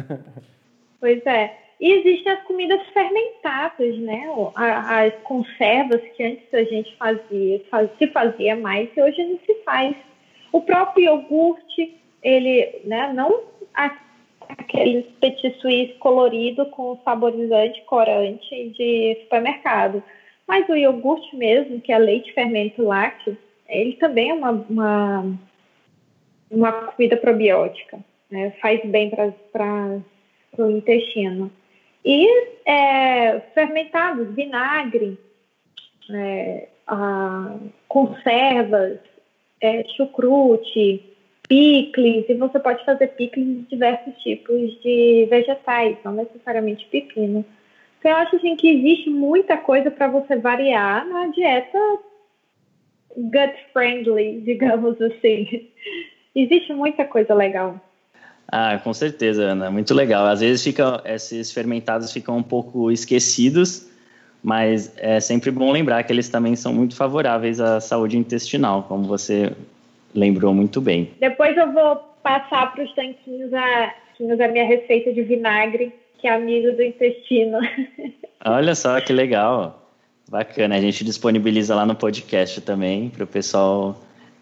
Pois 0.99 1.26
é. 1.26 1.56
E 1.80 1.91
existem 1.91 2.34
as 2.34 2.43
comidas 2.43 2.82
fermentadas, 2.89 3.97
né? 3.99 4.26
As 4.56 5.14
conservas 5.24 6.01
que 6.16 6.24
antes 6.24 6.54
a 6.54 6.64
gente 6.64 6.95
fazia, 6.97 7.62
se 7.97 8.08
fazia 8.08 8.56
mais 8.58 8.89
e 8.95 9.01
hoje 9.01 9.24
não 9.24 9.39
se 9.45 9.56
faz. 9.64 9.95
O 10.54 10.62
próprio 10.62 11.06
iogurte, 11.06 11.99
ele, 12.22 12.82
né, 12.86 13.12
não 13.12 13.41
aquele 14.47 15.04
petit 15.20 15.60
suisse 15.60 15.93
colorido 15.95 16.68
com 16.68 16.99
saborizante, 17.04 17.82
corante 17.86 18.70
de 18.70 19.18
supermercado, 19.24 20.04
mas 20.47 20.68
o 20.70 20.76
iogurte 20.76 21.36
mesmo, 21.36 21.82
que 21.82 21.91
é 21.91 21.97
leite 21.97 22.34
fermento 22.34 22.84
lácteo, 22.84 23.36
ele 23.68 23.93
também 23.93 24.30
é 24.30 24.34
uma, 24.34 24.51
uma, 24.51 25.39
uma 26.51 26.72
comida 26.72 27.18
probiótica, 27.18 27.99
né? 28.30 28.51
faz 28.62 28.80
bem 28.86 29.10
para 29.10 30.01
o 30.58 30.70
intestino. 30.70 31.51
E 32.06 32.28
é, 32.66 33.39
fermentados, 33.56 34.36
vinagre, 34.36 35.18
é, 36.12 36.68
a, 36.86 37.56
conservas, 37.88 38.99
é, 39.64 39.86
chucrute, 39.95 41.01
picles, 41.47 42.26
e 42.28 42.34
você 42.34 42.59
pode 42.59 42.84
fazer 42.84 43.07
picles 43.07 43.45
de 43.45 43.61
diversos 43.70 44.14
tipos 44.22 44.80
de 44.82 45.26
vegetais, 45.30 45.97
não 46.03 46.11
necessariamente 46.11 46.86
pepino. 46.91 47.45
Então, 47.97 48.11
eu 48.11 48.18
acho 48.18 48.36
assim, 48.36 48.57
que 48.57 48.70
existe 48.70 49.09
muita 49.09 49.55
coisa 49.55 49.89
para 49.89 50.09
você 50.09 50.36
variar 50.36 51.07
na 51.07 51.28
dieta 51.28 51.80
gut 53.16 53.53
friendly, 53.72 54.41
digamos 54.45 55.01
assim. 55.01 55.70
existe 56.36 56.74
muita 56.74 57.05
coisa 57.05 57.34
legal. 57.34 57.80
Ah, 58.45 58.78
com 58.84 58.93
certeza, 58.93 59.43
Ana. 59.43 59.72
Muito 59.72 59.93
legal. 59.93 60.26
Às 60.26 60.41
vezes 60.41 60.61
fica, 60.61 61.01
esses 61.05 61.53
fermentados 61.53 62.11
ficam 62.11 62.38
um 62.38 62.43
pouco 62.43 62.91
esquecidos, 62.91 63.89
mas 64.44 64.94
é 64.98 65.20
sempre 65.22 65.50
bom 65.50 65.72
lembrar 65.72 66.04
que 66.04 66.12
eles 66.12 66.28
também 66.28 66.56
são 66.56 66.74
muito 66.74 66.96
favoráveis 66.96 67.62
à 67.62 67.80
saúde 67.80 68.18
intestinal, 68.18 68.84
como 68.84 69.04
você 69.04 69.54
lembrou 70.14 70.54
muito 70.54 70.82
bem. 70.82 71.12
Depois 71.20 71.56
eu 71.56 71.72
vou 71.72 71.96
passar 72.22 72.74
para 72.74 72.84
os 72.84 72.94
tanquinhos 72.94 73.54
a, 73.54 73.94
a 74.46 74.48
minha 74.50 74.66
receita 74.66 75.14
de 75.14 75.22
vinagre 75.24 75.94
que 76.20 76.28
é 76.28 76.34
amigo 76.34 76.72
do 76.72 76.82
intestino. 76.82 77.60
Olha 78.46 78.76
só 78.76 79.00
que 79.02 79.12
legal. 79.12 79.82
Bacana, 80.30 80.76
a 80.76 80.80
gente 80.80 81.04
disponibiliza 81.04 81.76
lá 81.76 81.86
no 81.86 81.96
podcast 81.96 82.62
também 82.62 83.10
para 83.10 83.26
o 83.26 83.28
pessoal 83.28 83.96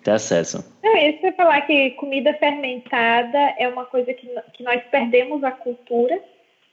ter 0.04 0.12
acesso. 0.12 0.64
Não, 0.84 0.96
isso 0.96 1.22
você 1.22 1.32
falar 1.32 1.62
que 1.62 1.92
comida 1.92 2.34
fermentada 2.36 3.38
é 3.58 3.68
uma 3.68 3.86
coisa 3.86 4.14
que, 4.14 4.28
que 4.54 4.64
nós 4.64 4.82
perdemos 4.92 5.44
a 5.44 5.52
cultura. 5.52 6.20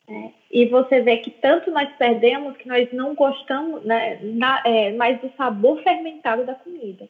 Né? 0.09 0.33
E 0.51 0.67
você 0.67 1.01
vê 1.03 1.19
que 1.19 1.31
tanto 1.31 1.71
nós 1.71 1.89
perdemos 1.99 2.57
que 2.57 2.67
nós 2.67 2.91
não 2.93 3.15
gostamos 3.15 3.85
né, 3.85 4.19
na, 4.23 4.63
é, 4.65 4.93
mais 4.93 5.21
do 5.21 5.31
sabor 5.37 5.83
fermentado 5.83 6.45
da 6.45 6.55
comida. 6.55 7.09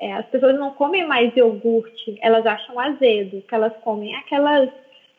É, 0.00 0.14
as 0.14 0.26
pessoas 0.26 0.58
não 0.58 0.70
comem 0.70 1.06
mais 1.06 1.36
iogurte, 1.36 2.18
elas 2.22 2.46
acham 2.46 2.80
azedo, 2.80 3.42
que 3.42 3.54
elas 3.54 3.76
comem 3.82 4.16
aquelas 4.16 4.70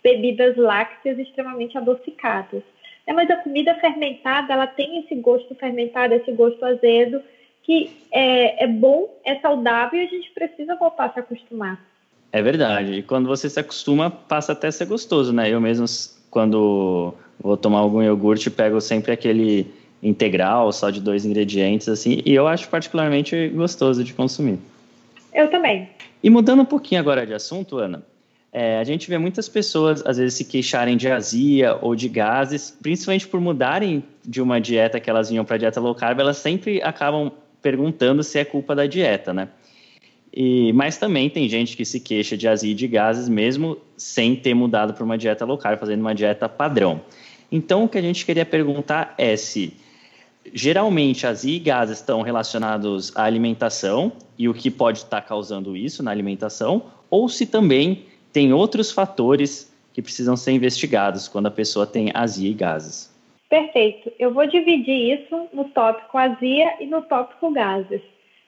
bebidas 0.03 0.57
lácteas 0.57 1.19
extremamente 1.19 1.77
adocicadas. 1.77 2.63
É, 3.05 3.13
mas 3.13 3.29
a 3.29 3.37
comida 3.37 3.75
fermentada, 3.75 4.53
ela 4.53 4.65
tem 4.65 4.99
esse 4.99 5.13
gosto 5.15 5.53
fermentado, 5.55 6.15
esse 6.15 6.31
gosto 6.31 6.65
azedo, 6.65 7.21
que 7.61 7.91
é, 8.11 8.63
é 8.63 8.67
bom, 8.67 9.07
é 9.23 9.35
saudável 9.39 10.01
e 10.01 10.05
a 10.05 10.09
gente 10.09 10.31
precisa 10.31 10.75
voltar 10.75 11.05
a 11.05 11.13
se 11.13 11.19
acostumar. 11.19 11.79
É 12.31 12.41
verdade. 12.41 12.93
E 12.93 13.03
quando 13.03 13.27
você 13.27 13.49
se 13.49 13.59
acostuma, 13.59 14.09
passa 14.09 14.53
até 14.53 14.67
a 14.67 14.71
ser 14.71 14.85
gostoso, 14.85 15.33
né? 15.33 15.49
Eu 15.49 15.59
mesmo, 15.61 15.85
quando 16.31 17.13
vou 17.39 17.57
tomar 17.57 17.79
algum 17.79 18.01
iogurte, 18.01 18.49
pego 18.49 18.79
sempre 18.81 19.11
aquele 19.11 19.67
integral, 20.01 20.71
só 20.71 20.89
de 20.89 20.99
dois 20.99 21.25
ingredientes, 21.25 21.87
assim, 21.87 22.21
e 22.25 22.33
eu 22.33 22.47
acho 22.47 22.67
particularmente 22.69 23.49
gostoso 23.49 24.03
de 24.03 24.13
consumir. 24.13 24.57
Eu 25.33 25.49
também. 25.49 25.89
E 26.23 26.29
mudando 26.29 26.61
um 26.61 26.65
pouquinho 26.65 26.99
agora 26.99 27.25
de 27.25 27.33
assunto, 27.33 27.77
Ana, 27.77 28.03
é, 28.51 28.79
a 28.79 28.83
gente 28.83 29.09
vê 29.09 29.17
muitas 29.17 29.47
pessoas, 29.47 30.03
às 30.05 30.17
vezes, 30.17 30.33
se 30.33 30.45
queixarem 30.45 30.97
de 30.97 31.07
azia 31.09 31.77
ou 31.81 31.95
de 31.95 32.09
gases, 32.09 32.75
principalmente 32.81 33.27
por 33.27 33.39
mudarem 33.39 34.03
de 34.25 34.41
uma 34.41 34.59
dieta 34.59 34.99
que 34.99 35.09
elas 35.09 35.29
vinham 35.29 35.45
para 35.45 35.57
dieta 35.57 35.79
low 35.79 35.95
carb, 35.95 36.19
elas 36.19 36.37
sempre 36.37 36.81
acabam 36.81 37.31
perguntando 37.61 38.23
se 38.23 38.39
é 38.39 38.45
culpa 38.45 38.75
da 38.75 38.85
dieta, 38.85 39.33
né? 39.33 39.47
E, 40.33 40.71
mas 40.73 40.97
também 40.97 41.29
tem 41.29 41.49
gente 41.49 41.75
que 41.75 41.83
se 41.83 41.99
queixa 41.99 42.37
de 42.37 42.47
azia 42.47 42.71
e 42.71 42.75
de 42.75 42.87
gases 42.87 43.27
mesmo 43.27 43.77
sem 43.97 44.35
ter 44.35 44.53
mudado 44.53 44.93
para 44.93 45.03
uma 45.03 45.17
dieta 45.17 45.45
low 45.45 45.57
carb, 45.57 45.79
fazendo 45.79 45.99
uma 45.99 46.15
dieta 46.15 46.47
padrão. 46.47 47.01
Então, 47.51 47.83
o 47.83 47.89
que 47.89 47.97
a 47.97 48.01
gente 48.01 48.25
queria 48.25 48.45
perguntar 48.45 49.13
é 49.17 49.35
se 49.35 49.73
geralmente 50.53 51.27
azia 51.27 51.57
e 51.57 51.59
gases 51.59 51.97
estão 51.97 52.21
relacionados 52.21 53.15
à 53.15 53.23
alimentação 53.23 54.11
e 54.37 54.47
o 54.47 54.53
que 54.53 54.71
pode 54.71 54.99
estar 54.99 55.21
causando 55.21 55.75
isso 55.75 56.01
na 56.01 56.11
alimentação, 56.11 56.83
ou 57.09 57.27
se 57.27 57.45
também 57.45 58.05
tem 58.31 58.53
outros 58.53 58.91
fatores 58.91 59.71
que 59.93 60.01
precisam 60.01 60.37
ser 60.37 60.53
investigados 60.53 61.27
quando 61.27 61.47
a 61.47 61.51
pessoa 61.51 61.85
tem 61.85 62.09
azia 62.13 62.49
e 62.49 62.53
gases. 62.53 63.13
Perfeito. 63.49 64.11
Eu 64.17 64.33
vou 64.33 64.47
dividir 64.47 65.19
isso 65.19 65.49
no 65.53 65.65
tópico 65.65 66.17
azia 66.17 66.81
e 66.81 66.85
no 66.85 67.01
tópico 67.01 67.51
gases. 67.51 68.01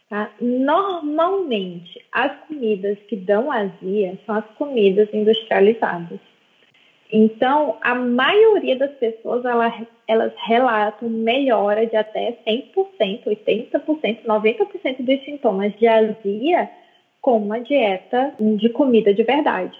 Tá? 0.09 0.31
Normalmente, 0.39 2.03
as 2.11 2.31
comidas 2.47 2.97
que 3.07 3.15
dão 3.15 3.51
azia 3.51 4.19
são 4.25 4.35
as 4.35 4.45
comidas 4.57 5.07
industrializadas. 5.13 6.19
Então, 7.11 7.77
a 7.81 7.93
maioria 7.93 8.75
das 8.75 8.91
pessoas 8.93 9.45
elas, 9.45 9.73
elas 10.07 10.33
relatam 10.45 11.07
melhora 11.09 11.85
de 11.85 11.95
até 11.95 12.37
100%, 12.45 13.25
80%, 13.25 14.23
90% 14.25 14.97
dos 14.99 15.23
sintomas 15.23 15.73
de 15.77 15.87
azia 15.87 16.69
com 17.21 17.37
uma 17.37 17.59
dieta 17.59 18.33
de 18.39 18.67
comida 18.69 19.13
de 19.13 19.23
verdade. 19.23 19.77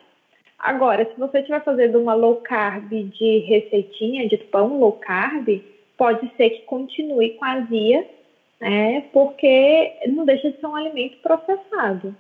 Agora, 0.60 1.04
se 1.06 1.20
você 1.20 1.40
estiver 1.40 1.64
fazendo 1.64 2.00
uma 2.00 2.14
low 2.14 2.38
carb 2.38 2.90
de 2.90 3.40
receitinha, 3.40 4.30
de 4.30 4.38
pão 4.38 4.80
low 4.80 4.94
carb, 4.94 5.62
pode 5.98 6.32
ser 6.38 6.52
que 6.52 6.62
continue 6.62 7.32
com 7.32 7.44
azia, 7.44 8.08
né? 8.64 9.02
Porque 9.12 9.94
não 10.08 10.24
deixa 10.24 10.50
de 10.50 10.60
ser 10.60 10.68
um 10.68 10.76
alimento 10.76 11.18
processado. 11.18 12.16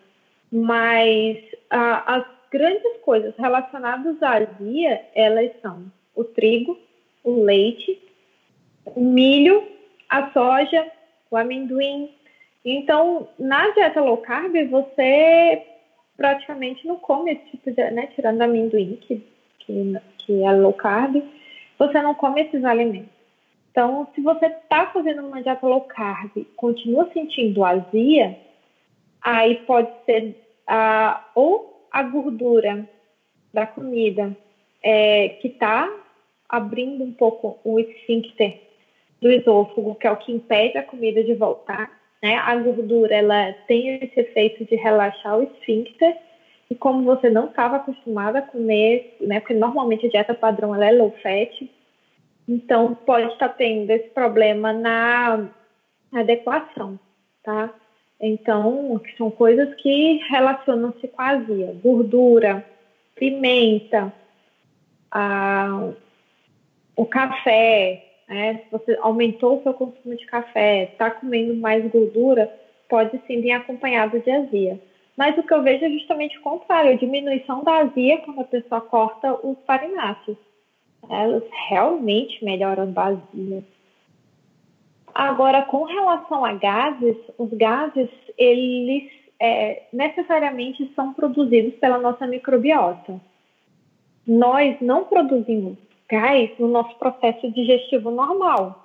Mas 0.51 1.37
ah, 1.69 2.15
as 2.15 2.25
grandes 2.51 2.97
coisas 3.01 3.33
relacionadas 3.37 4.21
à 4.21 4.33
azia, 4.33 5.01
elas 5.15 5.51
são 5.61 5.85
o 6.13 6.23
trigo, 6.23 6.77
o 7.23 7.43
leite, 7.43 7.99
o 8.85 8.99
milho, 8.99 9.63
a 10.09 10.31
soja, 10.31 10.85
o 11.31 11.37
amendoim, 11.37 12.09
então, 12.65 13.27
na 13.37 13.69
dieta 13.71 13.99
low 14.01 14.17
carb, 14.17 14.53
você 14.69 15.63
praticamente 16.15 16.87
não 16.87 16.95
come 16.97 17.31
esse 17.31 17.45
tipo 17.51 17.71
de, 17.71 17.91
né, 17.91 18.07
tirando 18.15 18.41
amendoim, 18.41 18.97
que, 19.01 19.21
que, 19.59 19.97
que 20.19 20.43
é 20.43 20.51
low 20.53 20.73
carb, 20.73 21.21
você 21.77 22.01
não 22.01 22.13
come 22.13 22.41
esses 22.41 22.63
alimentos. 22.63 23.12
Então, 23.73 24.07
se 24.15 24.21
você 24.21 24.45
está 24.45 24.87
fazendo 24.87 25.25
uma 25.25 25.41
dieta 25.41 25.65
low 25.65 25.81
carb, 25.81 26.31
continua 26.55 27.09
sentindo 27.11 27.65
azia, 27.65 28.37
aí 29.21 29.55
pode 29.65 29.89
ser 30.05 30.37
a, 30.65 31.29
ou 31.35 31.87
a 31.91 32.03
gordura 32.03 32.87
da 33.51 33.65
comida 33.65 34.37
é, 34.81 35.29
que 35.41 35.47
está 35.47 35.91
abrindo 36.47 37.03
um 37.03 37.11
pouco 37.11 37.59
o 37.63 37.79
esfíncter 37.79 38.61
do 39.19 39.29
esôfago, 39.29 39.95
que 39.95 40.07
é 40.07 40.11
o 40.11 40.17
que 40.17 40.31
impede 40.31 40.77
a 40.77 40.83
comida 40.83 41.21
de 41.23 41.33
voltar 41.33 41.89
né? 42.23 42.37
A 42.37 42.55
gordura 42.55 43.13
ela 43.13 43.51
tem 43.67 43.95
esse 44.01 44.17
efeito 44.17 44.63
de 44.63 44.77
relaxar 44.77 45.37
o 45.37 45.43
esfíncter 45.43 46.15
e 46.69 46.73
como 46.73 47.03
você 47.03 47.29
não 47.29 47.47
estava 47.47 47.75
acostumada 47.75 48.39
a 48.39 48.41
comer, 48.41 49.17
né, 49.19 49.41
porque 49.41 49.53
normalmente 49.53 50.07
a 50.07 50.09
dieta 50.09 50.33
padrão 50.33 50.73
ela 50.73 50.85
é 50.85 50.91
low 50.93 51.13
fat, 51.21 51.69
então 52.47 52.93
pode 52.93 53.31
estar 53.33 53.49
tendo 53.49 53.89
esse 53.91 54.09
problema 54.09 54.73
na 54.73 55.47
adequação, 56.11 56.99
tá? 57.43 57.73
Então, 58.19 59.01
são 59.17 59.29
coisas 59.29 59.73
que 59.75 60.21
relacionam-se 60.29 61.07
com 61.07 61.21
a 61.21 61.29
azia, 61.29 61.75
gordura, 61.83 62.65
pimenta, 63.15 64.13
a, 65.11 65.91
o 66.95 67.05
café, 67.05 68.03
né? 68.27 68.61
Se 68.63 68.71
você 68.71 68.97
aumentou 69.01 69.59
o 69.59 69.63
seu 69.63 69.73
consumo 69.73 70.15
de 70.15 70.25
café, 70.25 70.83
está 70.83 71.11
comendo 71.11 71.53
mais 71.55 71.85
gordura, 71.91 72.51
pode 72.89 73.19
sim 73.27 73.41
vir 73.41 73.51
acompanhado 73.51 74.19
de 74.19 74.31
azia. 74.31 74.79
Mas 75.17 75.37
o 75.37 75.43
que 75.43 75.53
eu 75.53 75.61
vejo 75.61 75.85
é 75.85 75.89
justamente 75.89 76.37
o 76.37 76.41
contrário, 76.41 76.91
a 76.91 76.95
diminuição 76.95 77.63
da 77.63 77.79
azia 77.79 78.17
quando 78.19 78.41
a 78.41 78.45
pessoa 78.45 78.81
corta 78.81 79.33
os 79.45 79.57
farináceos. 79.65 80.37
Elas 81.09 81.43
realmente 81.69 82.43
melhoram 82.43 82.91
a 82.95 83.03
azia. 83.05 83.63
Agora, 85.13 85.61
com 85.63 85.83
relação 85.83 86.43
a 86.43 86.53
gases, 86.53 87.17
os 87.37 87.51
gases, 87.53 88.09
eles 88.37 89.11
é, 89.39 89.83
necessariamente 89.93 90.91
são 90.95 91.13
produzidos 91.13 91.75
pela 91.75 91.99
nossa 91.99 92.25
microbiota. 92.25 93.19
Nós 94.25 94.79
não 94.81 95.03
produzimos 95.05 95.77
gás 96.09 96.49
no 96.57 96.67
nosso 96.67 96.95
processo 96.97 97.51
digestivo 97.51 98.09
normal. 98.09 98.79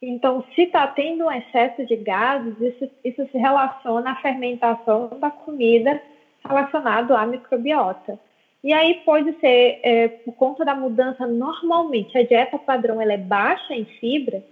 Então, 0.00 0.44
se 0.54 0.62
está 0.62 0.86
tendo 0.88 1.24
um 1.24 1.32
excesso 1.32 1.86
de 1.86 1.96
gases, 1.96 2.60
isso, 2.60 2.90
isso 3.04 3.26
se 3.30 3.38
relaciona 3.38 4.12
à 4.12 4.16
fermentação 4.16 5.08
da 5.20 5.30
comida 5.30 6.02
relacionado 6.44 7.14
à 7.14 7.24
microbiota. 7.24 8.18
E 8.62 8.72
aí 8.72 9.02
pode 9.04 9.32
ser, 9.40 9.80
é, 9.82 10.08
por 10.08 10.34
conta 10.34 10.64
da 10.64 10.74
mudança, 10.74 11.26
normalmente 11.26 12.16
a 12.16 12.22
dieta 12.22 12.58
padrão 12.58 13.00
ela 13.00 13.12
é 13.12 13.18
baixa 13.18 13.74
em 13.74 13.84
fibra. 13.84 14.42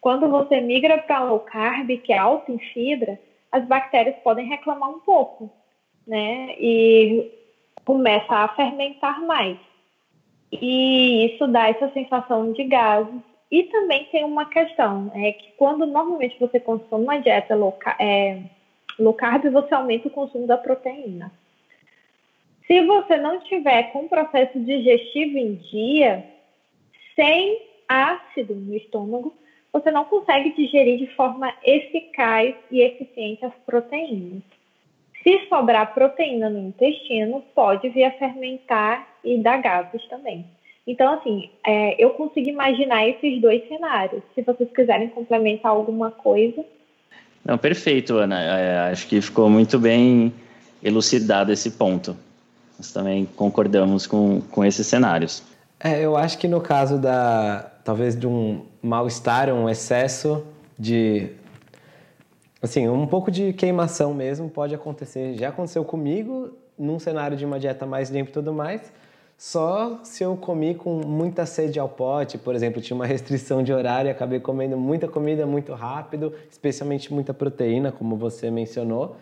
Quando 0.00 0.28
você 0.28 0.60
migra 0.60 0.96
para 0.98 1.24
low 1.24 1.40
carb, 1.40 1.90
que 1.98 2.12
é 2.12 2.16
alta 2.16 2.50
em 2.50 2.58
fibra, 2.58 3.18
as 3.52 3.64
bactérias 3.66 4.16
podem 4.24 4.46
reclamar 4.46 4.88
um 4.88 5.00
pouco, 5.00 5.50
né? 6.06 6.54
E 6.58 7.30
começa 7.84 8.34
a 8.34 8.48
fermentar 8.48 9.20
mais. 9.22 9.58
E 10.50 11.26
isso 11.26 11.46
dá 11.46 11.68
essa 11.68 11.90
sensação 11.92 12.52
de 12.52 12.64
gases 12.64 13.20
e 13.50 13.64
também 13.64 14.04
tem 14.06 14.24
uma 14.24 14.46
questão, 14.46 15.10
é 15.14 15.32
que 15.32 15.52
quando 15.56 15.84
normalmente 15.84 16.38
você 16.38 16.60
consome 16.60 17.04
uma 17.04 17.18
dieta 17.18 17.54
low, 17.56 17.76
é, 17.98 18.42
low 18.98 19.12
carb, 19.12 19.50
você 19.50 19.74
aumenta 19.74 20.06
o 20.06 20.10
consumo 20.10 20.46
da 20.46 20.56
proteína. 20.56 21.32
Se 22.70 22.86
você 22.86 23.16
não 23.16 23.40
tiver 23.40 23.90
com 23.92 24.04
o 24.04 24.08
processo 24.08 24.56
digestivo 24.60 25.36
em 25.36 25.54
dia, 25.54 26.24
sem 27.16 27.58
ácido 27.88 28.54
no 28.54 28.76
estômago, 28.76 29.34
você 29.72 29.90
não 29.90 30.04
consegue 30.04 30.54
digerir 30.54 30.98
de 30.98 31.08
forma 31.16 31.52
eficaz 31.64 32.54
e 32.70 32.80
eficiente 32.80 33.44
as 33.44 33.52
proteínas. 33.66 34.44
Se 35.20 35.48
sobrar 35.48 35.92
proteína 35.94 36.48
no 36.48 36.60
intestino, 36.68 37.42
pode 37.56 37.88
vir 37.88 38.04
a 38.04 38.12
fermentar 38.12 39.04
e 39.24 39.36
dar 39.38 39.60
gases 39.60 40.06
também. 40.06 40.46
Então, 40.86 41.14
assim, 41.14 41.50
é, 41.66 41.96
eu 41.98 42.10
consigo 42.10 42.48
imaginar 42.50 43.04
esses 43.04 43.40
dois 43.40 43.66
cenários. 43.66 44.22
Se 44.32 44.42
vocês 44.42 44.70
quiserem 44.70 45.08
complementar 45.08 45.72
alguma 45.72 46.12
coisa. 46.12 46.64
Não, 47.44 47.58
perfeito, 47.58 48.14
Ana. 48.14 48.40
É, 48.40 48.78
acho 48.92 49.08
que 49.08 49.20
ficou 49.20 49.50
muito 49.50 49.76
bem 49.76 50.32
elucidado 50.84 51.50
esse 51.50 51.72
ponto. 51.72 52.29
Nós 52.80 52.92
também 52.92 53.26
concordamos 53.36 54.06
com, 54.06 54.40
com 54.50 54.64
esses 54.64 54.86
cenários. 54.86 55.42
É, 55.78 56.02
eu 56.02 56.16
acho 56.16 56.38
que 56.38 56.48
no 56.48 56.62
caso 56.62 56.96
da 56.96 57.70
talvez 57.84 58.18
de 58.18 58.26
um 58.26 58.62
mal-estar, 58.82 59.50
um 59.50 59.68
excesso 59.68 60.42
de 60.78 61.28
assim, 62.62 62.88
um 62.88 63.06
pouco 63.06 63.30
de 63.30 63.52
queimação 63.52 64.14
mesmo 64.14 64.48
pode 64.48 64.74
acontecer. 64.74 65.36
Já 65.36 65.50
aconteceu 65.50 65.84
comigo 65.84 66.52
num 66.78 66.98
cenário 66.98 67.36
de 67.36 67.44
uma 67.44 67.60
dieta 67.60 67.84
mais 67.84 68.08
limpa 68.08 68.30
e 68.30 68.32
tudo 68.32 68.50
mais, 68.50 68.90
só 69.36 70.00
se 70.02 70.24
eu 70.24 70.34
comi 70.34 70.74
com 70.74 71.02
muita 71.06 71.44
sede 71.44 71.78
ao 71.78 71.88
pote, 71.88 72.38
por 72.38 72.54
exemplo, 72.54 72.80
tinha 72.80 72.94
uma 72.94 73.04
restrição 73.04 73.62
de 73.62 73.74
horário 73.74 74.08
e 74.08 74.10
acabei 74.10 74.40
comendo 74.40 74.78
muita 74.78 75.06
comida 75.06 75.44
muito 75.44 75.74
rápido, 75.74 76.32
especialmente 76.50 77.12
muita 77.12 77.34
proteína, 77.34 77.92
como 77.92 78.16
você 78.16 78.50
mencionou, 78.50 79.16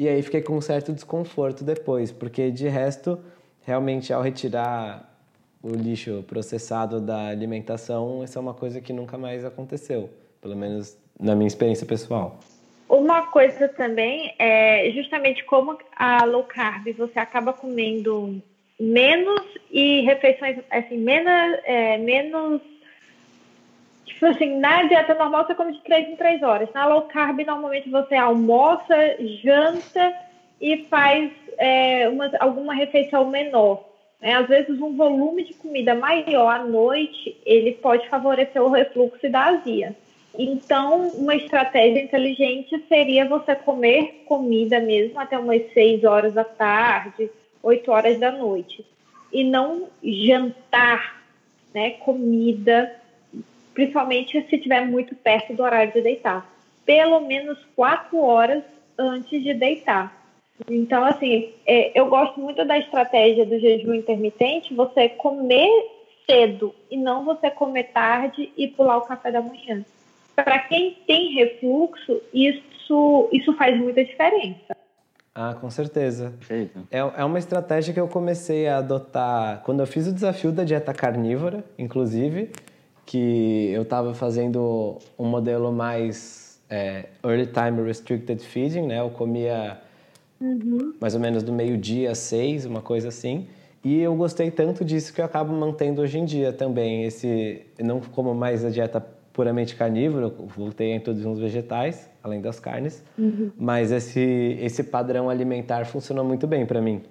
e 0.00 0.08
aí 0.08 0.22
fiquei 0.22 0.40
com 0.40 0.56
um 0.56 0.62
certo 0.62 0.94
desconforto 0.94 1.62
depois, 1.62 2.10
porque 2.10 2.50
de 2.50 2.66
resto, 2.66 3.20
realmente 3.66 4.14
ao 4.14 4.22
retirar 4.22 5.14
o 5.62 5.72
lixo 5.72 6.24
processado 6.26 7.02
da 7.02 7.26
alimentação, 7.26 8.24
isso 8.24 8.38
é 8.38 8.40
uma 8.40 8.54
coisa 8.54 8.80
que 8.80 8.94
nunca 8.94 9.18
mais 9.18 9.44
aconteceu, 9.44 10.08
pelo 10.40 10.56
menos 10.56 10.96
na 11.20 11.36
minha 11.36 11.46
experiência 11.46 11.86
pessoal. 11.86 12.40
Uma 12.88 13.26
coisa 13.26 13.68
também 13.68 14.34
é 14.38 14.90
justamente 14.92 15.44
como 15.44 15.76
a 15.94 16.24
low 16.24 16.44
carb 16.44 16.90
você 16.96 17.18
acaba 17.18 17.52
comendo 17.52 18.42
menos 18.80 19.42
e 19.70 20.00
refeições, 20.00 20.60
assim, 20.70 20.96
menos, 20.96 21.60
é, 21.64 21.98
menos 21.98 22.62
tipo 24.12 24.26
assim, 24.26 24.58
na 24.58 24.82
dieta 24.84 25.14
normal 25.14 25.46
você 25.46 25.54
come 25.54 25.72
de 25.72 25.80
3 25.80 26.10
em 26.10 26.16
3 26.16 26.42
horas. 26.42 26.68
Na 26.74 26.86
low 26.86 27.02
carb, 27.02 27.40
normalmente 27.44 27.88
você 27.88 28.14
almoça, 28.14 28.94
janta 29.42 30.14
e 30.60 30.84
faz 30.84 31.30
é, 31.58 32.08
uma, 32.08 32.30
alguma 32.38 32.74
refeição 32.74 33.28
menor. 33.28 33.84
Né? 34.20 34.34
Às 34.34 34.48
vezes, 34.48 34.80
um 34.80 34.96
volume 34.96 35.44
de 35.44 35.54
comida 35.54 35.94
maior 35.94 36.48
à 36.48 36.64
noite, 36.64 37.36
ele 37.44 37.72
pode 37.72 38.08
favorecer 38.08 38.62
o 38.62 38.70
refluxo 38.70 39.28
da 39.30 39.46
azia. 39.46 39.96
Então, 40.38 41.08
uma 41.08 41.34
estratégia 41.34 42.02
inteligente 42.02 42.84
seria 42.88 43.28
você 43.28 43.54
comer 43.54 44.24
comida 44.26 44.78
mesmo 44.78 45.18
até 45.18 45.38
umas 45.38 45.72
6 45.72 46.04
horas 46.04 46.34
da 46.34 46.44
tarde, 46.44 47.30
8 47.62 47.90
horas 47.90 48.18
da 48.18 48.30
noite. 48.30 48.84
E 49.32 49.42
não 49.42 49.88
jantar, 50.02 51.22
né, 51.74 51.90
comida, 51.90 52.99
principalmente 53.74 54.40
se 54.48 54.56
estiver 54.56 54.86
muito 54.86 55.14
perto 55.14 55.54
do 55.54 55.62
horário 55.62 55.92
de 55.92 56.02
deitar. 56.02 56.48
Pelo 56.84 57.20
menos 57.20 57.58
4 57.76 58.18
horas 58.18 58.62
antes 58.98 59.42
de 59.42 59.54
deitar. 59.54 60.20
Então, 60.68 61.04
assim, 61.04 61.50
é, 61.66 61.98
eu 61.98 62.06
gosto 62.06 62.38
muito 62.38 62.64
da 62.64 62.78
estratégia 62.78 63.46
do 63.46 63.58
jejum 63.58 63.94
intermitente, 63.94 64.74
você 64.74 65.08
comer 65.08 65.70
cedo 66.26 66.74
e 66.90 66.96
não 66.96 67.24
você 67.24 67.50
comer 67.50 67.84
tarde 67.84 68.52
e 68.56 68.68
pular 68.68 68.98
o 68.98 69.02
café 69.02 69.32
da 69.32 69.40
manhã. 69.40 69.84
Para 70.34 70.58
quem 70.60 70.96
tem 71.06 71.34
refluxo, 71.34 72.20
isso, 72.32 73.28
isso 73.32 73.52
faz 73.56 73.78
muita 73.78 74.04
diferença. 74.04 74.76
Ah, 75.34 75.54
com 75.54 75.70
certeza. 75.70 76.34
É, 76.90 76.98
é 76.98 77.24
uma 77.24 77.38
estratégia 77.38 77.94
que 77.94 78.00
eu 78.00 78.08
comecei 78.08 78.66
a 78.66 78.78
adotar 78.78 79.62
quando 79.64 79.80
eu 79.80 79.86
fiz 79.86 80.06
o 80.06 80.12
desafio 80.12 80.50
da 80.50 80.64
dieta 80.64 80.92
carnívora, 80.92 81.64
inclusive, 81.78 82.50
que 83.10 83.72
eu 83.72 83.82
estava 83.82 84.14
fazendo 84.14 84.96
um 85.18 85.24
modelo 85.24 85.72
mais 85.72 86.60
é, 86.70 87.06
early 87.24 87.46
time 87.46 87.82
restricted 87.84 88.40
feeding, 88.40 88.86
né? 88.86 89.00
Eu 89.00 89.10
comia 89.10 89.80
uhum. 90.40 90.94
mais 91.00 91.16
ou 91.16 91.20
menos 91.20 91.42
do 91.42 91.52
meio-dia 91.52 92.12
às 92.12 92.18
seis, 92.18 92.64
uma 92.64 92.80
coisa 92.80 93.08
assim. 93.08 93.48
E 93.82 93.98
eu 94.00 94.14
gostei 94.14 94.48
tanto 94.48 94.84
disso 94.84 95.12
que 95.12 95.20
eu 95.20 95.24
acabo 95.24 95.52
mantendo 95.52 96.00
hoje 96.02 96.20
em 96.20 96.24
dia 96.24 96.52
também. 96.52 97.02
Esse, 97.02 97.62
não 97.80 97.98
como 97.98 98.32
mais 98.32 98.64
a 98.64 98.70
dieta 98.70 99.04
puramente 99.32 99.74
carnívoro, 99.74 100.32
voltei 100.56 100.92
a 100.92 100.96
introduzir 100.96 101.26
uns 101.26 101.40
vegetais, 101.40 102.08
além 102.22 102.40
das 102.40 102.60
carnes, 102.60 103.02
uhum. 103.18 103.50
mas 103.58 103.90
esse, 103.90 104.56
esse 104.60 104.84
padrão 104.84 105.28
alimentar 105.28 105.84
funcionou 105.84 106.24
muito 106.24 106.46
bem 106.46 106.64
para 106.64 106.80
mim. 106.80 107.02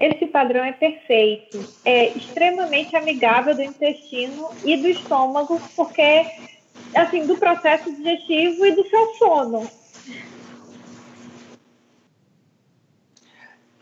Esse 0.00 0.26
padrão 0.26 0.64
é 0.64 0.72
perfeito, 0.72 1.62
é 1.84 2.08
extremamente 2.16 2.96
amigável 2.96 3.54
do 3.54 3.60
intestino 3.60 4.48
e 4.64 4.78
do 4.78 4.88
estômago, 4.88 5.60
porque, 5.76 6.24
assim, 6.94 7.26
do 7.26 7.36
processo 7.36 7.94
digestivo 7.94 8.64
e 8.64 8.72
do 8.72 8.88
seu 8.88 9.14
sono. 9.18 9.70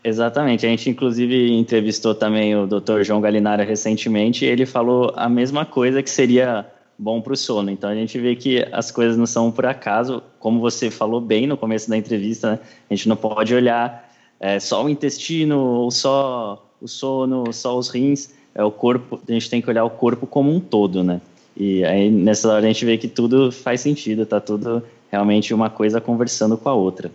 Exatamente. 0.03 0.65
A 0.65 0.69
gente, 0.69 0.89
inclusive, 0.89 1.53
entrevistou 1.53 2.13
também 2.13 2.53
o 2.53 2.67
Dr. 2.67 3.03
João 3.03 3.21
Galinara 3.21 3.63
recentemente 3.63 4.43
e 4.43 4.47
ele 4.49 4.65
falou 4.65 5.13
a 5.15 5.29
mesma 5.29 5.65
coisa 5.65 6.03
que 6.03 6.09
seria 6.09 6.69
bom 6.97 7.21
para 7.21 7.31
o 7.31 7.37
sono. 7.37 7.71
Então 7.71 7.89
a 7.89 7.95
gente 7.95 8.19
vê 8.19 8.35
que 8.35 8.67
as 8.73 8.91
coisas 8.91 9.15
não 9.15 9.25
são 9.25 9.51
por 9.51 9.65
acaso, 9.65 10.21
como 10.37 10.59
você 10.59 10.91
falou 10.91 11.21
bem 11.21 11.47
no 11.47 11.55
começo 11.55 11.89
da 11.89 11.95
entrevista, 11.95 12.51
né? 12.51 12.59
a 12.89 12.93
gente 12.93 13.07
não 13.07 13.15
pode 13.15 13.55
olhar 13.55 14.08
é, 14.39 14.59
só 14.59 14.83
o 14.83 14.89
intestino 14.89 15.59
ou 15.59 15.91
só 15.91 16.65
o 16.81 16.87
sono, 16.87 17.51
só 17.51 17.77
os 17.77 17.89
rins. 17.89 18.33
É 18.55 18.63
o 18.63 18.71
corpo. 18.71 19.19
A 19.27 19.31
gente 19.31 19.49
tem 19.49 19.61
que 19.61 19.69
olhar 19.69 19.83
o 19.83 19.89
corpo 19.89 20.25
como 20.25 20.51
um 20.51 20.59
todo, 20.59 21.03
né? 21.03 21.21
E 21.55 21.83
aí 21.83 22.09
nessa 22.09 22.47
hora 22.47 22.65
a 22.65 22.67
gente 22.67 22.85
vê 22.85 22.97
que 22.97 23.07
tudo 23.07 23.51
faz 23.51 23.81
sentido, 23.81 24.25
tá 24.25 24.39
tudo 24.39 24.83
realmente 25.11 25.53
uma 25.53 25.69
coisa 25.69 25.99
conversando 25.99 26.57
com 26.57 26.69
a 26.69 26.73
outra. 26.73 27.11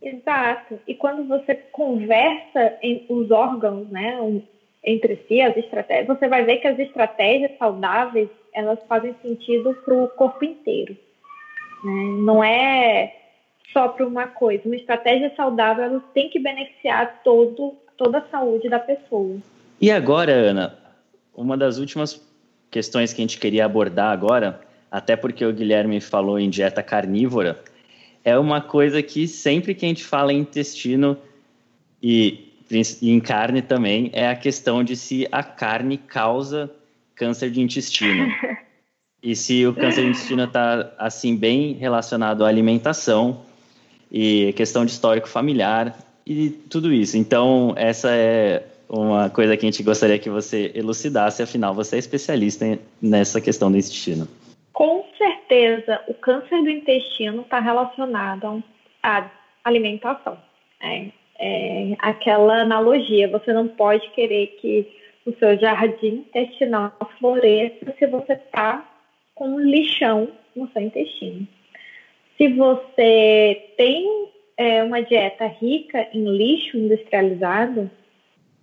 Exato. 0.00 0.78
E 0.86 0.94
quando 0.94 1.26
você 1.26 1.54
conversa 1.54 2.78
em, 2.82 3.04
os 3.08 3.30
órgãos, 3.30 3.88
né, 3.88 4.18
entre 4.82 5.16
si, 5.28 5.40
as 5.40 5.56
estratégias, 5.56 6.06
você 6.06 6.28
vai 6.28 6.44
ver 6.44 6.56
que 6.58 6.68
as 6.68 6.78
estratégias 6.78 7.52
saudáveis 7.58 8.28
elas 8.52 8.78
fazem 8.88 9.14
sentido 9.22 9.74
para 9.84 9.94
o 9.94 10.08
corpo 10.08 10.44
inteiro. 10.44 10.96
Né? 11.84 12.04
Não 12.22 12.42
é 12.42 13.19
só 13.72 13.88
para 13.88 14.06
uma 14.06 14.26
coisa. 14.26 14.62
Uma 14.66 14.76
estratégia 14.76 15.32
saudável 15.36 15.84
ela 15.84 16.00
tem 16.14 16.28
que 16.28 16.38
beneficiar 16.38 17.20
todo, 17.22 17.74
toda 17.96 18.18
a 18.18 18.28
saúde 18.28 18.68
da 18.68 18.78
pessoa. 18.78 19.36
E 19.80 19.90
agora, 19.90 20.32
Ana, 20.32 20.78
uma 21.34 21.56
das 21.56 21.78
últimas 21.78 22.20
questões 22.70 23.12
que 23.12 23.20
a 23.20 23.24
gente 23.24 23.38
queria 23.38 23.64
abordar 23.64 24.12
agora, 24.12 24.60
até 24.90 25.16
porque 25.16 25.44
o 25.44 25.52
Guilherme 25.52 26.00
falou 26.00 26.38
em 26.38 26.50
dieta 26.50 26.82
carnívora, 26.82 27.60
é 28.24 28.38
uma 28.38 28.60
coisa 28.60 29.02
que 29.02 29.26
sempre 29.26 29.74
que 29.74 29.84
a 29.84 29.88
gente 29.88 30.04
fala 30.04 30.32
em 30.32 30.40
intestino 30.40 31.16
e, 32.02 32.52
e 32.70 33.10
em 33.10 33.20
carne 33.20 33.62
também, 33.62 34.10
é 34.12 34.28
a 34.28 34.36
questão 34.36 34.84
de 34.84 34.96
se 34.96 35.26
a 35.32 35.42
carne 35.42 35.96
causa 35.96 36.70
câncer 37.14 37.50
de 37.50 37.60
intestino. 37.60 38.28
E 39.22 39.36
se 39.36 39.66
o 39.66 39.74
câncer 39.74 40.04
de 40.04 40.08
intestino 40.08 40.44
está 40.44 40.94
assim 40.96 41.36
bem 41.36 41.74
relacionado 41.74 42.42
à 42.42 42.48
alimentação 42.48 43.42
e 44.10 44.52
questão 44.54 44.84
de 44.84 44.92
histórico 44.92 45.28
familiar 45.28 45.96
e 46.26 46.50
tudo 46.50 46.92
isso. 46.92 47.16
Então, 47.16 47.74
essa 47.76 48.10
é 48.10 48.64
uma 48.88 49.30
coisa 49.30 49.56
que 49.56 49.64
a 49.64 49.70
gente 49.70 49.82
gostaria 49.82 50.18
que 50.18 50.28
você 50.28 50.72
elucidasse, 50.74 51.42
afinal, 51.42 51.74
você 51.74 51.96
é 51.96 51.98
especialista 51.98 52.78
nessa 53.00 53.40
questão 53.40 53.70
do 53.70 53.76
intestino. 53.76 54.26
Com 54.72 55.04
certeza, 55.16 56.00
o 56.08 56.14
câncer 56.14 56.62
do 56.62 56.70
intestino 56.70 57.42
está 57.42 57.60
relacionado 57.60 58.62
à 59.02 59.30
alimentação. 59.64 60.36
É, 60.82 61.06
é 61.38 61.96
aquela 61.98 62.62
analogia, 62.62 63.28
você 63.28 63.52
não 63.52 63.68
pode 63.68 64.08
querer 64.10 64.46
que 64.60 64.88
o 65.26 65.32
seu 65.38 65.58
jardim 65.58 66.24
intestinal 66.28 66.92
floresça 67.18 67.94
se 67.98 68.06
você 68.06 68.32
está 68.32 68.84
com 69.34 69.48
um 69.50 69.60
lixão 69.60 70.28
no 70.56 70.68
seu 70.72 70.82
intestino. 70.82 71.46
Se 72.40 72.48
você 72.54 73.74
tem 73.76 74.30
é, 74.56 74.82
uma 74.82 75.02
dieta 75.02 75.44
rica 75.44 76.08
em 76.14 76.24
lixo 76.24 76.78
industrializado, 76.78 77.90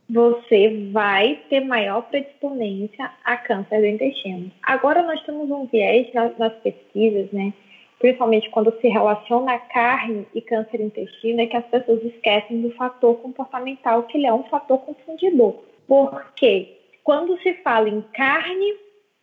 você 0.10 0.90
vai 0.92 1.42
ter 1.48 1.60
maior 1.60 2.02
predisponência 2.10 3.12
a 3.24 3.38
câncer 3.38 3.80
do 3.80 3.86
intestino. 3.86 4.52
Agora 4.64 5.04
nós 5.04 5.22
temos 5.22 5.52
um 5.52 5.68
viés 5.68 6.12
nas, 6.12 6.36
nas 6.40 6.54
pesquisas, 6.56 7.32
né? 7.32 7.54
principalmente 8.00 8.50
quando 8.50 8.74
se 8.82 8.88
relaciona 8.88 9.60
carne 9.60 10.26
e 10.34 10.42
câncer 10.42 10.82
intestino, 10.82 11.42
é 11.42 11.46
que 11.46 11.58
as 11.58 11.66
pessoas 11.68 12.04
esquecem 12.04 12.62
do 12.62 12.72
fator 12.72 13.18
comportamental, 13.18 14.04
que 14.04 14.18
ele 14.18 14.26
é 14.26 14.34
um 14.34 14.44
fator 14.46 14.80
confundidor. 14.80 15.54
Porque 15.88 16.80
quando 17.04 17.40
se 17.44 17.54
fala 17.62 17.90
em 17.90 18.02
carne 18.02 18.74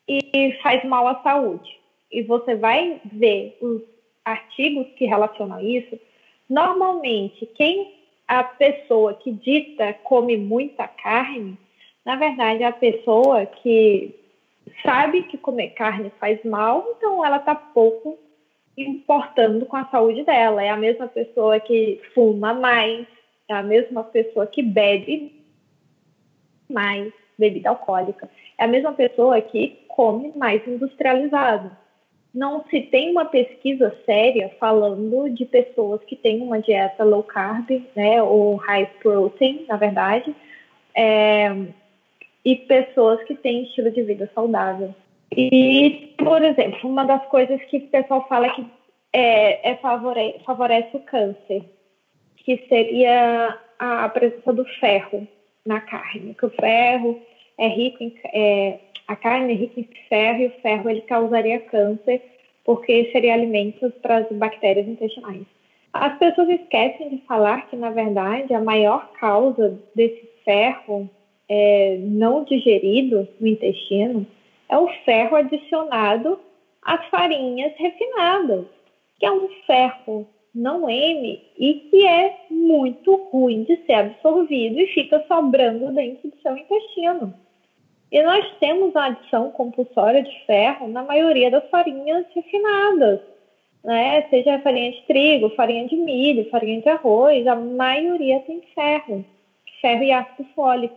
e 0.08 0.52
faz 0.62 0.84
mal 0.84 1.08
à 1.08 1.20
saúde, 1.24 1.76
e 2.12 2.22
você 2.22 2.54
vai 2.54 3.00
ver 3.12 3.58
os 3.60 3.93
artigos 4.24 4.86
que 4.96 5.04
relacionam 5.04 5.60
isso, 5.60 5.98
normalmente 6.48 7.46
quem 7.54 7.94
a 8.26 8.42
pessoa 8.42 9.14
que 9.14 9.30
dita 9.30 9.92
come 10.02 10.36
muita 10.36 10.88
carne, 10.88 11.58
na 12.04 12.16
verdade 12.16 12.62
é 12.62 12.66
a 12.66 12.72
pessoa 12.72 13.44
que 13.46 14.14
sabe 14.82 15.24
que 15.24 15.36
comer 15.36 15.70
carne 15.70 16.10
faz 16.18 16.42
mal, 16.44 16.94
então 16.96 17.24
ela 17.24 17.36
está 17.36 17.54
pouco 17.54 18.18
importando 18.76 19.66
com 19.66 19.76
a 19.76 19.86
saúde 19.86 20.24
dela. 20.24 20.62
É 20.62 20.70
a 20.70 20.76
mesma 20.76 21.06
pessoa 21.06 21.60
que 21.60 22.00
fuma 22.14 22.52
mais, 22.52 23.06
é 23.48 23.54
a 23.54 23.62
mesma 23.62 24.02
pessoa 24.04 24.46
que 24.46 24.62
bebe 24.62 25.44
mais 26.68 27.12
bebida 27.38 27.70
alcoólica. 27.70 28.28
É 28.58 28.64
a 28.64 28.68
mesma 28.68 28.92
pessoa 28.92 29.40
que 29.40 29.84
come 29.88 30.32
mais 30.36 30.66
industrializado. 30.66 31.70
Não 32.34 32.64
se 32.68 32.80
tem 32.80 33.12
uma 33.12 33.24
pesquisa 33.26 33.94
séria 34.04 34.50
falando 34.58 35.30
de 35.30 35.44
pessoas 35.44 36.02
que 36.04 36.16
têm 36.16 36.42
uma 36.42 36.60
dieta 36.60 37.04
low 37.04 37.22
carb, 37.22 37.70
né, 37.94 38.20
ou 38.20 38.56
high 38.56 38.90
protein, 39.00 39.64
na 39.68 39.76
verdade, 39.76 40.34
é, 40.96 41.48
e 42.44 42.56
pessoas 42.56 43.22
que 43.24 43.34
têm 43.36 43.62
estilo 43.62 43.90
de 43.90 44.02
vida 44.02 44.28
saudável. 44.34 44.92
E, 45.36 46.14
por 46.18 46.42
exemplo, 46.42 46.88
uma 46.88 47.04
das 47.04 47.24
coisas 47.26 47.62
que 47.64 47.78
o 47.78 47.88
pessoal 47.88 48.26
fala 48.28 48.50
que 48.50 48.66
é, 49.12 49.70
é 49.70 49.76
favore, 49.76 50.40
favorece 50.44 50.96
o 50.96 51.00
câncer, 51.00 51.64
que 52.36 52.66
seria 52.68 53.58
a 53.78 54.08
presença 54.08 54.52
do 54.52 54.64
ferro 54.80 55.26
na 55.64 55.80
carne, 55.80 56.34
que 56.34 56.46
o 56.46 56.50
ferro 56.50 57.20
é 57.58 57.68
rico 57.68 58.02
em, 58.02 58.14
é, 58.32 58.78
a 59.06 59.16
carne 59.16 59.52
é 59.52 59.56
rica 59.56 59.80
em 59.80 59.88
ferro 60.08 60.42
e 60.42 60.46
o 60.46 60.60
ferro 60.62 60.90
ele 60.90 61.02
causaria 61.02 61.60
câncer 61.60 62.22
porque 62.64 63.10
seria 63.12 63.34
alimento 63.34 63.90
para 64.02 64.18
as 64.18 64.28
bactérias 64.32 64.88
intestinais. 64.88 65.44
As 65.92 66.18
pessoas 66.18 66.48
esquecem 66.48 67.10
de 67.10 67.18
falar 67.18 67.68
que, 67.68 67.76
na 67.76 67.90
verdade, 67.90 68.52
a 68.54 68.60
maior 68.60 69.12
causa 69.12 69.78
desse 69.94 70.28
ferro 70.44 71.08
é, 71.48 71.98
não 72.00 72.44
digerido 72.44 73.28
no 73.38 73.46
intestino 73.46 74.26
é 74.68 74.78
o 74.78 74.88
ferro 75.04 75.36
adicionado 75.36 76.38
às 76.82 77.06
farinhas 77.08 77.72
refinadas, 77.76 78.64
que 79.18 79.26
é 79.26 79.30
um 79.30 79.48
ferro 79.66 80.26
não 80.54 80.88
M 80.88 81.42
e 81.58 81.74
que 81.74 82.06
é 82.06 82.46
muito 82.50 83.14
ruim 83.30 83.64
de 83.64 83.76
ser 83.84 83.94
absorvido 83.94 84.80
e 84.80 84.86
fica 84.88 85.24
sobrando 85.26 85.92
dentro 85.92 86.30
do 86.30 86.36
seu 86.40 86.56
intestino. 86.56 87.34
E 88.14 88.22
nós 88.22 88.46
temos 88.60 88.94
a 88.94 89.06
adição 89.06 89.50
compulsória 89.50 90.22
de 90.22 90.46
ferro 90.46 90.86
na 90.86 91.02
maioria 91.02 91.50
das 91.50 91.68
farinhas 91.68 92.24
refinadas, 92.32 93.18
né? 93.82 94.22
Seja 94.30 94.60
farinha 94.60 94.92
de 94.92 95.02
trigo, 95.02 95.50
farinha 95.56 95.88
de 95.88 95.96
milho, 95.96 96.48
farinha 96.48 96.80
de 96.80 96.88
arroz, 96.88 97.44
a 97.44 97.56
maioria 97.56 98.38
tem 98.42 98.62
ferro, 98.72 99.24
ferro 99.80 100.04
e 100.04 100.12
ácido 100.12 100.48
fólico. 100.54 100.96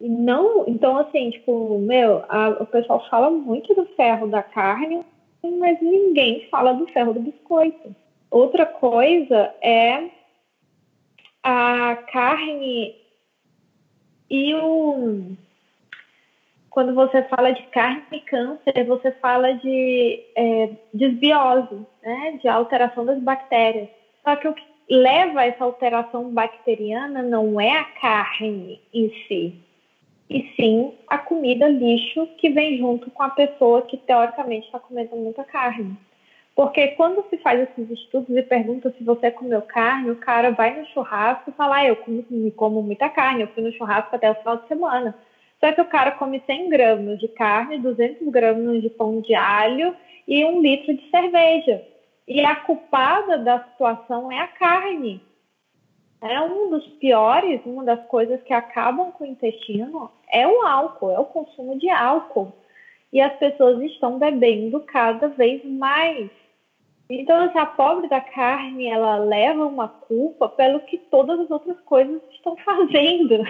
E 0.00 0.08
não, 0.08 0.64
então 0.68 0.96
assim, 0.98 1.30
tipo, 1.30 1.80
meu, 1.80 2.24
a, 2.28 2.50
o 2.60 2.66
pessoal 2.66 3.04
fala 3.10 3.28
muito 3.28 3.74
do 3.74 3.84
ferro 3.96 4.28
da 4.28 4.40
carne, 4.40 5.04
mas 5.42 5.82
ninguém 5.82 6.46
fala 6.48 6.74
do 6.74 6.86
ferro 6.92 7.12
do 7.12 7.18
biscoito. 7.18 7.92
Outra 8.30 8.64
coisa 8.64 9.52
é 9.60 10.10
a 11.42 11.96
carne 12.12 12.94
e 14.30 14.54
o. 14.54 15.36
Quando 16.74 16.92
você 16.92 17.22
fala 17.22 17.52
de 17.52 17.62
carne 17.68 18.02
e 18.10 18.18
câncer, 18.18 18.84
você 18.84 19.12
fala 19.12 19.52
de 19.52 20.20
é, 20.34 20.70
desbiose, 20.92 21.86
né? 22.02 22.36
de 22.42 22.48
alteração 22.48 23.06
das 23.06 23.20
bactérias. 23.20 23.88
Só 24.24 24.34
que 24.34 24.48
o 24.48 24.52
que 24.52 24.64
leva 24.90 25.42
a 25.42 25.46
essa 25.46 25.62
alteração 25.62 26.30
bacteriana 26.30 27.22
não 27.22 27.60
é 27.60 27.78
a 27.78 27.84
carne 27.84 28.80
em 28.92 29.08
si, 29.28 29.54
e 30.28 30.52
sim 30.56 30.92
a 31.06 31.16
comida 31.16 31.68
lixo 31.68 32.26
que 32.38 32.50
vem 32.50 32.76
junto 32.76 33.08
com 33.08 33.22
a 33.22 33.30
pessoa 33.30 33.82
que 33.82 33.96
teoricamente 33.96 34.66
está 34.66 34.80
comendo 34.80 35.14
muita 35.14 35.44
carne. 35.44 35.96
Porque 36.56 36.88
quando 36.88 37.24
se 37.30 37.36
faz 37.36 37.60
esses 37.60 37.88
estudos 37.88 38.36
e 38.36 38.42
pergunta 38.42 38.92
se 38.98 39.04
você 39.04 39.30
comeu 39.30 39.62
carne, 39.62 40.10
o 40.10 40.16
cara 40.16 40.50
vai 40.50 40.76
no 40.76 40.86
churrasco 40.86 41.50
e 41.50 41.52
fala, 41.52 41.76
ah, 41.76 41.86
eu 41.86 41.94
como, 41.94 42.50
como 42.56 42.82
muita 42.82 43.08
carne, 43.08 43.42
eu 43.42 43.48
fui 43.54 43.62
no 43.62 43.72
churrasco 43.72 44.16
até 44.16 44.28
o 44.28 44.34
final 44.34 44.56
de 44.56 44.66
semana. 44.66 45.14
Só 45.64 45.72
que 45.72 45.80
o 45.80 45.86
cara 45.86 46.10
come 46.10 46.42
100 46.44 46.68
gramas 46.68 47.18
de 47.18 47.26
carne, 47.26 47.78
200 47.78 48.28
gramas 48.28 48.82
de 48.82 48.90
pão 48.90 49.22
de 49.22 49.34
alho 49.34 49.96
e 50.28 50.44
um 50.44 50.60
litro 50.60 50.92
de 50.92 51.08
cerveja. 51.08 51.82
E 52.28 52.44
a 52.44 52.54
culpada 52.54 53.38
da 53.38 53.64
situação 53.64 54.30
é 54.30 54.40
a 54.40 54.46
carne. 54.46 55.22
É 56.20 56.38
um 56.42 56.68
dos 56.68 56.86
piores, 56.98 57.62
uma 57.64 57.82
das 57.82 58.06
coisas 58.08 58.42
que 58.42 58.52
acabam 58.52 59.10
com 59.12 59.24
o 59.24 59.26
intestino 59.26 60.10
é 60.30 60.46
o 60.46 60.60
álcool, 60.66 61.10
é 61.10 61.18
o 61.18 61.24
consumo 61.24 61.78
de 61.78 61.88
álcool. 61.88 62.52
E 63.10 63.18
as 63.18 63.32
pessoas 63.38 63.80
estão 63.84 64.18
bebendo 64.18 64.80
cada 64.80 65.28
vez 65.28 65.64
mais. 65.64 66.28
Então, 67.08 67.42
assim, 67.42 67.58
a 67.58 67.64
pobre 67.64 68.06
da 68.06 68.20
carne, 68.20 68.86
ela 68.86 69.16
leva 69.16 69.64
uma 69.64 69.88
culpa 69.88 70.46
pelo 70.46 70.80
que 70.80 70.98
todas 70.98 71.40
as 71.40 71.50
outras 71.50 71.80
coisas 71.80 72.20
estão 72.32 72.54
fazendo. 72.58 73.46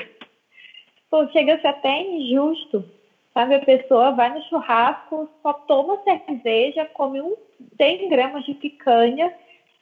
Pô, 1.14 1.28
chega 1.28 1.54
a 1.54 1.60
ser 1.60 1.68
até 1.68 2.02
injusto. 2.02 2.84
Sabe, 3.32 3.54
a 3.54 3.64
pessoa 3.64 4.10
vai 4.10 4.34
no 4.34 4.42
churrasco, 4.46 5.30
só 5.44 5.52
toma 5.52 6.02
cerveja, 6.02 6.84
come 6.86 7.20
um 7.20 7.36
100 7.76 8.08
gramas 8.08 8.44
de 8.44 8.52
picanha. 8.54 9.32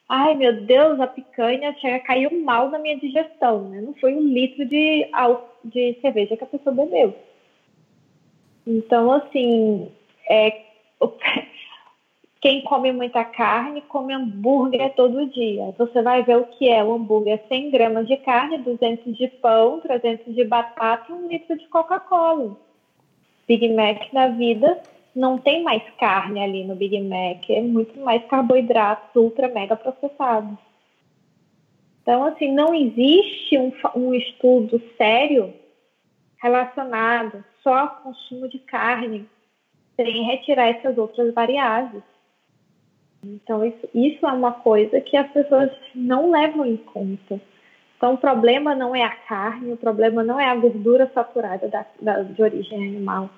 Ai, 0.06 0.34
meu 0.34 0.60
Deus, 0.60 1.00
a 1.00 1.06
picanha 1.06 1.74
chega, 1.80 2.00
caiu 2.00 2.38
mal 2.44 2.68
na 2.68 2.78
minha 2.78 2.98
digestão, 2.98 3.66
né? 3.70 3.80
Não 3.80 3.94
foi 3.94 4.14
um 4.14 4.20
litro 4.20 4.66
de, 4.66 5.08
de 5.64 5.96
cerveja 6.02 6.36
que 6.36 6.44
a 6.44 6.46
pessoa 6.46 6.76
bebeu. 6.76 7.16
Então, 8.66 9.10
assim, 9.10 9.90
é, 10.28 10.64
quem 12.42 12.60
come 12.62 12.90
muita 12.90 13.24
carne 13.24 13.82
come 13.82 14.12
hambúrguer 14.12 14.92
todo 14.96 15.26
dia. 15.26 15.72
Você 15.78 16.02
vai 16.02 16.24
ver 16.24 16.38
o 16.38 16.44
que 16.46 16.68
é 16.68 16.82
o 16.82 16.92
hambúrguer: 16.92 17.40
100 17.46 17.70
gramas 17.70 18.08
de 18.08 18.16
carne, 18.16 18.58
200 18.58 19.16
de 19.16 19.28
pão, 19.28 19.78
300 19.78 20.34
de 20.34 20.44
batata 20.44 21.06
e 21.08 21.14
um 21.14 21.28
litro 21.28 21.56
de 21.56 21.68
Coca-Cola. 21.68 22.56
Big 23.46 23.68
Mac 23.68 24.12
na 24.12 24.26
vida 24.26 24.82
não 25.14 25.38
tem 25.38 25.62
mais 25.62 25.82
carne 26.00 26.42
ali 26.42 26.64
no 26.64 26.74
Big 26.74 27.00
Mac, 27.00 27.48
é 27.48 27.60
muito 27.60 28.00
mais 28.00 28.24
carboidratos 28.26 29.14
ultra 29.14 29.46
mega 29.46 29.76
processados. 29.76 30.58
Então, 32.02 32.24
assim, 32.24 32.50
não 32.50 32.74
existe 32.74 33.56
um, 33.56 33.72
um 33.94 34.12
estudo 34.12 34.82
sério 34.96 35.54
relacionado 36.42 37.44
só 37.62 37.72
ao 37.72 37.88
consumo 38.02 38.48
de 38.48 38.58
carne, 38.58 39.28
sem 39.94 40.24
retirar 40.24 40.66
essas 40.66 40.98
outras 40.98 41.32
variáveis. 41.32 42.02
Então, 43.24 43.64
isso, 43.64 43.88
isso 43.94 44.26
é 44.26 44.32
uma 44.32 44.52
coisa 44.52 45.00
que 45.00 45.16
as 45.16 45.30
pessoas 45.30 45.70
não 45.94 46.30
levam 46.30 46.66
em 46.66 46.76
conta. 46.76 47.40
Então, 47.96 48.14
o 48.14 48.18
problema 48.18 48.74
não 48.74 48.96
é 48.96 49.04
a 49.04 49.14
carne, 49.14 49.72
o 49.72 49.76
problema 49.76 50.24
não 50.24 50.40
é 50.40 50.46
a 50.46 50.56
gordura 50.56 51.10
saturada 51.14 51.68
da, 51.68 51.86
da, 52.00 52.22
de 52.22 52.42
origem 52.42 52.76
animal. 52.88 53.30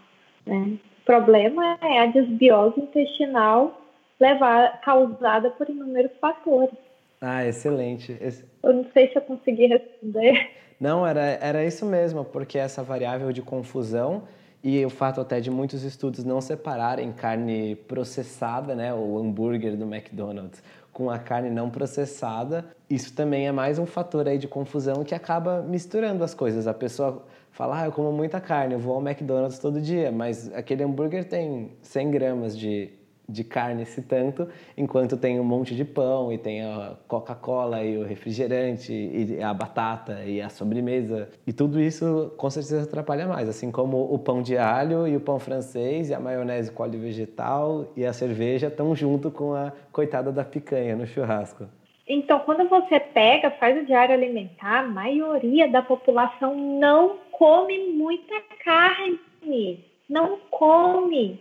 Né? 0.47 0.79
O 1.03 1.05
problema 1.05 1.79
é 1.83 2.01
a 2.01 2.07
desbiose 2.07 2.81
intestinal 2.81 3.83
levar, 4.19 4.81
causada 4.81 5.51
por 5.51 5.69
inúmeros 5.69 6.13
fatores. 6.19 6.75
Ah, 7.21 7.45
excelente. 7.45 8.17
Eu 8.63 8.73
não 8.73 8.87
sei 8.93 9.09
se 9.09 9.17
eu 9.17 9.23
consegui 9.23 9.67
responder. 9.67 10.51
Não, 10.81 11.07
era, 11.07 11.21
era 11.21 11.65
isso 11.65 11.85
mesmo, 11.85 12.25
porque 12.25 12.59
essa 12.59 12.83
variável 12.83 13.33
de 13.33 13.43
confusão 13.43 14.23
e 14.65 14.83
o 14.83 14.89
fato 14.89 15.21
até 15.21 15.41
de 15.41 15.51
muitos 15.51 15.83
estudos 15.83 16.25
não 16.25 16.41
separarem 16.41 17.13
carne 17.13 17.77
processada, 17.77 18.75
né, 18.75 18.95
o 18.95 19.19
hambúrguer 19.19 19.77
do 19.77 19.85
McDonald's, 19.85 20.63
com 20.91 21.11
a 21.11 21.19
carne 21.19 21.51
não 21.51 21.69
processada, 21.69 22.65
isso 22.89 23.13
também 23.13 23.47
é 23.47 23.53
mais 23.53 23.79
um 23.79 23.85
fator 23.85 24.27
aí 24.27 24.39
de 24.39 24.49
confusão 24.49 25.05
que 25.05 25.15
acaba 25.15 25.61
misturando 25.61 26.25
as 26.25 26.33
coisas. 26.33 26.67
A 26.67 26.73
pessoa 26.73 27.27
fala, 27.51 27.83
ah, 27.83 27.85
eu 27.85 27.93
como 27.93 28.11
muita 28.11 28.41
carne, 28.41 28.73
eu 28.73 28.79
vou 28.79 28.95
ao 28.95 29.07
McDonald's 29.07 29.59
todo 29.59 29.83
dia, 29.83 30.11
mas 30.11 30.51
aquele 30.55 30.83
hambúrguer 30.83 31.29
tem 31.29 31.73
100 31.83 32.11
gramas 32.11 32.57
de 32.57 32.91
de 33.29 33.45
carne 33.45 33.83
esse 33.83 34.03
tanto, 34.03 34.49
enquanto 34.77 35.17
tem 35.17 35.41
um 35.41 35.45
monte 35.45 35.75
de 35.75 35.85
pão 35.85 36.33
e 36.33 36.39
tem 36.39 36.63
a 36.63 36.95
Coca-Cola 37.09 37.83
e 37.83 37.97
o 37.97 38.05
refrigerante 38.05 38.93
e 38.93 39.43
a 39.43 39.53
batata 39.53 40.25
e 40.25 40.41
a 40.41 40.49
sobremesa. 40.49 41.29
E 41.47 41.53
tudo 41.53 41.81
isso 41.81 42.33
com 42.37 42.51
certeza 42.51 42.83
atrapalha 42.83 43.27
mais, 43.27 43.49
assim 43.49 43.71
como 43.71 44.13
o 44.13 44.19
pão 44.19 44.43
de 44.43 44.57
alho 44.57 45.07
e 45.07 45.17
o 45.17 45.21
pão 45.21 45.39
francês 45.39 46.11
e 46.11 46.15
a 46.15 46.21
maionese 46.21 46.71
com 46.71 46.83
óleo 46.83 47.01
vegetal 47.01 47.87
e 47.97 48.05
a 48.05 48.13
cerveja 48.13 48.69
estão 48.69 48.95
junto 48.95 49.31
com 49.31 49.55
a 49.55 49.73
coitada 49.91 50.31
da 50.31 50.45
picanha 50.45 50.97
no 50.97 51.07
churrasco. 51.07 51.67
Então, 52.07 52.39
quando 52.41 52.69
você 52.69 53.01
pega, 53.01 53.51
faz 53.53 53.83
o 53.83 53.87
diário 53.87 54.15
alimentar, 54.15 54.81
a 54.81 54.89
maioria 54.89 55.67
da 55.71 55.81
população 55.81 56.55
não 56.55 57.17
come 57.33 57.93
muita 57.93 58.35
carne. 58.63 59.81
Não 60.09 60.39
come. 60.51 61.41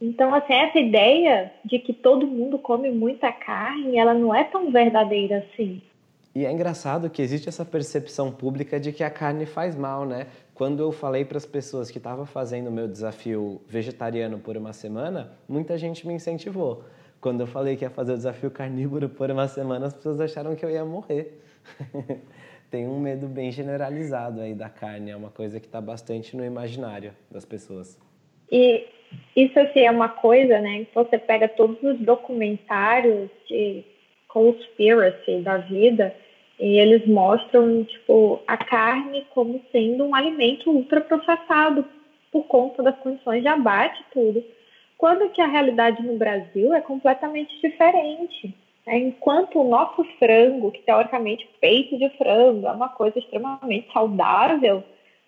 Então, 0.00 0.34
assim, 0.34 0.52
essa 0.52 0.78
ideia 0.78 1.52
de 1.64 1.78
que 1.78 1.92
todo 1.92 2.26
mundo 2.26 2.58
come 2.58 2.90
muita 2.90 3.32
carne, 3.32 3.96
ela 3.96 4.12
não 4.12 4.34
é 4.34 4.44
tão 4.44 4.70
verdadeira 4.70 5.38
assim. 5.38 5.80
E 6.34 6.44
é 6.44 6.52
engraçado 6.52 7.08
que 7.08 7.22
existe 7.22 7.48
essa 7.48 7.64
percepção 7.64 8.30
pública 8.30 8.78
de 8.78 8.92
que 8.92 9.02
a 9.02 9.08
carne 9.08 9.46
faz 9.46 9.74
mal, 9.74 10.04
né? 10.04 10.26
Quando 10.52 10.82
eu 10.82 10.92
falei 10.92 11.24
para 11.24 11.38
as 11.38 11.46
pessoas 11.46 11.90
que 11.90 11.96
estava 11.96 12.26
fazendo 12.26 12.68
o 12.68 12.70
meu 12.70 12.86
desafio 12.86 13.62
vegetariano 13.66 14.38
por 14.38 14.54
uma 14.54 14.74
semana, 14.74 15.32
muita 15.48 15.78
gente 15.78 16.06
me 16.06 16.12
incentivou. 16.12 16.84
Quando 17.22 17.40
eu 17.40 17.46
falei 17.46 17.74
que 17.74 17.86
ia 17.86 17.90
fazer 17.90 18.12
o 18.12 18.16
desafio 18.16 18.50
carnívoro 18.50 19.08
por 19.08 19.30
uma 19.30 19.48
semana, 19.48 19.86
as 19.86 19.94
pessoas 19.94 20.20
acharam 20.20 20.54
que 20.54 20.62
eu 20.62 20.70
ia 20.70 20.84
morrer. 20.84 21.40
Tem 22.70 22.86
um 22.86 23.00
medo 23.00 23.26
bem 23.26 23.50
generalizado 23.50 24.42
aí 24.42 24.54
da 24.54 24.68
carne, 24.68 25.12
é 25.12 25.16
uma 25.16 25.30
coisa 25.30 25.58
que 25.58 25.66
está 25.66 25.80
bastante 25.80 26.36
no 26.36 26.44
imaginário 26.44 27.12
das 27.30 27.46
pessoas. 27.46 27.98
E 28.52 28.86
isso 29.34 29.58
assim, 29.58 29.80
é 29.80 29.90
uma 29.90 30.08
coisa, 30.08 30.58
né? 30.60 30.86
Você 30.94 31.18
pega 31.18 31.48
todos 31.48 31.82
os 31.82 31.98
documentários 31.98 33.28
de 33.48 33.84
conspiracy 34.28 35.40
da 35.40 35.58
vida 35.58 36.14
e 36.58 36.78
eles 36.78 37.06
mostram 37.06 37.84
tipo 37.84 38.40
a 38.46 38.56
carne 38.56 39.26
como 39.34 39.60
sendo 39.70 40.04
um 40.04 40.14
alimento 40.14 40.70
ultraprocessado 40.70 41.84
por 42.32 42.44
conta 42.44 42.82
das 42.82 42.96
condições 42.98 43.42
de 43.42 43.48
abate 43.48 44.00
e 44.00 44.12
tudo. 44.12 44.44
Quando 44.96 45.28
que 45.30 45.42
a 45.42 45.46
realidade 45.46 46.02
no 46.02 46.16
Brasil 46.16 46.72
é 46.72 46.80
completamente 46.80 47.54
diferente. 47.60 48.54
Né? 48.86 48.98
Enquanto 48.98 49.60
o 49.60 49.68
nosso 49.68 50.02
frango, 50.18 50.70
que 50.70 50.82
teoricamente 50.82 51.46
peito 51.60 51.98
de 51.98 52.08
frango 52.16 52.66
é 52.66 52.72
uma 52.72 52.88
coisa 52.88 53.18
extremamente 53.18 53.92
saudável, 53.92 54.82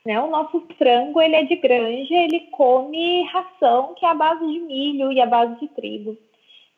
né? 0.08 0.18
O 0.22 0.30
nosso 0.30 0.66
frango 0.78 1.20
ele 1.20 1.36
é 1.36 1.44
de 1.44 1.56
granja, 1.56 2.14
ele 2.14 2.40
come 2.50 3.24
ração 3.24 3.92
que 3.94 4.06
é 4.06 4.08
a 4.08 4.14
base 4.14 4.40
de 4.40 4.58
milho 4.58 5.12
e 5.12 5.20
a 5.20 5.26
base 5.26 5.60
de 5.60 5.68
trigo. 5.68 6.16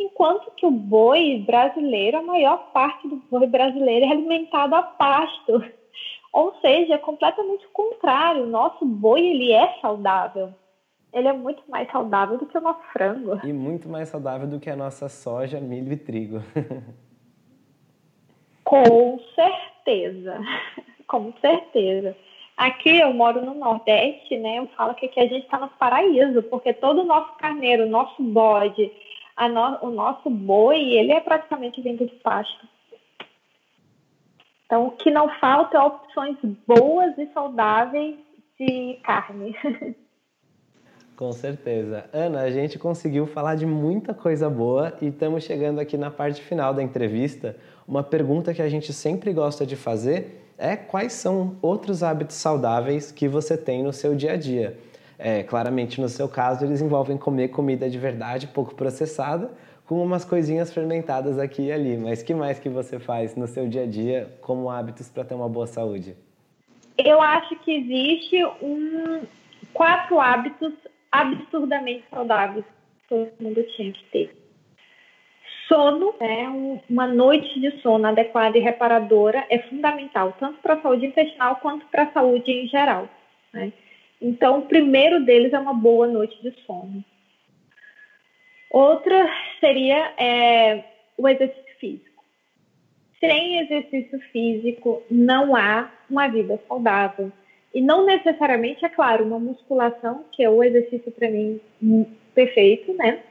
Enquanto 0.01 0.51
que 0.57 0.67
o 0.67 0.71
boi 0.71 1.45
brasileiro, 1.47 2.19
a 2.19 2.23
maior 2.23 2.73
parte 2.73 3.07
do 3.07 3.23
boi 3.31 3.47
brasileiro 3.47 4.05
é 4.05 4.09
alimentado 4.09 4.75
a 4.75 4.83
pasto. 4.83 5.63
Ou 6.33 6.57
seja, 6.61 6.95
é 6.95 6.99
completamente 6.99 7.65
o 7.67 7.71
contrário. 7.71 8.43
O 8.43 8.51
nosso 8.51 8.85
boi 8.85 9.21
ele 9.21 9.53
é 9.53 9.79
saudável. 9.81 10.53
Ele 11.13 11.29
é 11.29 11.33
muito 11.33 11.63
mais 11.69 11.89
saudável 11.93 12.37
do 12.37 12.47
que 12.47 12.59
o 12.59 12.61
nosso 12.61 12.83
frango. 12.93 13.47
E 13.47 13.53
muito 13.53 13.89
mais 13.89 14.09
saudável 14.09 14.49
do 14.49 14.59
que 14.59 14.71
a 14.71 14.77
nossa 14.77 15.09
soja, 15.09 15.61
milho 15.61 15.93
e 15.93 15.97
trigo. 15.97 16.39
Com 18.65 19.21
certeza. 19.37 20.41
Com 21.07 21.33
certeza. 21.41 22.17
Aqui 22.61 23.01
eu 23.01 23.15
moro 23.15 23.43
no 23.43 23.55
Nordeste, 23.55 24.37
né? 24.37 24.59
Eu 24.59 24.67
falo 24.77 24.95
que 24.95 25.07
aqui 25.07 25.19
a 25.19 25.27
gente 25.27 25.45
está 25.45 25.59
no 25.59 25.69
paraíso, 25.69 26.43
porque 26.43 26.75
todo 26.75 27.01
o 27.01 27.07
nosso 27.07 27.35
carneiro, 27.39 27.87
o 27.87 27.89
nosso 27.89 28.23
bode, 28.23 28.93
no, 29.39 29.89
o 29.89 29.91
nosso 29.91 30.29
boi, 30.29 30.79
ele 30.79 31.11
é 31.11 31.21
praticamente 31.21 31.81
vindo 31.81 32.05
de 32.05 32.15
pasto. 32.17 32.69
Então, 34.67 34.89
o 34.89 34.91
que 34.91 35.11
não 35.11 35.31
falta 35.41 35.79
é 35.79 35.81
opções 35.81 36.37
boas 36.67 37.17
e 37.17 37.33
saudáveis 37.33 38.17
de 38.59 38.99
carne. 39.05 39.57
Com 41.17 41.33
certeza. 41.33 42.11
Ana, 42.13 42.43
a 42.43 42.51
gente 42.51 42.79
conseguiu 42.79 43.27
falar 43.27 43.55
de 43.55 43.65
muita 43.65 44.13
coisa 44.13 44.51
boa 44.51 44.99
e 45.01 45.07
estamos 45.07 45.45
chegando 45.45 45.79
aqui 45.79 45.97
na 45.97 46.11
parte 46.11 46.43
final 46.43 46.75
da 46.75 46.83
entrevista. 46.83 47.57
Uma 47.89 48.03
pergunta 48.03 48.53
que 48.53 48.61
a 48.61 48.69
gente 48.69 48.93
sempre 48.93 49.33
gosta 49.33 49.65
de 49.65 49.77
fazer 49.77 50.40
é 50.61 50.77
quais 50.77 51.15
são 51.15 51.57
outros 51.63 52.03
hábitos 52.03 52.37
saudáveis 52.37 53.11
que 53.11 53.27
você 53.27 53.57
tem 53.57 53.83
no 53.83 53.95
seu 53.95 54.15
dia 54.15 54.33
a 54.33 54.37
dia. 54.37 54.79
É, 55.19 55.43
claramente, 55.43 56.01
no 56.01 56.09
seu 56.09 56.29
caso, 56.29 56.65
eles 56.65 56.83
envolvem 56.83 57.17
comer 57.17 57.49
comida 57.49 57.89
de 57.89 57.99
verdade, 57.99 58.47
pouco 58.47 58.75
processada, 58.75 59.51
com 59.87 60.03
umas 60.03 60.25
coisinhas 60.25 60.73
fermentadas 60.73 61.39
aqui 61.39 61.63
e 61.63 61.73
ali. 61.73 61.97
Mas 61.97 62.23
que 62.23 62.35
mais 62.35 62.59
que 62.59 62.69
você 62.69 62.99
faz 62.99 63.35
no 63.35 63.47
seu 63.47 63.67
dia 63.67 63.85
a 63.85 63.87
dia 63.87 64.31
como 64.43 64.71
hábitos 64.71 65.09
para 65.09 65.25
ter 65.25 65.35
uma 65.35 65.49
boa 65.49 65.67
saúde? 65.67 66.15
Eu 66.99 67.21
acho 67.23 67.57
que 67.61 67.73
existe 67.73 68.45
um 68.63 69.23
quatro 69.73 70.21
hábitos 70.21 70.75
absurdamente 71.11 72.05
saudáveis 72.11 72.65
que 72.65 73.09
todo 73.09 73.31
mundo 73.41 73.63
tinha 73.75 73.93
que 73.93 74.05
ter 74.13 74.40
sono, 75.71 76.13
né, 76.21 76.83
uma 76.91 77.07
noite 77.07 77.61
de 77.61 77.81
sono 77.81 78.09
adequada 78.09 78.59
e 78.59 78.61
reparadora 78.61 79.47
é 79.49 79.61
fundamental, 79.61 80.37
tanto 80.41 80.59
para 80.61 80.75
a 80.75 80.83
saúde 80.83 81.07
intestinal 81.07 81.57
quanto 81.63 81.87
para 81.87 82.03
a 82.03 82.13
saúde 82.13 82.51
em 82.51 82.67
geral. 82.67 83.09
Né? 83.53 83.73
Então, 84.21 84.59
o 84.59 84.67
primeiro 84.67 85.25
deles 85.25 85.53
é 85.53 85.59
uma 85.59 85.73
boa 85.73 86.09
noite 86.09 86.37
de 86.43 86.53
sono. 86.67 87.05
Outra 88.69 89.29
seria 89.61 90.13
é, 90.19 90.85
o 91.17 91.29
exercício 91.29 91.79
físico. 91.79 92.25
Sem 93.21 93.61
exercício 93.61 94.19
físico, 94.33 95.03
não 95.09 95.55
há 95.55 95.91
uma 96.11 96.27
vida 96.27 96.61
saudável. 96.67 97.31
E 97.73 97.81
não 97.81 98.05
necessariamente, 98.05 98.85
é 98.85 98.89
claro, 98.89 99.25
uma 99.25 99.39
musculação, 99.39 100.25
que 100.33 100.43
é 100.43 100.51
o 100.51 100.63
exercício 100.65 101.13
para 101.13 101.31
mim 101.31 101.61
perfeito, 102.35 102.93
né? 102.95 103.23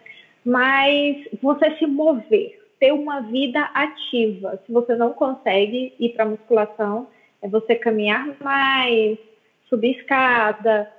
Mas 0.45 1.27
você 1.41 1.75
se 1.77 1.85
mover, 1.85 2.59
ter 2.79 2.91
uma 2.91 3.21
vida 3.21 3.61
ativa. 3.73 4.59
Se 4.65 4.71
você 4.71 4.95
não 4.95 5.13
consegue 5.13 5.93
ir 5.99 6.09
para 6.09 6.25
musculação, 6.25 7.07
é 7.41 7.47
você 7.47 7.75
caminhar 7.75 8.35
mais, 8.41 9.17
subir 9.67 9.97
escada, 9.97 10.91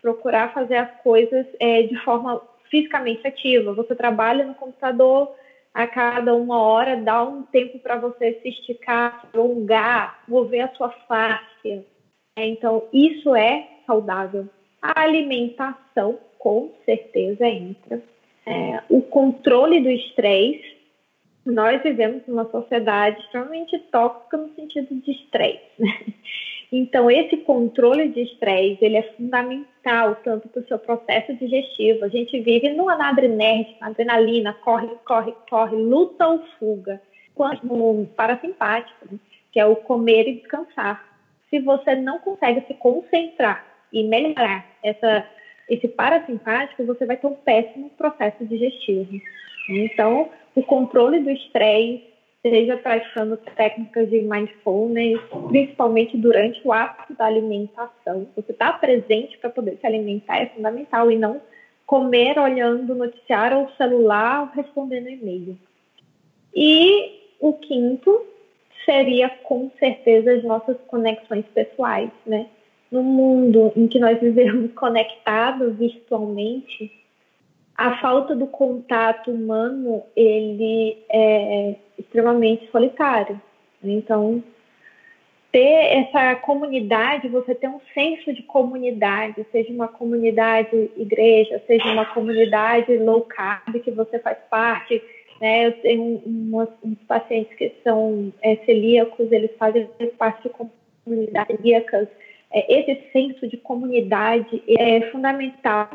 procurar 0.00 0.52
fazer 0.52 0.76
as 0.76 1.00
coisas 1.02 1.46
é, 1.60 1.82
de 1.82 1.96
forma 2.04 2.40
fisicamente 2.70 3.26
ativa. 3.26 3.74
Você 3.74 3.94
trabalha 3.94 4.44
no 4.44 4.54
computador 4.54 5.34
a 5.74 5.86
cada 5.86 6.34
uma 6.34 6.60
hora, 6.60 6.96
dá 6.96 7.22
um 7.22 7.42
tempo 7.42 7.78
para 7.80 7.96
você 7.96 8.40
se 8.40 8.48
esticar, 8.48 9.28
alongar, 9.34 10.22
mover 10.26 10.62
a 10.62 10.74
sua 10.74 10.90
face. 10.90 11.84
É, 12.36 12.46
então, 12.46 12.88
isso 12.92 13.34
é 13.34 13.68
saudável. 13.86 14.48
A 14.80 15.02
alimentação, 15.02 16.18
com 16.38 16.72
certeza, 16.84 17.46
entra 17.46 18.02
é, 18.46 18.82
o 18.88 19.02
controle 19.02 19.80
do 19.80 19.90
estresse. 19.90 20.76
Nós 21.44 21.82
vivemos 21.82 22.22
numa 22.26 22.48
sociedade 22.50 23.20
extremamente 23.20 23.78
tóxica 23.90 24.36
no 24.36 24.54
sentido 24.54 24.94
de 24.94 25.10
estresse. 25.10 25.62
Né? 25.78 26.14
Então, 26.72 27.08
esse 27.08 27.36
controle 27.38 28.08
de 28.08 28.22
estresse, 28.22 28.78
ele 28.84 28.96
é 28.96 29.02
fundamental 29.02 30.16
tanto 30.24 30.48
para 30.48 30.62
o 30.62 30.66
seu 30.66 30.78
processo 30.78 31.32
digestivo. 31.34 32.04
A 32.04 32.08
gente 32.08 32.40
vive 32.40 32.70
no 32.70 32.88
anadrenérgico, 32.88 33.76
adrenalina, 33.80 34.52
corre, 34.52 34.88
corre, 35.04 35.32
corre, 35.48 35.76
luta 35.76 36.26
ou 36.26 36.42
fuga. 36.58 37.00
Quanto 37.34 37.64
no 37.66 38.06
parasimpático, 38.16 39.06
né? 39.10 39.18
que 39.52 39.60
é 39.60 39.66
o 39.66 39.76
comer 39.76 40.28
e 40.28 40.40
descansar. 40.40 41.06
Se 41.48 41.60
você 41.60 41.94
não 41.94 42.18
consegue 42.18 42.66
se 42.66 42.74
concentrar 42.74 43.64
e 43.92 44.02
melhorar 44.02 44.66
essa, 44.82 45.24
esse 45.68 45.88
parasimpático, 45.88 46.84
você 46.84 47.04
vai 47.04 47.16
ter 47.16 47.26
um 47.26 47.34
péssimo 47.34 47.90
processo 47.90 48.44
digestivo. 48.44 49.20
Então, 49.68 50.30
o 50.54 50.62
controle 50.62 51.20
do 51.20 51.30
estresse, 51.30 52.04
seja 52.42 52.76
praticando 52.76 53.36
técnicas 53.56 54.08
de 54.08 54.20
mindfulness, 54.20 55.20
principalmente 55.48 56.16
durante 56.16 56.60
o 56.64 56.72
ato 56.72 57.12
da 57.14 57.26
alimentação. 57.26 58.28
Você 58.36 58.52
está 58.52 58.72
presente 58.72 59.36
para 59.38 59.50
poder 59.50 59.78
se 59.80 59.86
alimentar 59.86 60.38
é 60.38 60.46
fundamental 60.46 61.10
e 61.10 61.16
não 61.16 61.40
comer 61.84 62.38
olhando 62.38 62.92
o 62.92 62.96
noticiário 62.96 63.58
ou 63.58 63.70
celular 63.70 64.42
ou 64.42 64.62
respondendo 64.62 65.08
e-mail. 65.08 65.58
E 66.54 67.20
o 67.40 67.54
quinto 67.54 68.24
seria 68.84 69.28
com 69.28 69.70
certeza 69.78 70.32
as 70.32 70.44
nossas 70.44 70.76
conexões 70.86 71.44
pessoais, 71.52 72.10
né? 72.24 72.46
No 72.90 73.02
mundo 73.02 73.72
em 73.76 73.86
que 73.88 73.98
nós 73.98 74.20
vivemos 74.20 74.72
conectados 74.74 75.76
virtualmente, 75.76 76.92
a 77.76 77.98
falta 77.98 78.34
do 78.34 78.46
contato 78.46 79.30
humano 79.30 80.02
ele 80.14 80.96
é 81.10 81.76
extremamente 81.98 82.70
solitário. 82.70 83.40
Então, 83.82 84.42
ter 85.52 86.02
essa 86.04 86.36
comunidade, 86.36 87.28
você 87.28 87.54
ter 87.54 87.68
um 87.68 87.80
senso 87.94 88.32
de 88.32 88.42
comunidade, 88.42 89.46
seja 89.50 89.72
uma 89.72 89.88
comunidade 89.88 90.90
igreja, 90.96 91.62
seja 91.66 91.90
uma 91.92 92.04
comunidade 92.04 92.96
low 92.98 93.22
carb 93.22 93.78
que 93.82 93.90
você 93.90 94.18
faz 94.18 94.38
parte, 94.50 95.02
né? 95.40 95.66
Eu 95.66 95.72
tenho 95.80 96.22
umas, 96.26 96.68
uns 96.84 96.98
pacientes 97.06 97.56
que 97.56 97.72
são 97.82 98.32
é, 98.42 98.56
celíacos, 98.66 99.30
eles 99.32 99.50
fazem 99.58 99.88
parte 100.18 100.48
de 100.48 100.54
comunidades 101.04 101.56
celíacas. 101.56 102.08
É, 102.52 102.80
esse 102.80 103.10
senso 103.12 103.46
de 103.46 103.56
comunidade 103.56 104.62
é 104.68 105.10
fundamental 105.10 105.90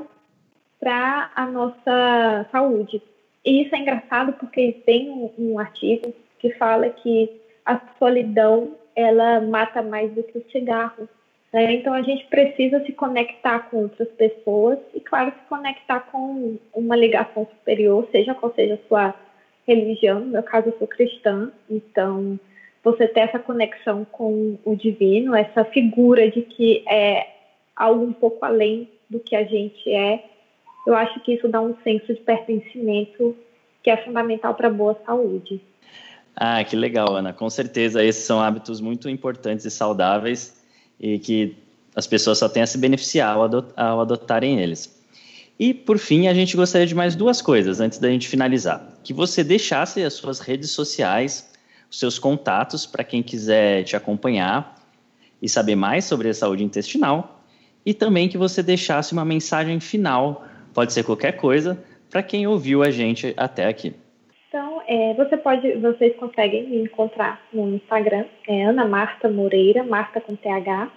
para 0.79 1.31
a 1.35 1.45
nossa 1.45 2.47
saúde. 2.51 3.01
E 3.45 3.63
isso 3.63 3.75
é 3.75 3.79
engraçado 3.79 4.33
porque 4.33 4.81
tem 4.85 5.09
um, 5.09 5.31
um, 5.37 5.59
artigo 5.59 6.13
que 6.39 6.51
fala 6.55 6.89
que 6.89 7.29
a 7.65 7.79
solidão 7.97 8.75
ela 8.95 9.39
mata 9.41 9.81
mais 9.81 10.11
do 10.11 10.23
que 10.23 10.37
o 10.37 10.45
cigarro. 10.51 11.07
Né? 11.53 11.73
Então 11.73 11.93
a 11.93 12.01
gente 12.01 12.25
precisa 12.27 12.83
se 12.85 12.91
conectar 12.91 13.69
com 13.69 13.83
outras 13.83 14.09
pessoas 14.09 14.79
e, 14.93 14.99
claro, 14.99 15.31
se 15.31 15.49
conectar 15.49 16.01
com 16.11 16.57
uma 16.73 16.95
ligação 16.95 17.45
superior, 17.45 18.07
seja 18.11 18.33
qual 18.33 18.53
seja 18.53 18.75
a 18.75 18.87
sua 18.87 19.15
religião, 19.67 20.19
no 20.19 20.27
meu 20.27 20.43
caso 20.43 20.69
eu 20.69 20.77
sou 20.77 20.87
cristã, 20.87 21.51
então 21.69 22.39
você 22.83 23.07
ter 23.07 23.21
essa 23.21 23.39
conexão 23.39 24.05
com 24.11 24.57
o 24.65 24.75
divino, 24.75 25.35
essa 25.35 25.63
figura 25.65 26.29
de 26.29 26.41
que 26.41 26.83
é 26.87 27.27
algo 27.75 28.05
um 28.05 28.13
pouco 28.13 28.43
além 28.43 28.89
do 29.09 29.19
que 29.19 29.35
a 29.35 29.43
gente 29.43 29.89
é, 29.91 30.23
eu 30.85 30.95
acho 30.95 31.19
que 31.21 31.33
isso 31.33 31.47
dá 31.47 31.61
um 31.61 31.75
senso 31.83 32.07
de 32.07 32.19
pertencimento 32.21 33.35
que 33.83 33.89
é 33.89 33.97
fundamental 33.97 34.53
para 34.53 34.69
boa 34.69 34.97
saúde. 35.05 35.61
Ah, 36.35 36.63
que 36.63 36.75
legal, 36.75 37.15
Ana. 37.15 37.33
Com 37.33 37.49
certeza, 37.49 38.03
esses 38.03 38.23
são 38.23 38.39
hábitos 38.39 38.79
muito 38.79 39.09
importantes 39.09 39.65
e 39.65 39.71
saudáveis 39.71 40.63
e 40.99 41.19
que 41.19 41.55
as 41.95 42.07
pessoas 42.07 42.37
só 42.37 42.47
têm 42.47 42.63
a 42.63 42.67
se 42.67 42.77
beneficiar 42.77 43.35
ao, 43.35 43.43
adot 43.43 43.67
ao 43.75 44.01
adotarem 44.01 44.59
eles. 44.59 44.99
E, 45.59 45.73
por 45.73 45.99
fim, 45.99 46.27
a 46.27 46.33
gente 46.33 46.55
gostaria 46.55 46.87
de 46.87 46.95
mais 46.95 47.15
duas 47.15 47.41
coisas 47.41 47.79
antes 47.79 47.99
da 47.99 48.09
gente 48.09 48.27
finalizar. 48.27 48.97
Que 49.03 49.13
você 49.13 49.43
deixasse 49.43 50.03
as 50.03 50.13
suas 50.13 50.39
redes 50.39 50.71
sociais, 50.71 51.50
seus 51.91 52.17
contatos 52.17 52.85
para 52.85 53.03
quem 53.03 53.21
quiser 53.21 53.83
te 53.83 53.95
acompanhar 53.95 54.75
e 55.41 55.49
saber 55.49 55.75
mais 55.75 56.05
sobre 56.05 56.29
a 56.29 56.33
saúde 56.33 56.63
intestinal. 56.63 57.41
E 57.85 57.93
também 57.93 58.29
que 58.29 58.37
você 58.37 58.63
deixasse 58.63 59.11
uma 59.13 59.25
mensagem 59.25 59.79
final, 59.79 60.45
pode 60.73 60.93
ser 60.93 61.03
qualquer 61.03 61.33
coisa, 61.33 61.83
para 62.09 62.23
quem 62.23 62.47
ouviu 62.47 62.81
a 62.81 62.89
gente 62.89 63.33
até 63.37 63.65
aqui. 63.65 63.93
Então, 64.47 64.81
é, 64.87 65.13
você 65.13 65.37
pode, 65.37 65.73
vocês 65.77 66.15
conseguem 66.17 66.67
me 66.67 66.83
encontrar 66.83 67.41
no 67.53 67.75
Instagram, 67.75 68.25
é 68.47 68.63
Ana 68.63 68.85
Marta 68.85 69.29
Moreira, 69.29 69.83
Marta 69.83 70.19
com 70.19 70.35
TH, 70.35 70.91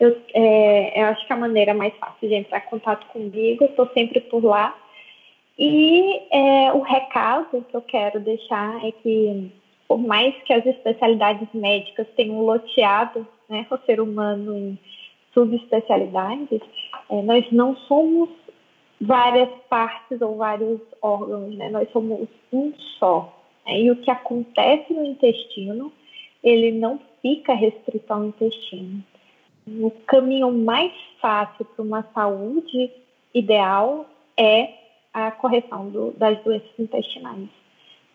eu, 0.00 0.16
é, 0.32 0.98
eu 0.98 1.06
acho 1.08 1.26
que 1.26 1.32
é 1.32 1.36
a 1.36 1.38
maneira 1.38 1.74
mais 1.74 1.94
fácil 1.98 2.26
de 2.26 2.34
entrar 2.34 2.58
em 2.58 2.70
contato 2.70 3.06
comigo, 3.08 3.64
estou 3.66 3.86
sempre 3.92 4.18
por 4.18 4.42
lá. 4.42 4.74
E 5.58 6.22
é, 6.32 6.72
o 6.72 6.80
recado 6.80 7.62
que 7.68 7.76
eu 7.76 7.82
quero 7.82 8.18
deixar 8.18 8.82
é 8.82 8.90
que, 8.92 9.52
por 9.90 9.98
mais 9.98 10.32
que 10.44 10.52
as 10.52 10.64
especialidades 10.64 11.48
médicas 11.52 12.06
tenham 12.14 12.40
loteado 12.42 13.26
né, 13.48 13.66
o 13.68 13.76
ser 13.78 14.00
humano 14.00 14.56
em 14.56 14.78
subespecialidades, 15.34 16.60
é, 17.10 17.22
nós 17.22 17.44
não 17.50 17.74
somos 17.88 18.28
várias 19.00 19.48
partes 19.68 20.20
ou 20.20 20.36
vários 20.36 20.80
órgãos, 21.02 21.56
né? 21.56 21.68
nós 21.70 21.90
somos 21.90 22.28
um 22.52 22.72
só. 23.00 23.36
Né? 23.66 23.80
E 23.80 23.90
o 23.90 23.96
que 23.96 24.12
acontece 24.12 24.94
no 24.94 25.04
intestino, 25.04 25.92
ele 26.40 26.70
não 26.70 27.00
fica 27.20 27.52
restrito 27.52 28.12
ao 28.12 28.26
intestino 28.26 29.02
o 29.66 29.90
caminho 30.06 30.52
mais 30.52 30.92
fácil 31.20 31.64
para 31.64 31.82
uma 31.82 32.04
saúde 32.14 32.92
ideal 33.34 34.06
é 34.36 34.70
a 35.12 35.32
correção 35.32 35.88
do, 35.90 36.12
das 36.12 36.40
doenças 36.44 36.70
intestinais. 36.78 37.59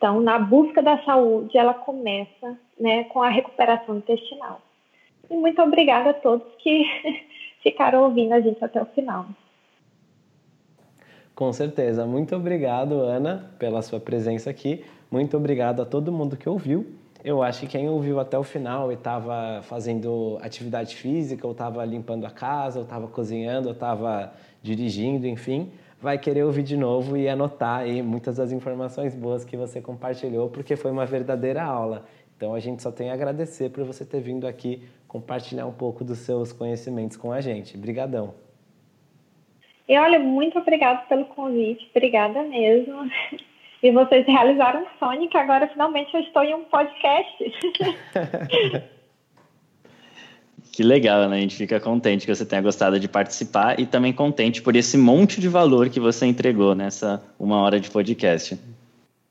Então, 0.06 0.22
na 0.22 0.38
busca 0.38 0.84
da 0.84 1.04
saúde, 1.04 1.58
ela 1.58 1.74
começa 1.74 2.56
né, 2.80 3.06
com 3.06 3.24
a 3.24 3.30
recuperação 3.30 3.98
intestinal. 3.98 4.62
E 5.28 5.36
muito 5.36 5.60
obrigada 5.64 6.12
a 6.12 6.14
todos 6.14 6.46
que 6.60 6.84
ficaram 7.64 8.04
ouvindo 8.04 8.34
a 8.34 8.40
gente 8.40 8.64
até 8.64 8.80
o 8.80 8.86
final. 8.86 9.26
Com 11.34 11.52
certeza. 11.52 12.06
Muito 12.06 12.36
obrigado, 12.36 13.00
Ana, 13.00 13.52
pela 13.58 13.82
sua 13.82 14.00
presença 14.00 14.48
aqui. 14.48 14.86
Muito 15.10 15.36
obrigado 15.38 15.82
a 15.82 15.86
todo 15.88 16.12
mundo 16.12 16.38
que 16.38 16.48
ouviu. 16.48 16.86
Eu 17.24 17.42
acho 17.42 17.62
que 17.62 17.68
quem 17.68 17.90
ouviu 17.90 18.20
até 18.20 18.38
o 18.38 18.44
final 18.44 18.92
e 18.92 18.94
estava 18.94 19.64
fazendo 19.64 20.38
atividade 20.40 20.96
física, 20.96 21.48
ou 21.48 21.54
estava 21.54 21.84
limpando 21.84 22.26
a 22.26 22.30
casa, 22.30 22.78
ou 22.78 22.86
estava 22.86 23.08
cozinhando, 23.08 23.70
ou 23.70 23.74
estava 23.74 24.32
dirigindo, 24.62 25.26
enfim, 25.26 25.72
vai 26.06 26.20
querer 26.20 26.44
ouvir 26.44 26.62
de 26.62 26.78
novo 26.78 27.18
e 27.18 27.28
anotar 27.28 27.80
aí 27.80 28.04
muitas 28.04 28.38
das 28.38 28.52
informações 28.52 29.16
boas 29.16 29.44
que 29.44 29.58
você 29.58 29.82
compartilhou, 29.82 30.52
porque 30.52 30.76
foi 30.76 30.92
uma 30.92 31.04
verdadeira 31.04 31.64
aula. 31.64 32.06
Então 32.38 32.54
a 32.54 32.60
gente 32.60 32.84
só 32.84 32.92
tem 32.92 33.10
a 33.10 33.16
agradecer 33.16 33.72
por 33.72 33.84
você 33.84 34.06
ter 34.06 34.22
vindo 34.22 34.46
aqui 34.46 34.88
compartilhar 35.08 35.66
um 35.66 35.72
pouco 35.72 36.04
dos 36.04 36.20
seus 36.20 36.54
conhecimentos 36.54 37.18
com 37.18 37.32
a 37.32 37.42
gente. 37.42 37.76
Obrigadão. 37.76 38.36
E 39.90 39.98
olha, 39.98 40.20
muito 40.20 40.60
obrigada 40.60 41.00
pelo 41.10 41.26
convite, 41.26 41.90
obrigada 41.90 42.44
mesmo. 42.44 43.10
E 43.82 43.92
vocês 43.92 44.28
realizaram 44.28 44.84
um 44.84 45.00
sonho 45.00 45.28
que 45.28 45.38
agora 45.38 45.68
finalmente 45.68 46.14
eu 46.14 46.22
estou 46.22 46.44
em 46.44 46.54
um 46.54 46.66
podcast. 46.66 47.52
que 50.76 50.84
legal, 50.84 51.30
né? 51.30 51.38
A 51.38 51.40
gente 51.40 51.56
fica 51.56 51.80
contente 51.80 52.26
que 52.26 52.36
você 52.36 52.46
tenha 52.46 52.62
gostado 52.62 53.00
de 53.00 53.08
participar 53.08 53.80
e 53.80 53.86
também 53.86 54.12
contente 54.12 54.62
por 54.62 54.76
esse 54.76 54.98
monte 54.98 55.40
de 55.40 55.48
valor 55.48 55.88
que 55.88 56.02
você 56.02 56.26
entregou 56.26 56.76
nessa 56.76 57.24
uma 57.40 57.62
hora 57.62 57.80
de 57.80 57.90
podcast. 57.90 58.60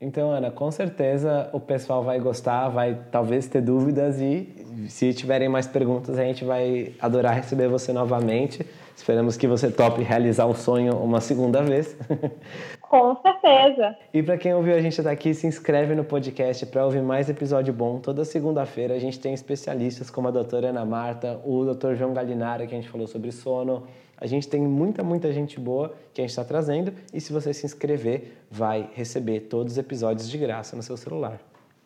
Então, 0.00 0.30
Ana, 0.30 0.50
com 0.50 0.70
certeza 0.70 1.50
o 1.52 1.60
pessoal 1.60 2.02
vai 2.02 2.18
gostar, 2.18 2.70
vai 2.70 2.98
talvez 3.12 3.46
ter 3.46 3.60
dúvidas 3.60 4.22
e 4.22 4.48
se 4.88 5.12
tiverem 5.12 5.50
mais 5.50 5.66
perguntas, 5.66 6.18
a 6.18 6.24
gente 6.24 6.46
vai 6.46 6.94
adorar 6.98 7.34
receber 7.34 7.68
você 7.68 7.92
novamente. 7.92 8.64
Esperamos 8.96 9.36
que 9.36 9.46
você 9.46 9.70
tope 9.70 10.02
realizar 10.02 10.46
o 10.46 10.54
sonho 10.54 10.96
uma 10.96 11.20
segunda 11.20 11.62
vez. 11.62 11.96
Com 12.80 13.16
certeza. 13.20 13.96
E 14.12 14.22
para 14.22 14.38
quem 14.38 14.54
ouviu 14.54 14.74
a 14.74 14.80
gente 14.80 15.00
até 15.00 15.10
aqui, 15.10 15.34
se 15.34 15.46
inscreve 15.46 15.94
no 15.94 16.04
podcast 16.04 16.64
para 16.66 16.84
ouvir 16.84 17.02
mais 17.02 17.28
episódio 17.28 17.72
bom. 17.72 17.98
Toda 17.98 18.24
segunda-feira 18.24 18.94
a 18.94 18.98
gente 18.98 19.18
tem 19.18 19.34
especialistas 19.34 20.10
como 20.10 20.28
a 20.28 20.30
doutora 20.30 20.68
Ana 20.68 20.84
Marta, 20.84 21.40
o 21.44 21.64
doutor 21.64 21.96
João 21.96 22.14
Galinara, 22.14 22.66
que 22.66 22.74
a 22.74 22.76
gente 22.76 22.88
falou 22.88 23.06
sobre 23.06 23.32
sono. 23.32 23.82
A 24.16 24.26
gente 24.26 24.46
tem 24.46 24.60
muita, 24.62 25.02
muita 25.02 25.32
gente 25.32 25.58
boa 25.58 25.92
que 26.14 26.20
a 26.20 26.24
gente 26.24 26.30
está 26.30 26.44
trazendo. 26.44 26.92
E 27.12 27.20
se 27.20 27.32
você 27.32 27.52
se 27.52 27.66
inscrever, 27.66 28.38
vai 28.50 28.88
receber 28.94 29.40
todos 29.40 29.72
os 29.72 29.78
episódios 29.78 30.30
de 30.30 30.38
graça 30.38 30.76
no 30.76 30.82
seu 30.82 30.96
celular. 30.96 31.40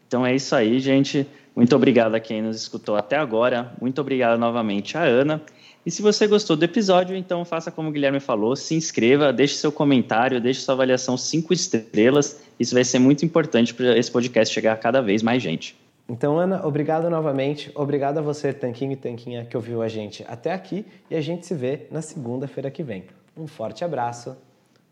Então 0.07 0.25
é 0.25 0.35
isso 0.35 0.55
aí, 0.55 0.79
gente. 0.79 1.27
Muito 1.57 1.75
obrigado 1.75 2.15
a 2.15 2.21
quem 2.21 2.43
nos 2.43 2.57
escutou 2.57 2.97
até 2.97 3.17
agora. 3.17 3.73
Muito 3.81 4.01
obrigado 4.01 4.39
novamente 4.39 4.97
a 4.97 5.03
Ana. 5.03 5.43
E 5.87 5.91
se 5.91 6.03
você 6.03 6.26
gostou 6.26 6.57
do 6.57 6.64
episódio, 6.64 7.16
então 7.16 7.45
faça 7.45 7.70
como 7.70 7.89
o 7.89 7.93
Guilherme 7.93 8.20
falou, 8.20 8.55
se 8.57 8.74
inscreva, 8.74 9.33
deixe 9.33 9.55
seu 9.55 9.72
comentário, 9.72 10.41
deixe 10.41 10.61
sua 10.61 10.74
avaliação 10.74 11.16
cinco 11.16 11.53
estrelas. 11.53 12.41
Isso 12.59 12.74
vai 12.74 12.85
ser 12.85 12.99
muito 12.99 13.24
importante 13.24 13.72
para 13.72 13.97
esse 13.97 14.11
podcast 14.11 14.53
chegar 14.53 14.72
a 14.72 14.76
cada 14.76 15.01
vez 15.01 15.22
mais 15.22 15.43
gente. 15.43 15.76
Então, 16.09 16.39
Ana, 16.39 16.66
obrigado 16.66 17.11
novamente. 17.11 17.70
Obrigado 17.74 18.18
a 18.18 18.22
você, 18.22 18.53
Tanquinho 18.53 18.93
e 18.93 18.97
Tanquinha, 18.97 19.45
que 19.45 19.57
ouviu 19.57 19.83
a 19.83 19.89
gente 19.89 20.24
até 20.26 20.53
aqui. 20.53 20.87
E 21.11 21.14
a 21.14 21.20
gente 21.20 21.47
se 21.47 21.55
vê 21.55 21.83
na 21.91 22.01
segunda-feira 22.01 22.70
que 22.70 22.83
vem. 22.83 23.05
Um 23.37 23.47
forte 23.47 23.85
abraço. 23.85 24.35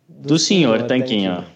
Do, 0.08 0.28
do 0.28 0.38
senhor, 0.38 0.76
senhor 0.76 0.86
Tanquinho. 0.86 1.36
Tanquinho. 1.36 1.55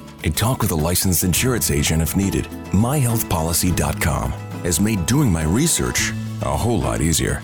and 0.23 0.35
talk 0.35 0.61
with 0.61 0.71
a 0.71 0.75
licensed 0.75 1.23
insurance 1.23 1.71
agent 1.71 2.01
if 2.01 2.15
needed. 2.15 2.45
MyHealthPolicy.com 2.71 4.31
has 4.63 4.79
made 4.79 5.05
doing 5.05 5.31
my 5.31 5.43
research 5.43 6.11
a 6.41 6.57
whole 6.57 6.79
lot 6.79 7.01
easier. 7.01 7.43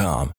com. 0.00 0.28